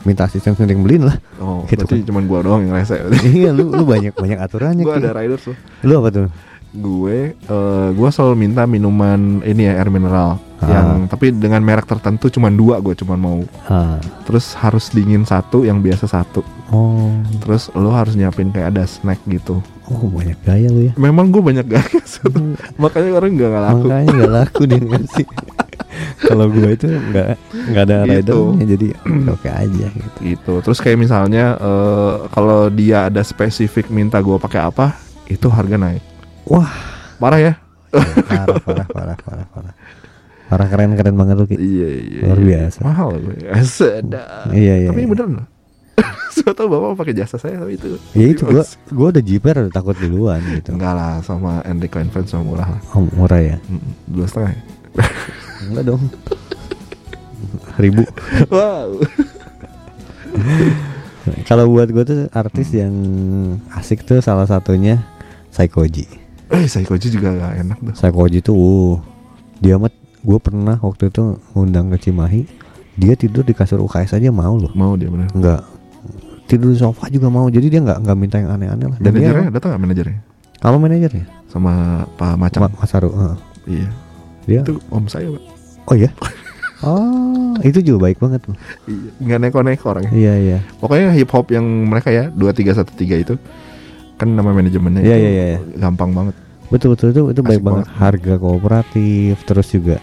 [0.03, 1.17] minta asisten sendiri yang beliin lah.
[1.37, 2.97] Oh, Gitu berarti cuman gua doang yang rese.
[3.33, 4.83] iya, lu lu banyak banyak aturannya.
[4.83, 5.57] gua ada riders loh.
[5.83, 6.27] Lu apa tuh?
[6.71, 10.69] Gue, eh, gua selalu minta minuman ini ya air mineral, Ah.
[10.69, 13.39] yang tapi dengan merek tertentu cuman dua gue cuman mau.
[13.65, 13.99] Ah.
[14.23, 16.39] Terus harus dingin satu, yang biasa satu.
[16.71, 17.11] Oh,
[17.43, 19.59] Terus lo harus nyiapin kayak ada snack gitu.
[19.91, 20.93] Oh banyak gaya lu ya.
[20.95, 21.99] Memang gue banyak gaya,
[22.81, 23.85] makanya orang nggak nggak laku.
[23.85, 25.15] Makanya nggak laku di MC.
[26.27, 27.27] Kalau gue itu nggak
[27.71, 28.31] nggak ada Gitu.
[28.31, 28.87] ridernya jadi
[29.27, 30.17] oke aja gitu.
[30.23, 34.95] gitu terus kayak misalnya eh, kalau dia ada spesifik minta gue pakai apa
[35.27, 35.99] itu harga naik
[36.47, 36.71] Wah,
[37.19, 37.53] parah ya
[37.91, 39.73] parah parah parah parah parah.
[40.47, 42.47] Parah keren keren banget lu iya iya Luar iya.
[42.65, 42.77] biasa.
[42.81, 43.35] mahal gue
[43.67, 44.89] sedap Iya iya.
[44.95, 45.09] tapi iya.
[45.11, 45.45] bener loh
[46.31, 49.69] Soalnya tahu bapak pakai jasa saya tapi itu Ya itu gua gua udah jiper udah
[49.69, 50.71] takut duluan gitu.
[50.71, 53.57] enggak lah sama Enrico Invent sama murah lah Oh, murah ya?
[54.05, 54.55] Dua setengah?
[55.67, 56.01] Enggak dong.
[57.77, 58.03] Ribu.
[58.53, 58.89] wow
[61.43, 62.93] Kalau buat gue tuh artis yang
[63.71, 65.03] asik tuh salah satunya
[65.49, 66.07] Saikoji.
[66.49, 68.95] eh Saikoji juga gak enak tuh Saikoji tuh uh,
[69.59, 71.21] dia mah gue pernah waktu itu
[71.51, 72.43] ngundang ke Cimahi
[72.93, 75.61] dia tidur di kasur UKS aja mau loh mau dia bener nggak
[76.51, 77.47] tidur di sofa juga mau.
[77.47, 78.97] Jadi dia nggak nggak minta yang aneh-aneh lah.
[78.97, 79.49] Dan dia manajernya?
[79.49, 80.17] datang nggak manajernya?
[80.57, 81.73] Kalau manajernya sama
[82.13, 83.35] Pak Macam Ma- Mas Haru heeh.
[83.71, 83.87] iya.
[84.43, 84.61] Dia?
[84.61, 85.43] Itu om saya pak.
[85.83, 86.09] Oh ya
[86.83, 90.57] oh itu juga baik banget iya nggak neko-neko orangnya iya iya.
[90.77, 93.33] Pokoknya hip hop yang mereka ya 2313 itu
[94.15, 95.59] kan nama manajemennya Iya, itu iya, iya.
[95.77, 96.35] gampang banget.
[96.67, 97.09] betul betul.
[97.09, 97.85] Itu itu baik Asik banget.
[97.85, 97.97] banget.
[97.97, 99.97] harga kooperatif terus juga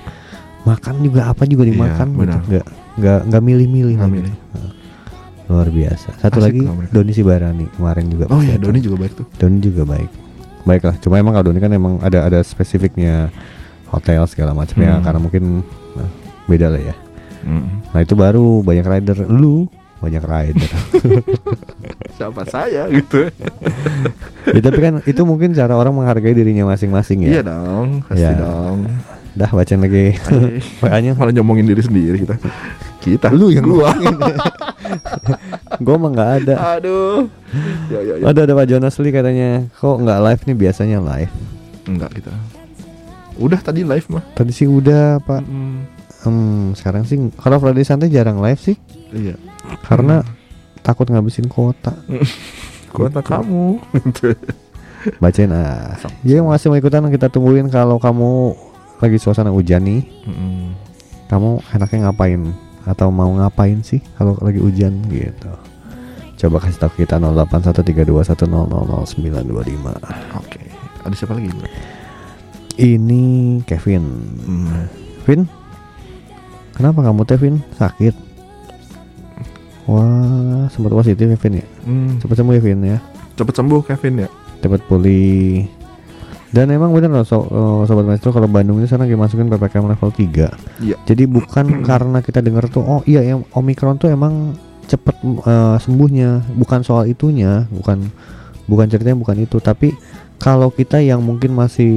[0.60, 2.18] makan juga apa juga dimakan gitu.
[2.20, 2.40] benar.
[2.44, 4.16] nggak nggak nggak milih-milih Nggak lagi.
[4.18, 4.34] milih.
[5.48, 6.60] Luar biasa satu Asik lagi.
[6.88, 8.60] Doni Sibarani kemarin juga Oh datang.
[8.62, 9.26] Doni juga baik tuh.
[9.34, 10.10] Doni juga baik
[10.60, 13.32] baik lah cuma emang kalau Doni kan emang ada ada spesifiknya
[13.86, 15.02] hotel segala macamnya Hmm.
[15.02, 15.44] karena mungkin
[15.92, 16.08] nah,
[16.44, 16.94] beda lah ya
[17.38, 17.64] Mm.
[17.88, 19.64] nah itu baru banyak rider lu
[19.98, 20.68] banyak rider
[22.18, 23.30] Siapa saya gitu.
[24.52, 28.36] ya, tapi kan itu mungkin cara orang menghargai dirinya masing-masing ya Iya dong, pasti Iya.
[28.36, 28.78] dong.
[29.32, 30.18] dah bacain lagi
[30.82, 32.36] makanya Malah nyomongin diri sendiri kita.
[32.98, 33.30] Kita.
[33.30, 33.94] lu yang gua.
[35.78, 37.26] Gue mah nggak ada Aduh.
[37.88, 38.24] Ya ya ya.
[38.26, 41.32] ada ada Pak Jonas Lee katanya kok nggak live nih biasanya live
[41.84, 42.32] Enggak kita.
[43.36, 44.24] Udah tadi live mah.
[44.32, 45.78] tadi sih udah Pak Mm,
[46.24, 48.76] hmm, sekarang sih kalau Friday santai jarang live sih
[49.08, 49.38] Iya.
[49.82, 50.20] karena
[50.80, 51.94] takut ngabisin kuota
[52.88, 53.78] Kuota kamu.
[55.22, 58.58] bacain ah ya yang masih mau ikutan kita tungguin kalau kamu
[58.98, 60.74] lagi suasana hujan nih Mm.
[61.26, 62.42] kamu enaknya ngapain
[62.88, 65.52] atau mau ngapain sih kalau lagi hujan gitu
[66.38, 69.12] coba kasih tahu kita 081321000925
[70.34, 70.62] Oke.
[71.00, 71.50] Ada siapa lagi?
[71.50, 71.68] Bro?
[72.76, 73.24] ini
[73.62, 74.04] Kevin
[74.38, 74.86] Hmm.
[75.22, 75.44] Vin
[76.72, 78.14] kenapa kamu teh Vin sakit
[79.84, 82.16] wah sempat positif ya Vin ya Hmm.
[82.18, 82.98] cepat sembuh ya Vin ya
[83.34, 84.28] Cepet sembuh Kevin ya.
[84.58, 85.66] cepat pulih
[86.50, 89.84] dan emang bener loh so- eh, sobat maestro kalau Bandung ini sekarang lagi masukin ppkm
[89.86, 90.48] level 3
[90.80, 90.96] Iya.
[91.02, 96.28] jadi bukan karena kita dengar tuh oh iya yang omikron tuh emang cepet eh, sembuhnya
[96.52, 98.08] bukan soal itunya bukan
[98.64, 99.92] bukan ceritanya bukan itu tapi
[100.36, 101.92] kalau kita yang mungkin masih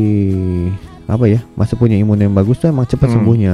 [1.06, 3.16] apa ya masih punya imun yang bagus tuh emang cepet Hmm.
[3.18, 3.54] sembuhnya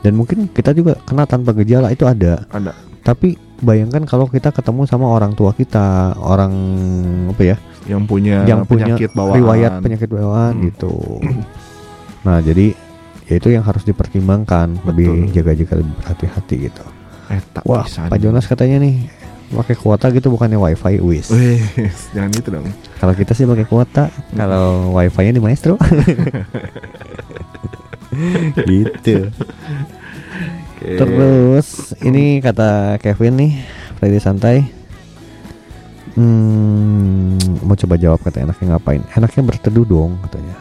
[0.00, 2.72] dan mungkin kita juga kena tanpa gejala itu ada Ada.
[3.00, 6.52] tapi bayangkan kalau kita ketemu sama orang tua kita orang
[7.28, 9.36] apa ya Yang punya yang punya penyakit bawaan.
[9.36, 10.64] riwayat penyakit bawaan Hmm.
[10.66, 10.92] gitu.
[12.22, 12.74] Nah, jadi
[13.24, 15.32] ya itu yang harus dipertimbangkan, lebih Betul.
[15.32, 16.84] jaga-jaga lebih hati-hati gitu.
[17.26, 18.18] Eh, Wah, bisa Pak.
[18.18, 19.06] Jonas katanya nih
[19.48, 21.30] pakai kuota gitu bukannya wifi wis.
[22.10, 22.66] Jangan gitu dong.
[22.98, 25.78] Kalau kita sih pakai kuota, kalau wifi-nya di Maestro.
[28.64, 29.30] gitu.
[30.86, 31.66] Terus
[31.98, 33.52] ini kata Kevin nih,
[33.96, 34.56] Friday santai.
[36.14, 39.02] Hmm, mau coba jawab kata enaknya ngapain?
[39.10, 40.54] Enaknya berteduh dong katanya.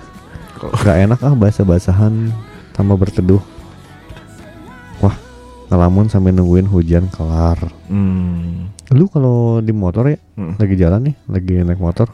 [0.58, 2.34] Kok- Gak enak ah bahasa-basahan
[2.72, 3.40] tambah berteduh.
[4.98, 5.16] Wah,
[5.70, 7.62] ngelamun sambil nungguin hujan kelar.
[7.86, 8.68] Hmm.
[8.92, 10.58] Lu kalau di motor ya, Hmm.
[10.58, 12.12] lagi jalan nih, lagi naik motor,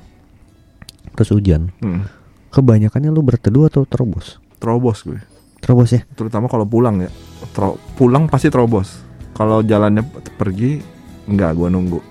[1.15, 1.73] terus hujan.
[1.79, 2.05] Hmm.
[2.49, 4.37] Kebanyakannya lu berteduh atau terobos?
[4.59, 5.17] Terobos gue.
[5.61, 6.01] Terobos ya?
[6.11, 7.09] Terutama kalau pulang ya.
[7.53, 8.99] Tro- pulang pasti terobos.
[9.31, 10.01] Kalau jalannya
[10.35, 10.81] pergi
[11.25, 12.01] enggak gua nunggu.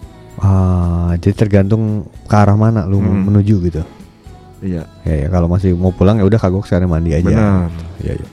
[0.40, 3.26] Ah, jadi tergantung ke arah mana lu Hmm.
[3.26, 3.82] menuju gitu.
[4.60, 7.24] Iya, Ya, ya kalau masih mau pulang ya udah kagok sekarang mandi aja.
[7.24, 7.68] benar.
[7.98, 8.28] Iya, iya.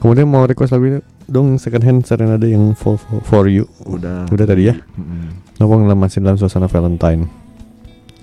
[0.00, 3.64] Kemudian mau request lagu dong second hand serenade yang for, for, for you.
[3.84, 4.28] Udah.
[4.28, 4.76] Udah tadi ya?
[4.96, 5.32] Mm-mm.
[5.56, 7.24] Nopo masih dalam suasana Valentine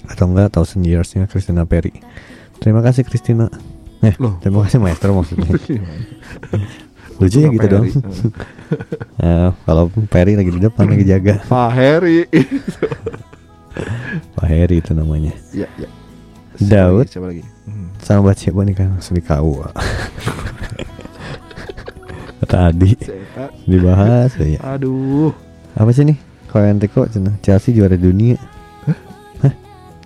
[0.06, 1.94] atau enggak Thousand Yearsnya Christina Perry.
[2.58, 3.50] Terima kasih Christina.
[4.02, 4.42] Eh, Loh.
[4.42, 5.46] terima kasih Maestro maksudnya.
[7.22, 7.86] Lucu ya gitu dong.
[9.22, 11.44] Eh, kalau Perry lagi di depan lagi jaga.
[11.52, 12.26] Pak Heri.
[14.34, 15.36] Pak Heri itu namanya.
[15.54, 15.90] Iya, iya.
[16.58, 17.06] Daud.
[17.12, 17.44] Siapa lagi?
[17.68, 17.92] Hmm.
[18.02, 19.70] Sama siapa nih kan langsung di KUA.
[22.42, 22.98] Kata Adi
[23.70, 24.58] dibahas ya.
[24.74, 25.36] Aduh.
[25.78, 26.18] Apa sih nih?
[26.50, 27.06] Kalau yang teko
[27.46, 28.40] Chelsea juara dunia.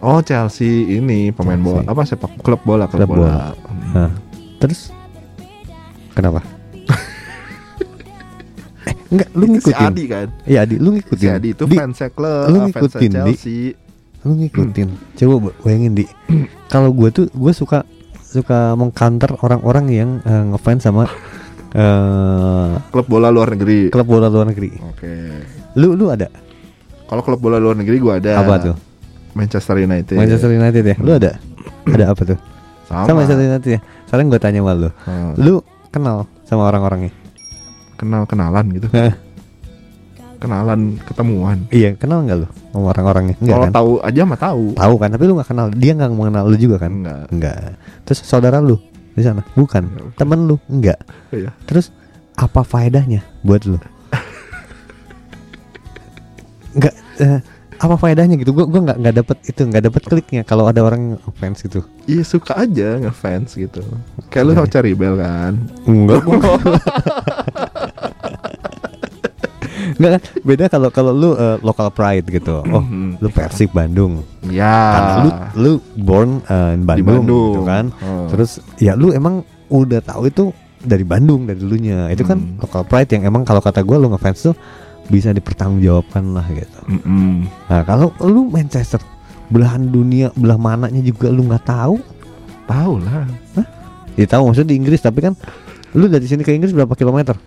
[0.05, 1.75] Oh Chelsea ini pemain Chelsea.
[1.75, 3.25] bola apa sepak klub bola klub, Klub bola.
[3.25, 3.37] bola.
[3.65, 3.91] Hmm.
[3.91, 4.11] Nah,
[4.59, 4.79] terus
[6.13, 6.39] kenapa?
[8.85, 9.87] eh, enggak, lu Si ngikutin.
[9.87, 10.27] Adi kan.
[10.45, 11.29] Iya, Adi, lu Si ngikutin.
[11.31, 13.17] Adi itu Di- fansnya klub, lu fansnya ngikutin, Di.
[13.33, 13.59] Chelsea.
[14.21, 14.87] Lu ngikutin.
[15.15, 16.03] Coba ba- bayangin di.
[16.67, 17.79] Kalau gue tuh gue suka
[18.21, 21.03] suka mengcounter orang-orang yang eh, ngefans sama
[21.73, 23.89] eh Klub bola luar negeri.
[23.89, 24.69] klub bola luar negeri.
[24.83, 25.11] Oke.
[25.75, 26.27] Lu lu ada?
[27.05, 28.37] Kalau klub bola luar negeri gua ada.
[28.37, 28.75] Apa tuh?
[29.35, 30.15] Manchester United.
[30.15, 30.95] Manchester United ya.
[30.97, 31.31] Lu ada?
[31.85, 32.39] Ada apa tuh?
[32.87, 33.05] Sama.
[33.05, 33.79] Sama Manchester United ya.
[34.07, 34.89] Sekarang gue tanya sama lu.
[35.03, 35.31] Hmm.
[35.37, 35.53] Lu
[35.91, 37.13] kenal sama orang-orangnya?
[37.95, 38.87] kenal kenalan gitu.
[40.35, 41.63] Kenalan ketemuan.
[41.71, 43.35] Iya, kenal nggak lu sama orang-orangnya?
[43.39, 43.73] Enggak Kalau kan?
[43.73, 44.63] tahu aja mah tahu.
[44.75, 45.67] Tahu kan, tapi lu nggak kenal.
[45.71, 46.91] Dia nggak mengenal lu juga kan?
[46.91, 47.23] Enggak.
[47.31, 47.57] Enggak.
[48.03, 48.75] Terus saudara lu
[49.15, 49.41] di sana?
[49.55, 49.83] Bukan.
[50.19, 50.59] Temen lu?
[50.67, 50.99] Enggak.
[51.31, 51.55] Iya.
[51.63, 51.95] Terus
[52.35, 53.79] apa faedahnya buat lu?
[56.75, 56.93] Enggak.
[57.23, 57.39] eh,
[57.75, 58.51] apa faedahnya gitu?
[58.51, 61.83] Gua gua nggak nggak dapet itu, nggak dapet kliknya kalau ada orang fans gitu.
[62.05, 63.81] Iya suka aja ngefans gitu.
[64.29, 64.57] Kayak lu Iya.
[64.57, 65.53] sama Cherry Bell kan.
[65.83, 66.21] Enggak.
[69.95, 70.21] Enggak kan?
[70.41, 72.63] Beda kalau kalau lu eh, local pride gitu.
[72.65, 73.19] Oh, Mhm.
[73.19, 74.23] lu Persib Bandung.
[74.43, 74.75] Ya.
[74.91, 77.51] Karena lu lu born eh, in Bandung, Bandung.
[77.51, 77.85] gitu kan.
[78.01, 78.27] Oh.
[78.27, 80.43] Terus ya lu emang udah tahu itu
[80.79, 82.07] dari Bandung dari dulunya.
[82.09, 82.57] Itu kan Hmm.
[82.59, 84.55] local pride yang emang kalau kata gua lu ngefans tuh
[85.07, 86.79] bisa dipertanggungjawabkan lah gitu.
[86.87, 87.45] Mm-mm.
[87.67, 88.99] Nah, kalau lu Manchester
[89.47, 92.01] belahan dunia belah mananya juga lu nggak tahu.
[92.65, 93.29] Tahu lah.
[94.15, 95.33] Ya tahu maksudnya di Inggris tapi kan
[95.93, 97.37] lu dari sini ke Inggris berapa kilometer?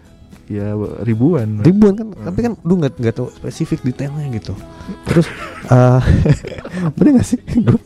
[0.48, 0.72] Ya
[1.04, 1.60] ribuan.
[1.60, 4.56] ribuan kan tapi kan lu nggak nggak tahu spesifik detailnya gitu
[5.04, 5.28] terus
[5.68, 6.00] eh
[6.96, 7.36] bener gak sih
[7.68, 7.84] Gua-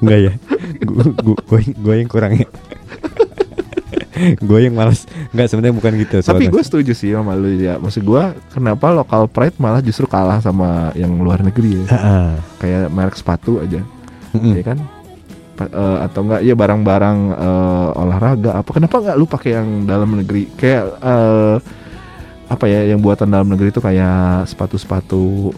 [0.00, 0.32] nggak ya
[0.80, 2.48] gue gue gue yang kurang ya
[4.48, 7.76] gue yang malas nggak sebenarnya bukan gitu Tapi gue setuju sih sama lu ya.
[7.76, 11.86] Maksud gue kenapa lokal pride malah justru kalah sama yang luar negeri ya.
[12.56, 13.80] Kayak merek sepatu aja,
[14.34, 14.78] ya kan?
[15.54, 20.14] Pa- eh, atau enggak ya barang-barang eh, olahraga apa kenapa nggak lu pakai yang dalam
[20.14, 21.56] negeri kayak eh,
[22.46, 25.50] apa ya yang buatan dalam negeri itu kayak sepatu-sepatu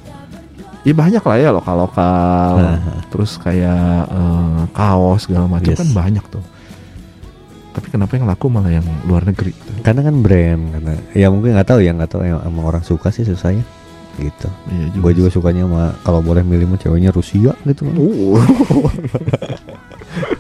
[0.80, 3.04] ya banyak lah ya lokal-lokal Nah.
[3.08, 5.78] terus kayak eh, kaos segala macam Yes.
[5.78, 6.42] kan banyak tuh
[7.70, 11.68] tapi kenapa yang laku malah yang luar negeri karena kan brand karena ya mungkin nggak
[11.68, 13.64] tahu ya nggak tahu yang emang orang suka sih susah ya
[14.18, 17.94] gitu Iya gue juga sukanya sama kalau boleh milih mah ceweknya Rusia gitu kan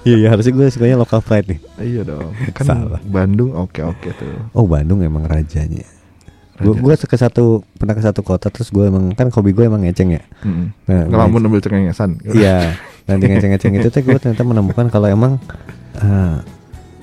[0.04, 2.34] iya iya harusnya gue sukanya local pride nih iya dong.
[2.52, 3.00] Kan Salah.
[3.00, 4.36] Bandung oke-oke tuh.
[4.52, 5.86] oh Bandung emang rajanya
[6.60, 9.80] gue gue ke satu pernah ke satu kota terus gue emang kan hobi gue emang
[9.80, 10.66] ngeceng ya Mm.
[10.84, 12.16] nah, Ngelamun ambil cengengesan.
[12.24, 12.72] Iya,
[13.04, 15.36] dan di ngeceng-ngeceng itu tuh gue ternyata menemukan kalau emang
[15.96, 16.36] eh,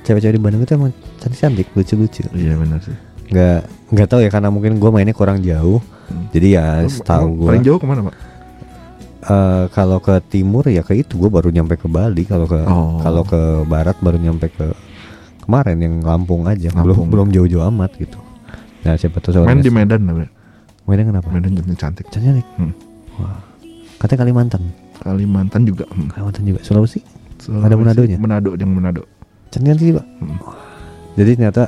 [0.07, 2.23] cewek-cewek di Bandung itu emang cantik-cantik, lucu-lucu.
[2.31, 2.95] Iya benar sih.
[3.27, 3.59] Nggak
[3.91, 5.83] nggak tahu ya karena mungkin gue mainnya kurang jauh.
[6.07, 6.31] Hmm.
[6.31, 8.15] Jadi ya setahu emang gue Paling jauh ke mana pak?
[9.27, 12.23] eh, kalau ke timur ya ke itu gue baru nyampe ke Bali.
[12.23, 13.03] Kalau ke Oh.
[13.03, 13.37] kalau ke
[13.67, 14.71] barat baru nyampe ke
[15.43, 16.71] kemarin yang Lampung aja.
[16.71, 17.07] Belum Lampung.
[17.11, 18.15] belum jauh-jauh amat gitu.
[18.87, 20.31] Nah siapa tuh Main di Medan lah.
[20.87, 21.27] Medan kenapa?
[21.27, 22.07] Medan jadi cantik.
[22.07, 22.47] Cantik.
[22.55, 22.71] Hmm.
[23.19, 23.43] Wah.
[23.99, 24.61] Katanya Kalimantan.
[25.03, 25.83] Kalimantan juga.
[25.91, 26.07] Hmm.
[26.07, 26.59] Kalimantan juga.
[26.63, 27.03] Sulawesi.
[27.43, 28.17] Sulawesi, Ada Manadonya?
[28.17, 29.03] Manado yang Manado.
[29.51, 30.03] Cantik juga.
[30.19, 30.39] Hmm.
[31.17, 31.63] Jadi ternyata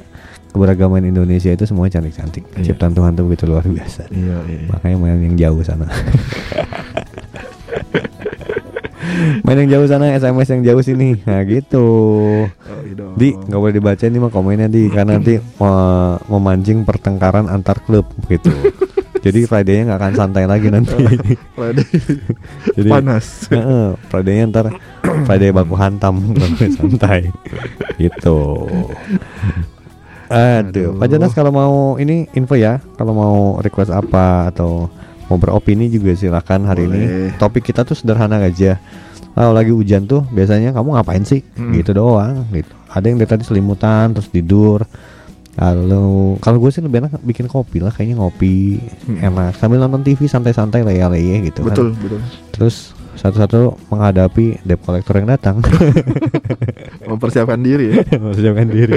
[0.50, 2.44] keberagaman Indonesia itu semuanya cantik-cantik.
[2.58, 2.74] Iya.
[2.74, 4.10] Ciptaan Tuhan tuh begitu luar biasa.
[4.10, 4.68] Iya, iya.
[4.70, 5.86] Makanya main yang jauh sana.
[9.46, 11.16] main yang jauh sana, SMS yang jauh sini.
[11.26, 11.86] Nah gitu.
[12.50, 13.06] Oh, iya.
[13.18, 18.06] Di nggak boleh dibaca nih mah komennya di karena nanti eh, memancing pertengkaran antar klub
[18.30, 18.54] gitu.
[19.20, 20.96] Jadi Friday-nya nggak akan santai lagi nanti.
[21.58, 21.88] Friday.
[22.80, 23.52] Jadi panas.
[23.52, 24.66] Heeh, Friday-nya ntar
[25.28, 26.16] Friday baku hantam
[26.78, 27.28] santai.
[28.00, 28.68] gitu.
[30.30, 34.86] Aduh, Pak Jonas kalau mau ini info ya, kalau mau request apa atau
[35.26, 37.02] mau beropini juga silakan hari ini.
[37.06, 37.32] Boleh.
[37.42, 38.78] Topik kita tuh sederhana aja.
[39.34, 41.42] Kalau lagi hujan tuh biasanya kamu ngapain sih?
[41.58, 41.74] Hmm.
[41.74, 42.74] Gitu doang gitu.
[42.90, 44.86] Ada yang dari tadi selimutan terus tidur.
[45.60, 48.80] Kalau kalau gue sih lebih enak bikin kopi lah kayaknya ngopi
[49.20, 51.76] enak sambil nonton TV santai-santai leye-leye gitu kan.
[51.76, 51.76] Hmm.
[51.76, 52.22] Betul, betul.
[52.60, 55.60] Terus satu-satu menghadapi debt collector yang datang.
[57.10, 58.08] Mempersiapkan diri ya.
[58.32, 58.96] Persiapkan diri.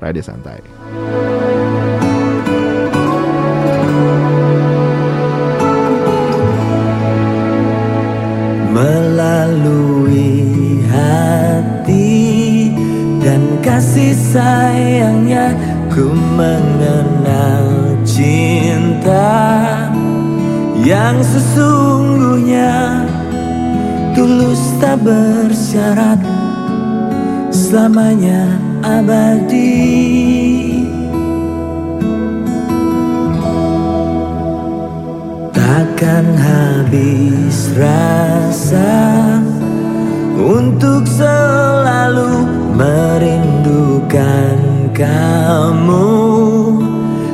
[0.00, 0.58] Friday Santai
[9.34, 12.70] melalui hati
[13.18, 15.50] dan kasih sayangnya
[15.90, 16.06] ku
[16.38, 19.50] mengenal cinta
[20.86, 23.02] yang sesungguhnya
[24.14, 26.22] tulus tak bersyarat
[27.50, 28.54] selamanya
[28.86, 30.43] abadi
[35.74, 39.42] Takkan habis rasa
[40.38, 42.46] untuk selalu
[42.78, 44.54] merindukan
[44.94, 46.14] kamu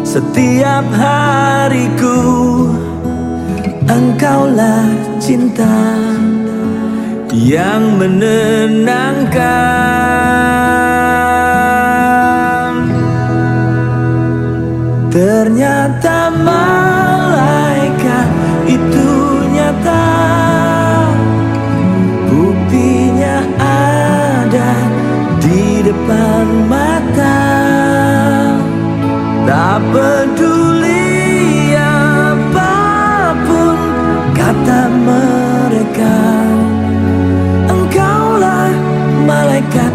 [0.09, 2.16] setiap hariku.
[3.84, 4.88] Engkaulah
[5.20, 6.01] cinta
[7.36, 9.36] yang menenangkan.
[15.12, 16.99] Ternyata itu
[19.81, 21.09] nyata
[22.28, 24.72] Buktinya ada
[25.41, 27.43] di depan mata.
[29.49, 32.76] Tak peduli apa
[33.49, 33.78] pun
[34.37, 36.18] kata mereka.
[37.66, 38.70] Engkaulah
[39.26, 39.93] malaikat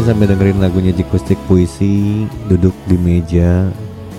[0.00, 3.68] Sambil dengerin lagunya Jikustik Puisi Duduk di meja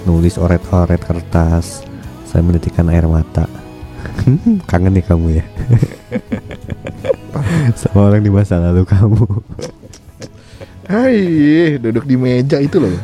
[0.05, 1.81] Nulis oret-oret kertas
[2.29, 3.49] Saya menitikan air mata
[4.69, 5.45] Kangen nih kamu ya
[7.81, 9.25] Sama orang di masa lalu kamu
[10.85, 12.91] Hai, duduk di meja itu loh.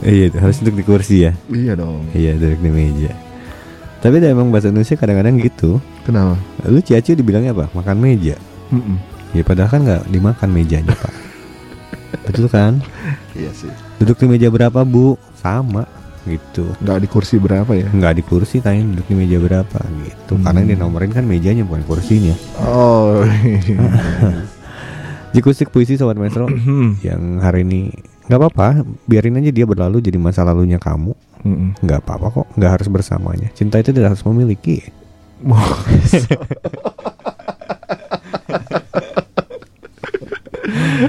[0.00, 2.08] Iya harus duduk di kursi ya Iya dong.
[2.16, 3.12] Iya duduk di meja
[4.00, 5.76] Tapi emang bahasa Indonesia kadang-kadang gitu
[6.08, 6.40] Kenapa?
[6.66, 7.68] Lu ciaci dibilangnya apa?
[7.76, 8.34] Makan meja
[8.72, 8.96] Mm-mm.
[9.36, 11.19] Ya padahal kan nggak dimakan mejanya pak
[12.40, 12.72] Betul kan?
[13.36, 13.68] Iya sih.
[14.00, 15.20] Duduk di meja berapa bu?
[15.36, 15.84] Sama
[16.24, 17.88] gitu Nggak di kursi berapa ya?
[17.88, 21.80] nggak di kursi tanya duduk di meja berapa gitu karena yang dinomorin kan mejanya bukan
[21.88, 23.24] kursinya Oh.
[25.34, 26.44] Jikustik puisi sobat maestro
[27.08, 27.88] yang hari ini
[28.28, 31.16] nggak apa-apa biarin aja dia berlalu jadi masa lalunya kamu
[31.80, 34.92] nggak apa-apa kok nggak harus bersamanya cinta itu tidak harus memiliki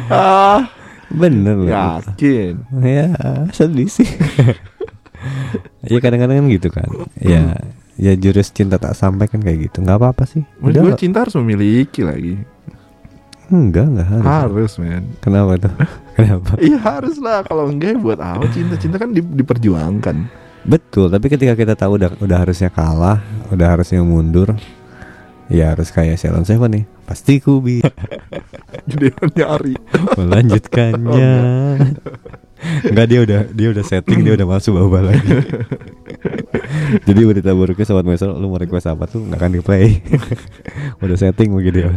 [0.09, 0.71] ah,
[1.11, 2.53] bener loh yakin.
[2.77, 3.07] ya
[3.49, 4.07] sedih sih
[5.91, 7.57] ya kadang-kadang kan gitu kan ya
[7.95, 11.37] ya jurus cinta tak sampai kan kayak gitu nggak apa-apa sih udah gue cinta harus
[11.37, 12.41] memiliki lagi.
[13.47, 15.03] enggak enggak harus Harus, men.
[15.19, 15.73] kenapa tuh
[16.15, 17.43] kenapa Iya harus lah.
[17.43, 18.79] Kalau enggak buat apa cinta?
[18.79, 20.15] Cinta kan di- diperjuangkan.
[20.61, 23.19] Betul, tapi ketika kita tahu udah udah harusnya kalah,
[23.49, 24.55] udah harusnya mundur,
[25.51, 26.83] ya harus kayak Sheldon Seven nih.
[27.03, 27.91] Pasti ku bisa
[28.89, 29.75] Jadi nyari.
[30.15, 31.33] melanjutkannya.
[32.61, 35.27] Enggak dia udah dia udah setting dia udah masuk bawah lagi.
[37.09, 39.99] Jadi berita buruknya sobat maestro lu mau request apa tuh nggak akan di play.
[41.03, 41.89] udah setting begitu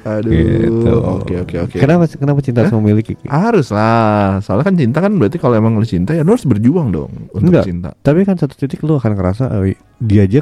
[0.00, 0.32] Aduh.
[0.32, 0.92] Gitu.
[0.96, 1.76] Oke oke oke.
[1.76, 3.16] Kenapa kenapa cinta harus memiliki?
[3.16, 3.26] Ki?
[3.28, 4.40] Harus lah.
[4.40, 7.52] Soalnya kan cinta kan berarti kalau emang lu cinta ya lu harus berjuang dong untuk
[7.52, 7.64] Enggak.
[7.68, 7.90] cinta.
[8.00, 10.40] Tapi kan satu titik lu akan ngerasa eh, dia aja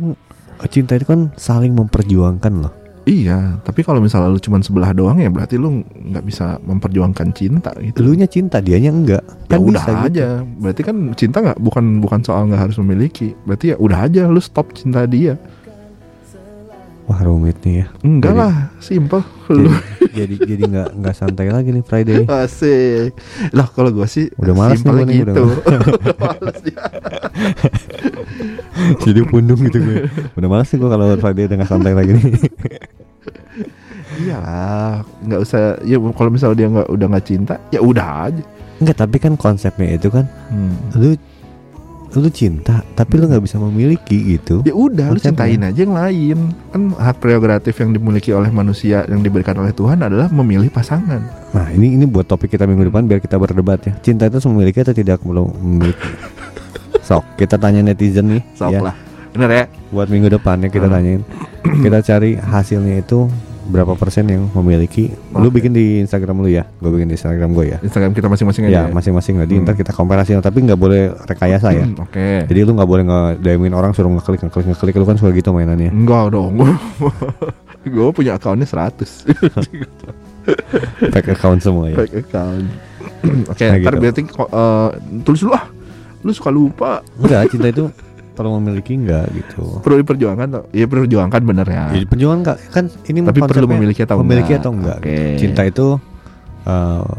[0.66, 2.74] cinta itu kan saling memperjuangkan loh.
[3.08, 7.72] Iya, tapi kalau misalnya lu cuman sebelah doang ya berarti lu nggak bisa memperjuangkan cinta
[7.80, 8.04] gitu.
[8.04, 9.24] Lu nya cinta, dianya enggak.
[9.24, 10.08] ya Kan udah bisa gitu.
[10.12, 10.28] aja.
[10.44, 13.32] Berarti kan cinta nggak bukan bukan soal nggak harus memiliki.
[13.48, 15.40] Berarti ya udah aja lu stop cinta dia.
[17.08, 17.86] Wah rumit nih ya.
[18.02, 19.24] Enggak Jadi- lah, simple.
[19.48, 19.72] Lu
[20.08, 22.22] Jadi jadi nggak nggak santai lagi nih Friday.
[22.44, 23.16] asik.
[23.50, 25.44] Lah kalau gua sih Udah malas nih nih, udah gitu.
[25.96, 26.84] Udah malas dia.
[29.04, 29.96] jadi pundung gitu gue.
[30.34, 32.24] Udah males nih gue kalau Friday udah nggak santai lagi nih.
[34.18, 35.60] Iyalah, nggak usah.
[35.82, 38.42] Ya kalau misalnya dia nggak udah nggak cinta, ya udah aja.
[38.78, 40.74] Enggak, tapi kan konsepnya itu kan Hmm.
[40.94, 41.14] lu
[42.08, 44.64] lu cinta tapi lu nggak bisa memiliki gitu.
[44.64, 46.38] Ya udah, lu cintain aja yang lain.
[46.72, 51.20] Kan hak prerogatif yang dimiliki oleh manusia yang diberikan oleh Tuhan adalah memilih pasangan.
[51.52, 53.92] Nah ini ini buat topik kita minggu depan biar kita berdebat ya.
[54.00, 56.08] Cinta itu memiliki atau tidak perlu memiliki?
[57.04, 58.42] Sok kita tanya netizen nih.
[58.56, 58.80] Sok ya.
[58.80, 58.94] lah.
[59.36, 59.64] Bener ya?
[59.92, 60.94] Buat minggu depan ya kita Hmm.
[60.96, 61.22] tanyain.
[61.84, 63.28] kita cari hasilnya itu
[63.68, 65.12] berapa persen yang memiliki.
[65.30, 65.60] Lu Oke.
[65.60, 66.64] bikin di Instagram lu ya.
[66.78, 67.78] Gue bikin di Instagram gue ya.
[67.78, 68.72] Instagram kita masing-masing aja.
[68.72, 69.62] Ya masing-masing nanti Hmm.
[69.62, 71.84] ntar kita komparasi tapi nggak boleh rekayasa ya.
[71.84, 72.44] Hmm, Oke.
[72.44, 75.88] Jadi lu nggak boleh nge-DM-in orang suruh ngeklik ngeklik ngeklik lu kan suka gitu mainannya.
[75.88, 76.56] Enggak dong.
[77.86, 79.28] Gue punya akunnya 100
[81.08, 81.96] Fake account semua ya.
[81.98, 82.64] fake account.
[83.52, 84.00] Oke, Nah, ntar gitu.
[84.00, 84.88] berarti eh,
[85.22, 85.64] tulis dulu ah.
[86.18, 87.04] Lu suka lupa.
[87.14, 87.84] Enggak, cinta itu
[88.38, 89.82] perlu memiliki enggak gitu.
[89.82, 90.64] Perlu diperjuangkan tuh.
[90.70, 91.84] Iya perjuangkan bener ya.
[91.90, 94.62] Jadi perjuangan enggak kan ini Tapi perlu memiliki atau memiliki enggak?
[94.62, 94.98] atau enggak.
[95.02, 95.18] Oke.
[95.42, 95.86] Cinta itu
[96.62, 97.10] eh,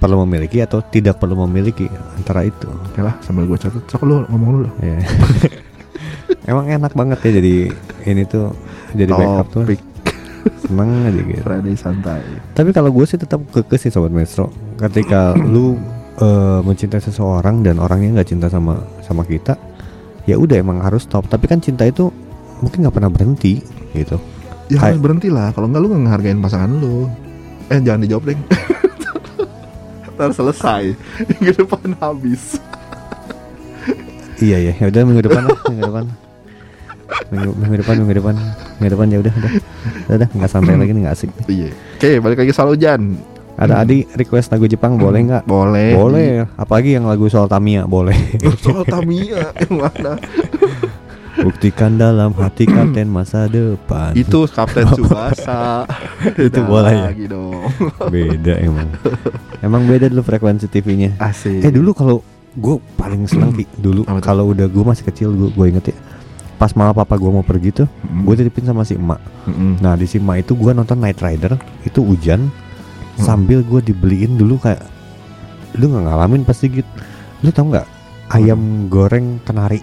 [0.00, 1.84] perlu memiliki atau tidak perlu memiliki
[2.16, 2.68] antara itu.
[2.68, 3.84] Oke lah, sambil gue catat.
[3.84, 4.68] Sok lu ngomong dulu.
[4.80, 4.96] Ya.
[6.50, 7.54] Emang enak banget ya jadi
[8.06, 8.54] ini tuh
[8.94, 9.80] jadi backup tuh Topik
[10.62, 11.42] seneng aja gitu.
[11.42, 12.22] Friday santai.
[12.54, 14.50] Tapi kalau gue sih tetap kekeh sih sobat Maestro.
[14.78, 15.74] Ketika lu
[16.22, 19.58] eh, mencintai seseorang dan orangnya nggak cinta sama sama kita,
[20.26, 21.30] ya udah emang harus stop.
[21.30, 22.10] Tapi kan cinta itu
[22.60, 23.62] mungkin nggak pernah berhenti
[23.94, 24.18] gitu.
[24.68, 25.54] Ya harus berhenti lah.
[25.54, 27.06] Kalau enggak lu nggak ngehargain pasangan lu.
[27.70, 28.38] Eh jangan dijawab deh.
[30.18, 30.92] Ntar selesai.
[31.30, 32.58] Minggu depan habis.
[34.36, 36.04] Iya ya, ya udah minggu depan lah, minggu depan.
[37.32, 38.34] Minggu, minggu depan, minggu depan,
[38.76, 39.52] minggu depan ya udah, udah,
[40.12, 41.30] udah, nggak santai lagi nih, nggak asik.
[41.48, 41.70] Iya.
[41.72, 43.16] Oke, balik lagi soal hujan.
[43.56, 45.42] Ada Adi request lagu Jepang boleh nggak?
[45.44, 45.92] Boleh.
[45.92, 48.12] Boleh, apalagi yang lagu soal Tamiya boleh.
[48.62, 50.20] Soal Tamiya mana?
[51.36, 54.12] Buktikan dalam hati kapten masa depan.
[54.12, 55.84] Itu Kapten Subasa.
[56.48, 57.06] Itu boleh ya?
[57.12, 57.68] Lagi dong.
[58.12, 58.88] beda emang.
[59.60, 61.16] Emang beda dulu frekuensi TV-nya.
[61.18, 61.60] Asik.
[61.60, 62.16] Eh dulu kalau
[62.52, 63.68] gue paling seneng Ki.
[63.76, 64.24] dulu Apa tuh?
[64.24, 65.96] kalau udah gue masih kecil gue gue inget ya.
[66.56, 68.24] Pas mama papa gue mau pergi tuh, Mm.
[68.24, 69.20] gue titipin sama si emak.
[69.44, 69.76] Mm-mm.
[69.76, 71.52] Nah di si emak itu gue nonton Night Rider
[71.84, 72.48] itu hujan
[73.16, 73.24] Hmm.
[73.24, 74.84] sambil gue dibeliin dulu kayak
[75.76, 76.90] lu nggak ngalamin pasti gitu.
[77.44, 77.86] Lu tau nggak
[78.32, 79.80] ayam goreng kenari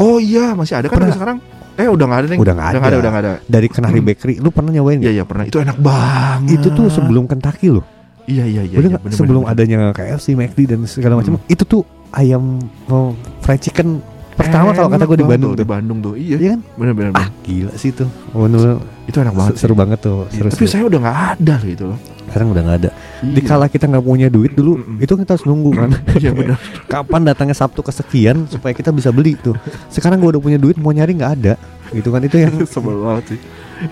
[0.00, 1.12] Oh iya, masih ada kan Pernah.
[1.12, 1.38] sekarang?
[1.76, 2.38] Eh udah nggak ada nih.
[2.40, 2.78] Udah nggak ada.
[2.80, 3.32] ada, udah nggak ada.
[3.44, 4.34] dari Kenari Bakery.
[4.40, 5.44] Lu pernah nyobain Iya iya pernah.
[5.44, 6.56] Itu enak banget.
[6.60, 7.84] Itu tuh sebelum Kentucky loh.
[8.24, 8.76] Iya iya iya.
[8.80, 9.52] Iya, bener, sebelum bener.
[9.52, 11.36] adanya KFC, McD dan segala macam.
[11.36, 11.52] Hmm.
[11.52, 11.82] Itu tuh
[12.16, 13.12] ayam oh,
[13.44, 14.00] fried chicken
[14.40, 15.58] pertama kalau kata gue di Bandung tuh.
[15.58, 16.14] Di Bandung tuh.
[16.14, 16.36] Iya.
[16.36, 16.60] Iya kan?
[16.74, 17.12] Bener bener.
[17.12, 17.42] Ah bener.
[17.42, 18.08] gila sih tuh.
[18.30, 19.52] Oh, bener-bener Itu enak banget.
[19.56, 20.24] seru banget tuh.
[20.26, 20.38] sih.
[20.38, 20.72] Seru, Iya, Tapi seru.
[20.72, 21.98] saya udah nggak ada loh itu loh.
[22.24, 22.90] Sekarang udah nggak ada.
[23.20, 23.42] Di Iya.
[23.44, 25.90] kala kita nggak punya duit dulu, itu kita harus nunggu kan.
[26.16, 26.56] Iya bener.
[26.86, 29.58] Kapan datangnya Sabtu kesekian supaya kita bisa beli tuh.
[29.88, 31.54] Sekarang gue udah punya duit mau nyari nggak ada.
[31.90, 33.40] Gitu kan itu yang Sebel banget sih.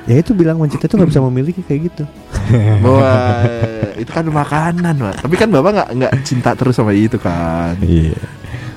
[0.05, 2.05] ya itu bilang mencinta itu nggak bisa memiliki kayak gitu.
[2.85, 3.41] Wah,
[3.97, 5.15] itu kan makanan, Pak.
[5.25, 7.73] Tapi kan Bapak nggak nggak cinta terus sama itu kan.
[7.81, 8.15] Iya.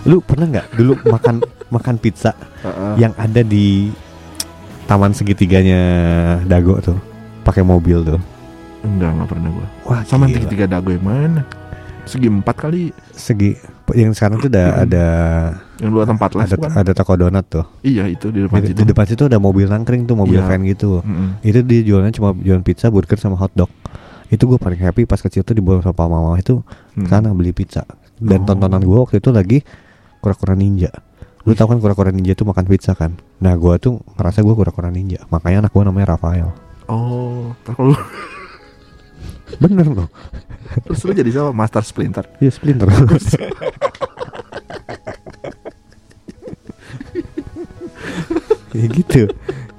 [0.03, 1.35] Lu pernah nggak dulu makan
[1.75, 2.93] makan pizza Heeh.
[2.99, 3.93] yang ada di
[4.83, 5.79] taman segitiganya
[6.43, 6.97] Dago tuh
[7.41, 8.19] pakai mobil tuh.
[8.81, 9.67] Enggak, enggak pernah gua.
[9.85, 10.45] Wah, Sama gila.
[10.45, 11.45] tiga dago yang mana?
[12.01, 13.53] Segi empat kali segi
[13.93, 15.05] yang sekarang tuh udah ada
[15.77, 16.71] yang dua tempat les ada, bukan?
[16.73, 17.65] ada toko donat tuh.
[17.81, 18.77] Iya itu di depan Di, situ.
[18.77, 20.49] di depan situ ada mobil nangkring tuh, mobil Iya.
[20.49, 20.99] van gitu.
[20.99, 21.37] Mm-mm.
[21.41, 23.69] Itu dia jualnya cuma jualan pizza, burger sama hotdog.
[24.27, 27.05] Itu gue paling happy pas kecil tuh dibawa sama papa mama itu Hmm.
[27.05, 27.85] sana beli pizza.
[28.17, 28.45] Dan Oh.
[28.45, 29.59] tontonan gue waktu itu lagi
[30.22, 30.93] kura-kura ninja.
[31.41, 33.18] Lu tau kan kura-kura ninja itu makan pizza kan?
[33.41, 35.26] Nah gue tuh ngerasa gue kura-kura ninja.
[35.27, 36.53] Makanya anak gue namanya Rafael.
[36.85, 37.95] Oh, terus lu,
[39.57, 40.07] Bener loh.
[40.85, 41.52] terus lu jadi siapa?
[41.52, 42.23] Master Splinter.
[42.38, 42.88] Iya Splinter.
[48.72, 49.27] ya gitu.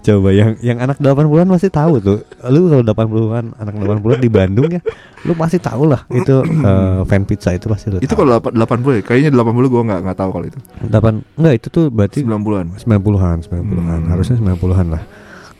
[0.02, 2.18] Coba yang yang anak 80-an pasti tahu tuh.
[2.50, 4.82] Lu kalau 80-an, anak 80-an di Bandung ya,
[5.22, 7.98] lu pasti tahu lah itu eh, fan pizza itu pasti lu.
[7.98, 8.26] Itu tahu.
[8.26, 9.02] kalau delapan- 80 ya?
[9.04, 10.58] Kayaknya 80 gua nggak nggak tahu kalau itu.
[10.82, 12.66] 8 enggak itu tuh berarti 90-an.
[12.76, 13.98] 90-an, 90-an.
[14.02, 14.10] Hmm.
[14.10, 15.02] Harusnya 90-an lah.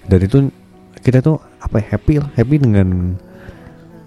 [0.03, 0.37] Dan itu
[0.99, 3.15] kita tuh apa ya, happy lah, happy dengan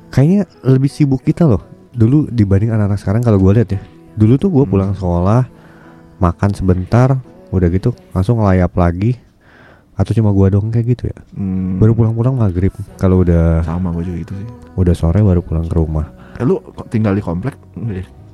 [0.09, 3.81] kayaknya lebih sibuk kita loh dulu dibanding anak-anak sekarang kalau gue lihat ya
[4.13, 4.71] dulu tuh gue Hmm.
[4.71, 5.43] pulang sekolah
[6.17, 7.19] makan sebentar
[7.51, 9.15] udah gitu langsung ngelayap lagi
[9.95, 14.03] atau cuma gua dong kayak gitu ya Hmm, baru pulang-pulang maghrib kalau udah sama gue
[14.03, 14.47] juga gitu sih.
[14.75, 17.55] udah sore baru pulang ke rumah Eh, lu tinggal di komplek?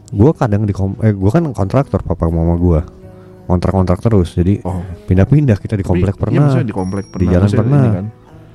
[0.10, 2.82] Gua kadang di kom eh gua kan kontraktor papa mama gua
[3.44, 7.30] kontrak-kontrak terus jadi Oh, pindah-pindah kita di komplek Tapi- iya, pernah maksudnya di komplek pernah.
[7.30, 7.92] jalan Maksudnya pernah.
[7.92, 8.06] kan.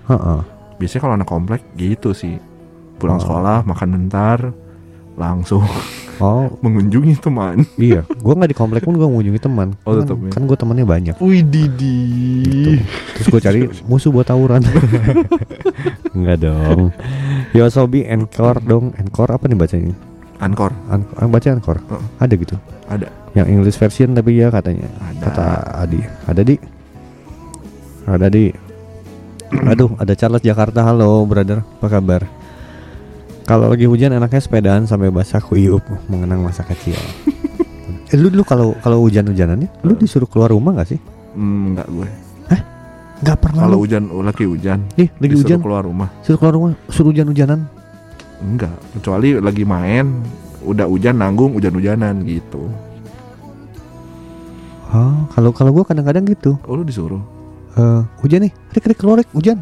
[0.07, 0.41] Heeh.
[0.77, 2.37] Biasanya kalau anak komplek gitu sih.
[2.97, 3.23] Pulang Oh.
[3.23, 4.39] sekolah, makan bentar,
[5.15, 5.62] langsung
[6.20, 6.48] oh.
[6.64, 7.64] Mengunjungi teman.
[7.76, 9.74] iya gua nggak di komplek pun gua mengunjungi teman.
[9.84, 10.30] Oh, kan, ya.
[10.32, 11.14] kan gua temannya banyak.
[11.20, 11.98] Wih Didi.
[12.44, 12.70] gitu.
[13.16, 14.62] terus gua cari musuh buat tawuran.
[16.16, 16.93] Enggak dong.
[17.52, 18.93] Yosobi Encore dong.
[18.97, 19.94] Encore apa nih bacanya?
[20.36, 22.05] Ankor An ah, baca Encore Heeh.
[22.20, 22.56] ada gitu?
[22.86, 23.09] Ada.
[23.32, 24.88] yang English version tapi ya katanya.
[25.01, 25.22] Ada.
[25.28, 25.47] kata
[25.84, 26.01] Adi.
[26.28, 26.56] Ada di?
[28.06, 28.44] Ada di.
[29.72, 30.84] Aduh ada Charles Jakarta.
[30.84, 31.64] Halo brother.
[31.80, 32.45] Apa kabar
[33.47, 36.98] kalau lagi hujan enaknya sepedaan sampai basah kuyup mengenang masa kecil.
[38.06, 41.01] Eh, lu dulu kalau kalau hujan-hujanannya lu disuruh keluar rumah nggak sih?
[41.35, 42.09] Hmm, enggak gue.
[43.18, 45.59] nggak pernah Kalau hujan, oh, lagi hujan, nih lagi disuruh hujan?
[45.59, 46.09] keluar rumah.
[46.23, 46.70] suruh keluar rumah?
[46.86, 47.66] Suruh hujan-hujanan?
[48.39, 50.23] Enggak, kecuali lagi main,
[50.62, 52.70] udah hujan nanggung hujan-hujanan gitu.
[54.94, 56.55] oh kalau kalau gua kadang-kadang gitu.
[56.62, 57.18] Oh, lu disuruh.
[57.74, 58.55] Eh hujan nih.
[58.70, 59.59] Rik Rik keluar hujan.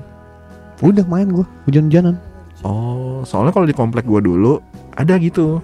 [0.85, 2.21] Udah main gua hujan-hujanan
[2.65, 4.57] Oh, soalnya kalau di komplek gua dulu
[4.93, 5.61] ada gitu.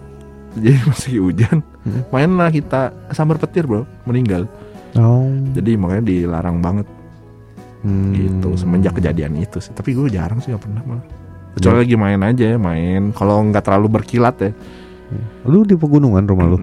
[0.52, 2.04] Jadi masih hujan, Hmm.
[2.10, 4.44] mainlah kita sambar petir, Bro, meninggal.
[4.92, 6.84] oh Jadi makanya dilarang banget
[7.80, 8.12] Hmm.
[8.12, 9.72] gitu semenjak kejadian itu sih.
[9.72, 11.06] Tapi gue jarang sih nggak pernah malah.
[11.50, 13.08] Kecuali lagi main aja, main.
[13.10, 14.50] Kalau nggak terlalu berkilat ya.
[15.42, 16.58] Lu di pegunungan rumah lu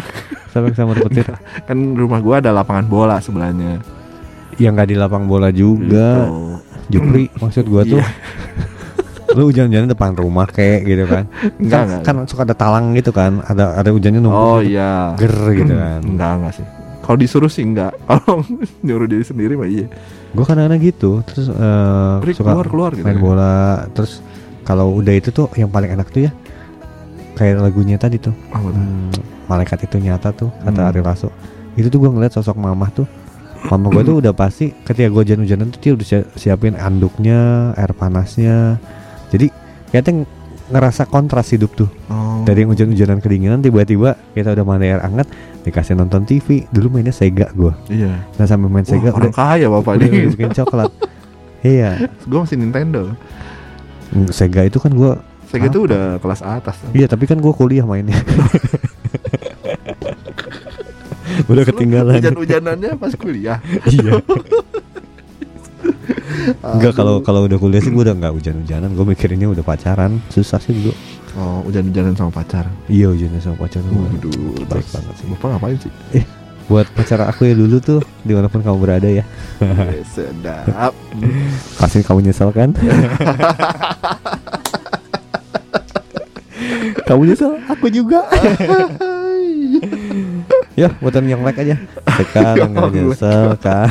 [0.54, 1.26] sampai sama petir.
[1.66, 3.82] kan rumah gua ada lapangan bola sebelahnya.
[4.56, 6.28] yang nggak di lapang bola juga.
[6.28, 6.38] Gitu.
[6.90, 7.98] Jupri maksud gua tuh.
[9.30, 11.24] Lu hujan-hujan depan rumah kayak gitu kan.
[11.56, 12.00] Enggak, kan, enggak.
[12.02, 13.38] kan suka ada talang gitu kan.
[13.42, 14.74] Ada ada hujannya numpuk Oh gitu.
[14.74, 15.14] iya.
[15.14, 16.00] Ger gitu kan.
[16.10, 16.66] Enggak, enggak sih.
[17.00, 17.92] Kalau disuruh sih enggak.
[18.08, 18.42] Kalau
[18.80, 19.86] nyuruh diri sendiri mah iya.
[20.30, 21.22] Gua kadang-kadang gitu.
[21.24, 21.46] Terus
[22.20, 23.22] Rik, suka keluar, keluar gitu main ya.
[23.22, 23.54] bola.
[23.90, 24.22] Terus
[24.60, 26.32] kalau udah itu tuh yang paling enak tuh ya
[27.34, 28.30] kayak lagunya tadi tuh.
[28.30, 28.70] Tuh?
[28.70, 29.10] Hmm,
[29.46, 30.88] malaikat itu nyata tuh kata Hmm.
[30.88, 31.30] Ari Lasso
[31.72, 33.06] itu tuh gue ngeliat sosok mamah tuh
[33.66, 37.40] mama gue tuh udah pasti ketika gue hujan-hujanan tuh dia udah si- siapin anduknya
[37.74, 38.78] air panasnya
[39.30, 39.46] jadi
[39.88, 40.26] kayaknya
[40.68, 42.42] ngerasa kontras hidup tuh Oh.
[42.42, 45.26] dari yang hujan-hujanan kedinginan tiba-tiba kita udah mandi air hangat
[45.60, 48.22] dikasih nonton TV dulu mainnya Sega gue Iya.
[48.34, 50.30] nah sambil main Sega Wah, udah kaya bapak udah ini.
[50.30, 50.88] bikin coklat
[51.60, 53.12] iya gue masih Nintendo.
[54.10, 55.12] Mm, Sega itu kan gue
[55.50, 55.86] gitu Apa?
[55.86, 56.76] udah kelas atas.
[56.90, 58.14] iya tapi kan gue kuliah mainnya
[61.46, 63.58] udah ketinggalan Hujan-hujanannya pas kuliah.
[63.84, 64.18] iya
[66.60, 68.90] Enggak kalau kalau udah kuliah sih gue udah nggak hujan-hujanan.
[68.92, 70.18] Gue mikirinnya udah pacaran.
[70.28, 70.92] Susah sih dulu.
[71.38, 72.66] Oh, hujan-hujanan sama pacar.
[72.90, 75.26] iya hujannya sama pacar Waduh, baik terus banget sih.
[75.30, 75.92] Bapak ngapain sih?
[76.66, 79.26] buat pacar aku ya dulu tuh di mana pun kamu berada ya.
[79.58, 80.94] Eh, Sedap.
[81.78, 82.70] pasti kamu nyesel kan?
[87.06, 87.58] Kamu nyesel?
[87.68, 88.22] Aku juga.
[90.78, 91.76] Ya buatan Yonglek aja.
[92.16, 93.90] Sekarang nggak nyesel kan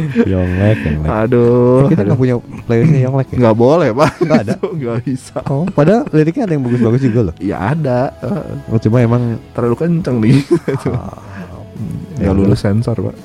[0.32, 1.88] Yonglek Yonglek Aduh.
[1.88, 4.10] kita nggak punya playlistnya Yonglek ya Nggak boleh, Pak.
[4.20, 4.54] Nggak ada?
[4.78, 5.38] Nggak bisa.
[5.46, 8.12] oh padahal liriknya ada yang bagus-bagus juga loh Ya ada.
[8.18, 10.40] Eh, oh, cuma emang terlalu kenceng nih.
[10.82, 11.00] ya
[12.22, 13.16] Nggak lulus sensor, Pak.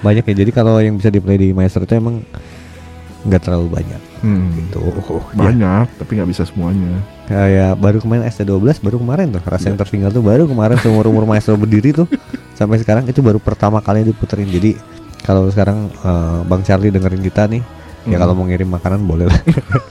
[0.00, 2.24] banyak ya jadi kalau yang bisa di play di Maestro itu emang
[3.20, 4.68] nggak terlalu banyak Hmm.
[4.68, 5.48] tuh ya.
[5.48, 7.00] Banyak, tapi nggak bisa semuanya.
[7.24, 11.24] kayak baru kemarin ST12 baru kemarin tuh rasa yang tertinggal tuh baru kemarin seumur umur
[11.24, 12.04] Maestro berdiri tuh
[12.52, 14.74] sampai sekarang itu baru pertama kali diputerin jadi
[15.20, 17.68] kalau sekarang eh, Bang Charlie dengerin kita nih ya
[18.10, 18.16] Hmm.
[18.18, 19.36] kalau mau ngirim makanan boleh lah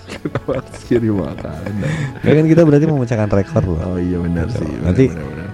[0.10, 1.74] Kenapa harus kirim makanan?
[2.20, 4.58] ya kan kita berarti memecahkan rekor loh Oh iya benar Gitu.
[4.58, 4.66] sih.
[4.68, 5.50] benar, Nanti benar, benar.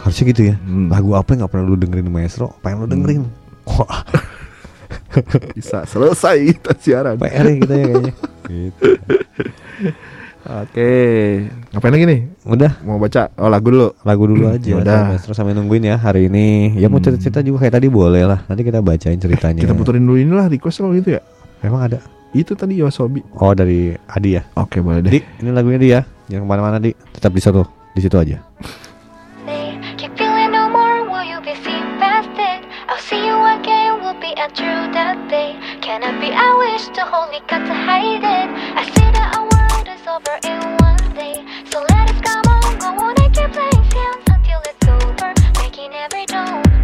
[0.00, 0.88] harusnya gitu ya Hmm.
[0.88, 3.22] lagu apa yang nggak pernah lu dengerin Maestro pengen lu dengerin
[3.66, 4.00] wah
[5.52, 7.14] bisa selesai kita siaran.
[7.16, 8.12] PR ya kita ya kayaknya
[8.48, 8.82] gitu.
[10.50, 10.90] Oke,
[11.70, 12.20] ngapain lagi nih?
[12.42, 13.94] udah Mau baca oh lagu dulu.
[14.02, 15.14] lagu dulu aja Yaudah.
[15.14, 17.06] Maestro sampai nungguin ya hari ini ya mau Hmm.
[17.06, 20.82] cerita-cerita juga kayak tadi boleh lah nanti kita bacain ceritanya Kita puterin dulu inilah request
[20.82, 21.22] lo gitu ya.
[21.62, 21.98] memang ada
[22.32, 23.22] Itu tadi Yosobi.
[23.32, 25.12] oh dari Adi ya Oke boleh deh.
[25.12, 25.98] Di, ini lagunya dia.
[26.26, 26.90] Jangan ke mana-mana di.
[27.14, 27.62] Tetap di situ,
[27.94, 28.38] di situ aja.
[35.80, 38.48] Can it be I wish to hold it, got to hide it?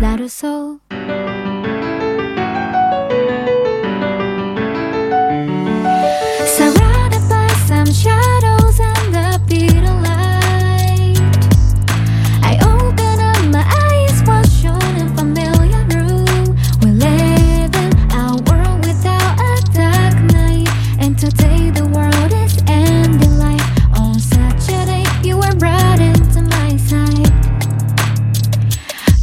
[0.02, 0.78] 나를 서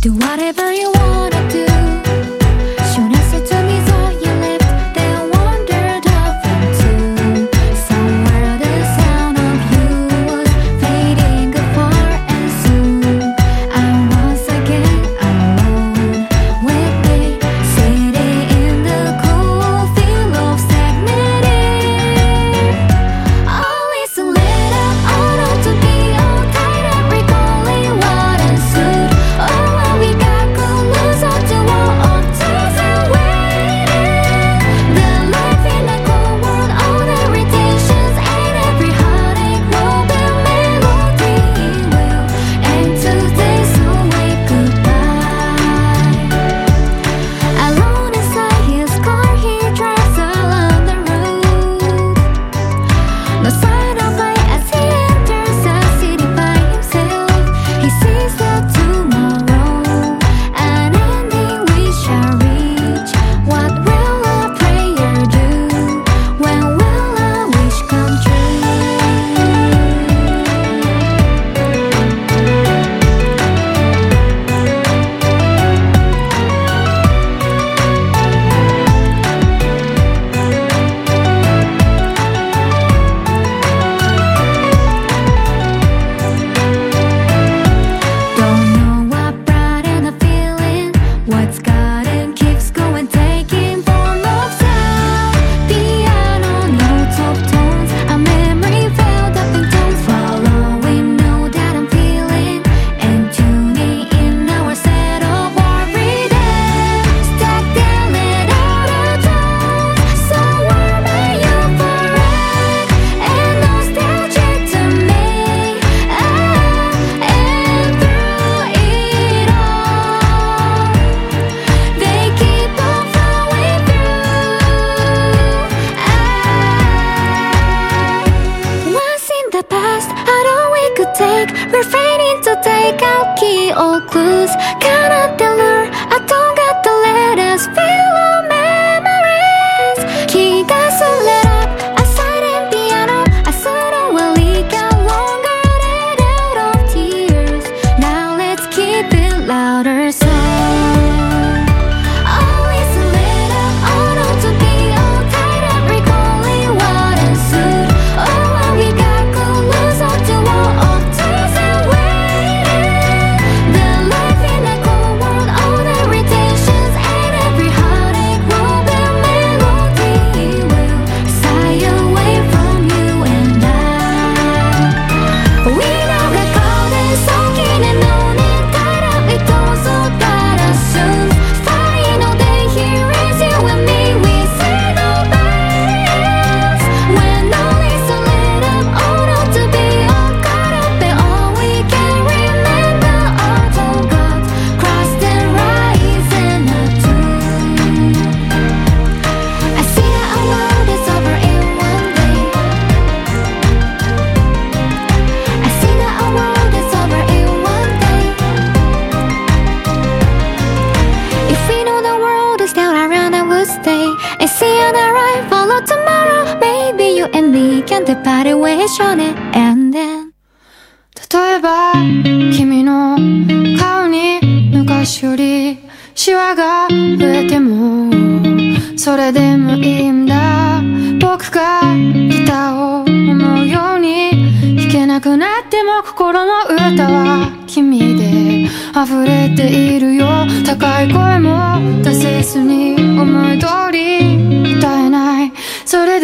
[0.04, 1.03] Do whatever you want.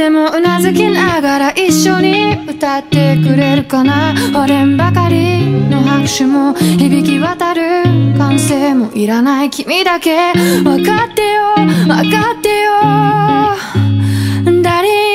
[0.10, 4.16] もうなずきながら一緒に歌ってくれるかな。
[4.36, 7.84] 俺んばかりの拍手も響き渡る
[8.18, 9.50] 歓声もいらない。
[9.52, 10.34] 君だけ
[10.64, 11.54] 分かってよ
[11.86, 12.72] 分かってよ
[14.64, 15.09] 誰夢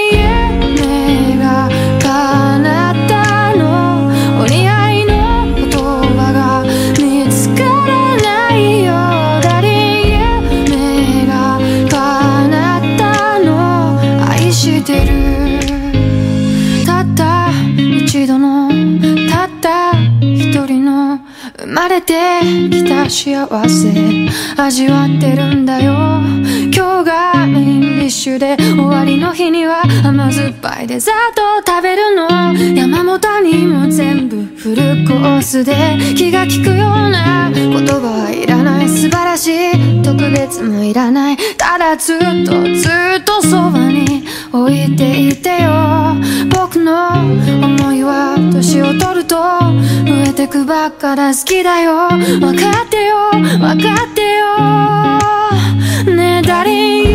[22.04, 22.40] て
[22.70, 25.92] きた幸せ味わってるんだよ。
[26.72, 32.28] 今日がメインディッシュで終わりの日には甘酸っぱいデザートを食べるの。
[32.74, 35.74] 山本にも全部フルコースで
[36.16, 36.78] 気が利くよう
[37.10, 38.88] な言葉はいらない。
[38.88, 40.02] 素晴らしい。
[40.02, 41.36] 特別もいらない。
[41.56, 42.88] ただずっとず
[43.20, 46.14] っとそばに置いていてよ。
[46.50, 49.40] 僕の思いは年を取ると増
[50.28, 52.08] えてくばっかだ好きだよ。
[52.08, 56.14] 分かってよ分かってよ。
[56.14, 57.13] ねえダリン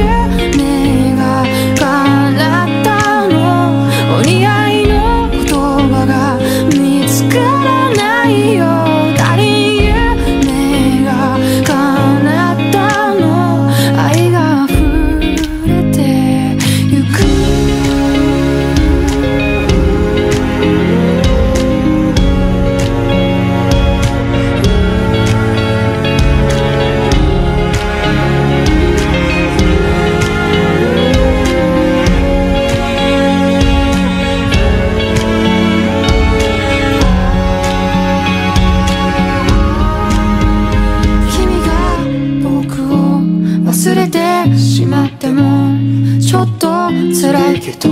[47.72, 47.90] けど。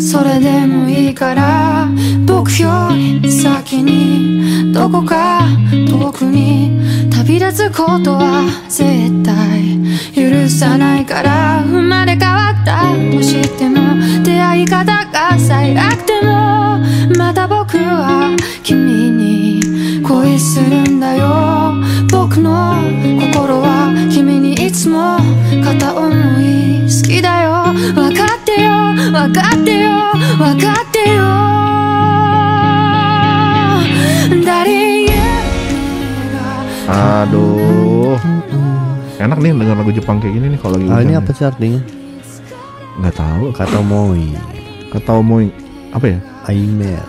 [0.00, 1.88] それでもいいから
[2.26, 2.70] 僕よ
[3.20, 6.80] り先にどこか遠くに
[7.10, 9.78] 旅立つことは絶対
[10.14, 13.84] 許さないから生まれ変わったとしても。
[14.22, 16.78] 出会い方が最悪でも
[17.16, 21.74] また僕は君に恋するんだよ。
[22.10, 22.74] 僕の
[23.20, 25.18] 心は君にいつも
[25.62, 26.10] 片思
[26.40, 26.64] い。
[26.84, 27.64] 好きだよ。
[29.13, 29.91] 分かってよ
[30.37, 31.21] 分かってよ
[34.27, 34.67] 分かってよ誰
[35.03, 35.09] 夢
[36.33, 36.37] が
[36.89, 38.17] Aduh.
[39.19, 41.45] Enak nih denger lagu Jepang kayak gini nih kalau lagi Ah, ini hujan apa sih
[41.45, 41.79] artinya?
[41.79, 41.83] nih.
[42.99, 43.45] Nggak tahu.
[43.53, 44.23] Kata moi,
[44.89, 45.39] Kata mau
[45.91, 46.19] apa ya?
[46.47, 47.03] aimer.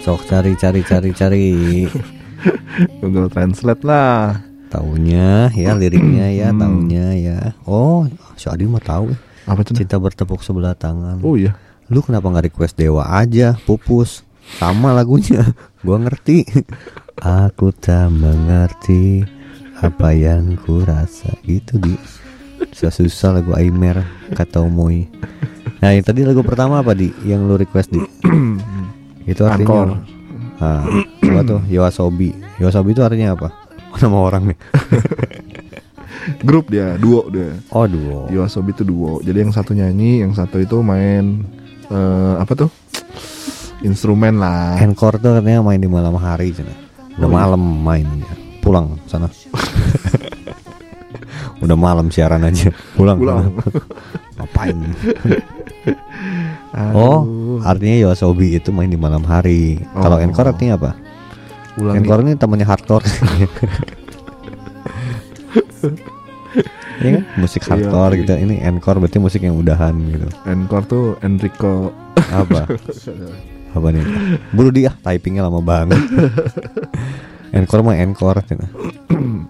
[0.00, 1.46] Sok cari cari cari cari.
[2.98, 4.40] Google Translate lah.
[4.70, 6.58] Taunya ya liriknya ya, Hmm.
[6.58, 7.38] taunya ya.
[7.62, 9.12] Oh, si Adi mah tahu.
[9.45, 9.77] Apa itu?
[9.77, 11.21] Cinta bertepuk sebelah tangan.
[11.21, 11.57] Oh iya.
[11.89, 14.25] Lu kenapa nggak request Dewa aja, pupus?
[14.61, 15.41] sama lagunya.
[15.85, 16.45] Gua ngerti.
[17.47, 19.23] Aku tak mengerti
[19.79, 21.31] apa yang ku rasa.
[21.41, 21.95] Gitu di.
[22.75, 24.03] Susah susah lagu Aimer
[24.35, 25.07] kata Omoi.
[25.79, 28.03] Nah yang tadi lagu pertama apa di yang lu request di?
[29.31, 29.89] Itu artinya Angkor.
[30.61, 30.83] ah,
[31.17, 31.61] coba tuh?
[31.65, 32.29] Yoasobi
[32.61, 33.49] Yoasobi itu artinya apa?
[34.05, 34.59] Nama orang nih
[36.41, 37.53] Grup dia, duo dia.
[37.69, 39.21] oh duo Yoasobi itu duo.
[39.21, 41.45] Jadi yang satu nyanyi, yang satu itu main
[41.87, 42.69] eh, apa tuh?
[43.81, 44.77] Instrumen lah.
[44.81, 46.73] Encore tuh katanya main di malam hari cina.
[47.15, 47.37] Udah Oh, iya.
[47.37, 48.33] malam mainnya.
[48.59, 49.29] Pulang sana.
[51.63, 52.73] Udah malam siaran aja.
[52.97, 53.21] Pulang.
[53.21, 53.53] Pulang.
[54.41, 54.77] Ngapain?
[56.91, 57.21] Oh,
[57.61, 59.77] artinya Yoasobi itu main di malam hari.
[59.93, 60.25] Kalau Oh.
[60.25, 60.91] encore artinya apa?
[61.77, 63.05] Ulang Encore ini temannya hardcore.
[67.01, 67.23] Iya kan?
[67.37, 68.19] Musik Iya, hardcore iya.
[68.23, 68.31] gitu.
[68.39, 70.27] Ini encore berarti musik yang udahan gitu.
[70.45, 71.91] Encore tuh Enrico.
[72.15, 72.67] Apa?
[73.75, 74.03] Apa nih?
[74.55, 75.99] Buru dia typingnya lama banget.
[77.57, 78.67] encore mah encore cina.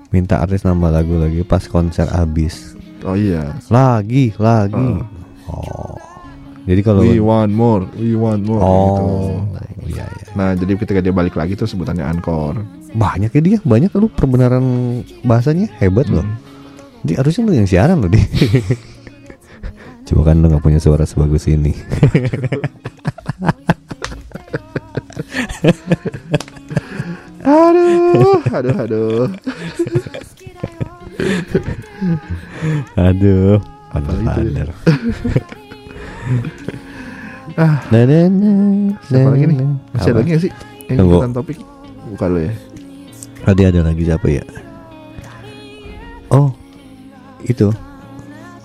[0.10, 2.74] Minta artis nambah lagu lagi pas konser habis.
[3.06, 3.54] Oh iya.
[3.70, 5.02] Lagi, lagi.
[5.46, 5.94] Oh.
[6.66, 8.58] Jadi kalau We want more, we want more.
[8.58, 8.66] gitu.
[8.66, 9.38] Oh,
[9.86, 10.26] iya iya.
[10.34, 12.58] Nah, jadi ketika dia balik lagi tuh sebutannya encore.
[12.98, 14.66] Banyak ya dia, banyak lu perbenaran
[15.22, 16.26] bahasanya hebat loh.
[17.06, 18.18] Jadi harusnya lu yang siaran loh di.
[20.10, 21.70] Coba kan lu gak punya suara sebagus ini.
[27.46, 29.30] Aduh, aduh, aduh.
[32.98, 34.26] Aduh, itu ya?
[34.26, 34.70] padar.
[37.54, 39.58] ah, nah, nah, nah, Siapa lagi nih?
[39.62, 39.78] nah.
[39.94, 40.52] Masih ada lagi gak sih?
[40.90, 41.22] Yang Tunggu.
[41.38, 41.58] topik?
[42.18, 42.54] Bukan lo ya?
[43.46, 44.42] Tadi ada lagi siapa ya?
[46.34, 46.50] Oh,
[47.46, 47.70] itu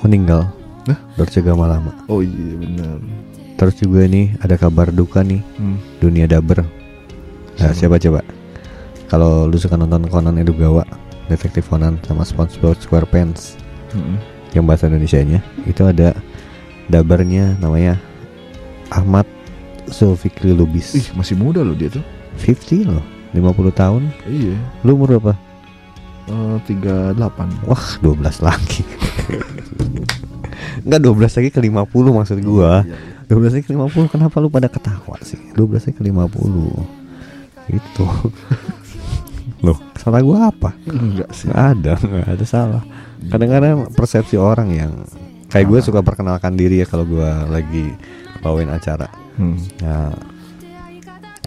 [0.00, 0.48] meninggal.
[0.88, 0.98] Hah?
[1.14, 1.92] Dorce Gamalama.
[2.08, 2.98] Oh iya benar.
[3.54, 5.76] Terus juga nih ada kabar duka nih Hmm.
[6.00, 6.64] dunia daber.
[7.60, 8.24] Nah, siapa coba?
[9.06, 10.86] Kalau lu suka nonton Conan Edogawa,
[11.28, 13.60] Detektif Conan sama SpongeBob SquarePants
[13.92, 14.16] Mm-mm.
[14.50, 16.16] yang bahasa Indonesianya itu ada
[16.88, 18.00] dabernya namanya
[18.88, 19.28] Ahmad
[19.86, 20.96] Zulfikri Lubis.
[20.96, 22.02] Ih masih muda loh dia tuh.
[22.40, 23.04] 50 loh,
[23.36, 24.02] 50 tahun.
[24.24, 24.56] Iya.
[24.86, 25.34] Lu umur berapa?
[26.30, 27.50] Eh, Tiga delapan.
[27.66, 28.86] Wah, 12 lagi.
[30.86, 32.86] Enggak 12 lagi ke 50 maksud gua.
[32.86, 33.34] Iya, iya.
[33.34, 35.38] 12 lagi ke 50 kenapa lu pada ketawa sih?
[35.58, 37.74] 12 lagi ke 50.
[37.74, 38.06] Itu.
[39.66, 40.70] Loh, salah gua apa?
[40.86, 41.50] Enggak sih.
[41.50, 42.82] Nggak ada, nggak ada salah.
[43.28, 44.92] Kadang-kadang persepsi orang yang
[45.50, 47.92] kayak gue suka perkenalkan diri ya kalau gua lagi
[48.40, 49.10] bawain acara.
[49.36, 49.58] Hmm.
[49.84, 50.14] Nah,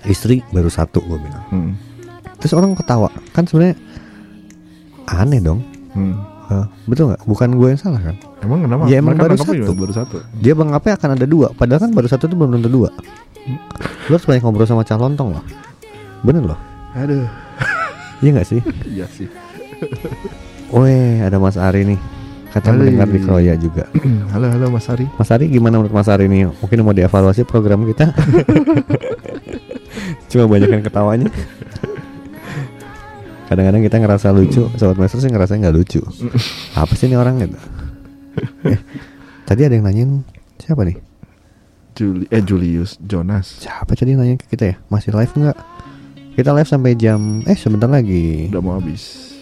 [0.06, 1.46] istri baru satu gue bilang.
[1.50, 1.72] Hmm.
[2.38, 3.80] Terus orang ketawa, kan sebenarnya
[5.08, 5.60] aneh dong.
[5.94, 6.16] Hmm.
[6.52, 7.22] Hah, betul nggak?
[7.24, 8.16] Bukan gue yang salah kan?
[8.44, 8.84] Emang kenapa?
[8.92, 9.56] Ya, emang baru satu.
[9.56, 10.18] juga Baru satu.
[10.44, 12.90] Dia bang apa akan ada dua, padahal kan baru satu tuh belum tentu dua.
[14.12, 15.44] Lu harus banyak ngobrol sama calontong loh.
[16.24, 16.60] Bener loh.
[16.96, 17.28] Aduh.
[18.24, 18.62] Iya nggak sih?
[18.94, 19.28] Iya sih.
[20.72, 22.00] Weh, ada Mas Ari nih.
[22.54, 22.86] Kata Halo.
[22.86, 23.90] mendengar di Kroya juga.
[24.34, 25.10] halo halo Mas Ari.
[25.18, 26.54] Mas Ari gimana menurut Mas Ari nih?
[26.62, 28.14] Mungkin mau dievaluasi program kita.
[30.32, 31.28] Cuma banyak yang ketawanya.
[33.44, 36.02] Kadang-kadang kita ngerasa lucu, sobat master sih ngerasa nggak lucu.
[36.80, 37.60] Apa sih ini orang gitu?
[38.66, 38.80] Eh,
[39.46, 40.24] tadi ada yang nanyain
[40.58, 40.98] siapa nih?
[41.94, 43.62] Juli eh Julius Jonas.
[43.62, 44.76] Siapa tadi yang nanya ke kita ya?
[44.90, 45.58] Masih live nggak?
[46.34, 48.50] Kita live sampai jam eh sebentar lagi.
[48.50, 49.36] Udah mau habis.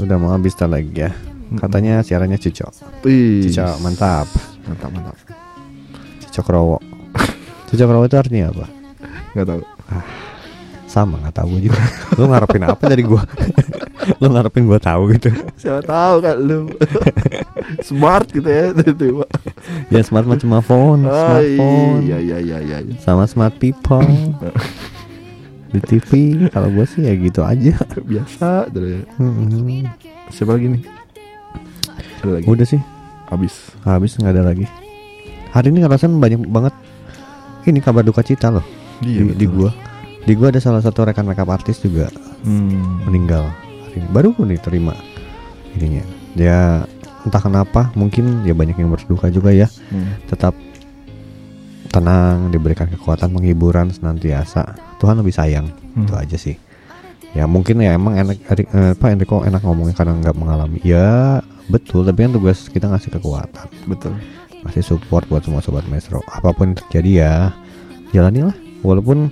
[0.00, 1.12] Udah mau habis tar lagi ya.
[1.60, 3.04] Katanya siarannya Cicok.
[3.04, 3.44] Wih.
[3.46, 4.24] Cicok mantap.
[4.64, 5.16] Mantap mantap.
[6.24, 6.78] Cicok Rowo.
[7.68, 8.66] Cicok Rowo itu artinya apa?
[9.36, 9.62] Gak tahu.
[10.96, 11.76] Sama nggak tahu juga.
[12.16, 13.20] Lu ngarepin apa dari gua?
[14.22, 15.28] Lu ngarepin gua tahu gitu.
[15.60, 16.72] Siapa tahu kan lu.
[17.84, 19.28] Smart gitu ya tiba-tiba.
[19.92, 22.00] Ya smart macam phone, Ah, smartphone.
[22.00, 22.76] iya iya iya iya.
[22.80, 22.96] iya.
[22.96, 24.00] Sama smart people.
[25.68, 26.10] Di TV
[26.48, 27.76] kalau gua sih ya gitu aja.
[28.00, 29.84] Biasa dari Hmm.
[30.32, 30.82] siapa lagi nih?
[32.24, 32.46] Ada lagi.
[32.48, 32.80] Udah sih,
[33.28, 33.54] Habis.
[33.82, 34.64] habis nggak ada lagi.
[35.52, 36.72] Hari ini ngerasain banyak banget
[37.66, 38.64] ini kabar duka cita loh
[39.02, 39.74] Iya, di, di gua.
[40.26, 42.10] Di gua ada salah satu rekan makeup artis juga
[42.42, 43.06] Hmm.
[43.06, 43.46] meninggal
[43.86, 44.08] hari ini.
[44.10, 44.94] Baru nih terima
[45.72, 46.02] ininya.
[46.34, 46.82] Ya
[47.22, 49.70] entah kenapa mungkin ya banyak yang berduka juga ya.
[49.88, 50.18] Hmm.
[50.26, 50.54] Tetap
[51.88, 54.74] tenang, diberikan kekuatan penghiburan senantiasa.
[54.98, 55.70] Tuhan lebih sayang.
[55.94, 56.04] Hmm.
[56.04, 56.58] Itu aja sih.
[57.32, 60.78] Ya mungkin ya emang enak Erik- eh, apa Enrico enak ngomongnya karena nggak mengalami.
[60.82, 64.16] Ya betul, tapi kan tugas kita ngasih kekuatan, Betul.
[64.64, 66.24] ngasih support buat semua sobat maestro.
[66.24, 67.34] Apa pun yang terjadi ya
[68.10, 68.56] jalanilah.
[68.80, 69.28] Walaupun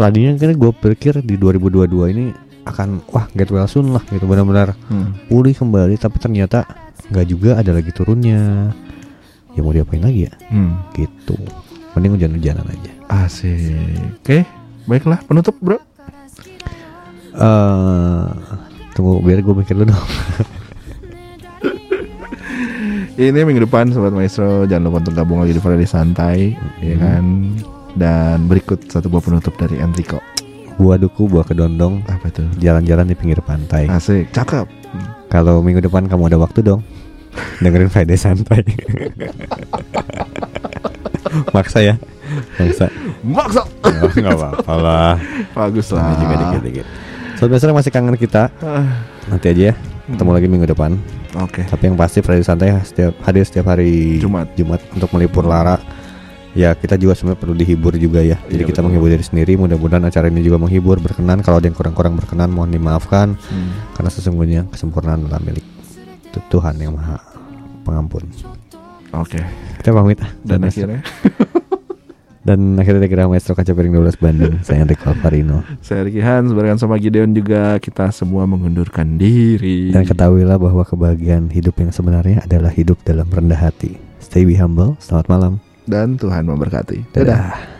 [0.00, 2.24] tadinya kan gue pikir di 2022 ini
[2.62, 5.16] akan wah get well soon lah gitu benar-benar Hmm.
[5.26, 6.62] pulih kembali tapi ternyata
[7.08, 8.70] nggak juga ada lagi turunnya
[9.52, 10.78] ya mau diapain lagi ya Hmm.
[10.92, 11.34] gitu
[11.92, 14.20] mending hujan-hujanan aja Asik.
[14.20, 14.44] Oke,
[14.84, 15.80] baiklah penutup bro.
[17.32, 18.24] Eh,
[18.92, 20.08] tunggu biar gue mikir dulu dong.
[23.18, 27.24] Ini minggu depan Sobat Maestro Jangan lupa untuk gabung lagi di Friday Santai Ya kan
[27.98, 30.22] Dan berikut satu buah penutup dari Enrico
[30.78, 32.46] Buah duku, buah kedondong, Apa itu?
[32.56, 33.90] jalan-jalan di pinggir pantai.
[33.90, 34.70] Asik, cakep
[35.26, 36.86] Kalau minggu depan kamu ada waktu dong,
[37.58, 38.62] dengerin Friday santai.
[41.50, 41.94] Maksa ya,
[42.56, 42.86] maksa.
[43.20, 45.14] Maksa Oh, Nggak apa-apa lah.
[45.52, 46.86] Bagus lah juga dikit-dikit.
[47.36, 48.48] Sobat Maestro masih kangen kita.
[49.28, 49.74] Nanti aja ya.
[50.08, 50.96] Ketemu lagi minggu depan.
[51.36, 54.48] Oke Tapi yang pasti Friday santai setiap hadir setiap hari Jumat.
[54.56, 55.76] Jumat untuk melipur lara.
[56.58, 58.34] Ya kita juga sebenarnya perlu dihibur juga ya.
[58.44, 58.86] Jadi Iya, kita betul.
[58.90, 59.52] menghibur diri sendiri.
[59.54, 61.38] Mudah-mudahan acara ini juga menghibur, berkenan.
[61.38, 63.38] Kalau ada yang kurang-kurang berkenan, mohon dimaafkan.
[63.38, 63.70] Hmm.
[63.94, 65.62] Karena sesungguhnya kesempurnaan adalah milik
[66.28, 67.22] Tu- Tuhan yang Maha
[67.80, 68.26] Pengampun.
[69.14, 69.40] Oke
[69.78, 70.28] Kita pamit ah.
[70.42, 71.00] Dan Dan akhirnya
[72.38, 74.54] dan akhirnya kira Maestro Kaca Piring 12 Bandung.
[74.66, 75.64] Saya Enrico Alvarino.
[75.78, 81.48] Saya Ricky Hans Barengan sama Gideon juga Kita semua mengundurkan diri Dan ketahuilah bahwa kebahagiaan
[81.48, 84.00] hidup yang sebenarnya adalah hidup dalam rendah hati.
[84.18, 84.96] Stay be humble.
[84.98, 85.52] Selamat malam.
[85.88, 87.77] Dan Tuhan memberkati Dadah.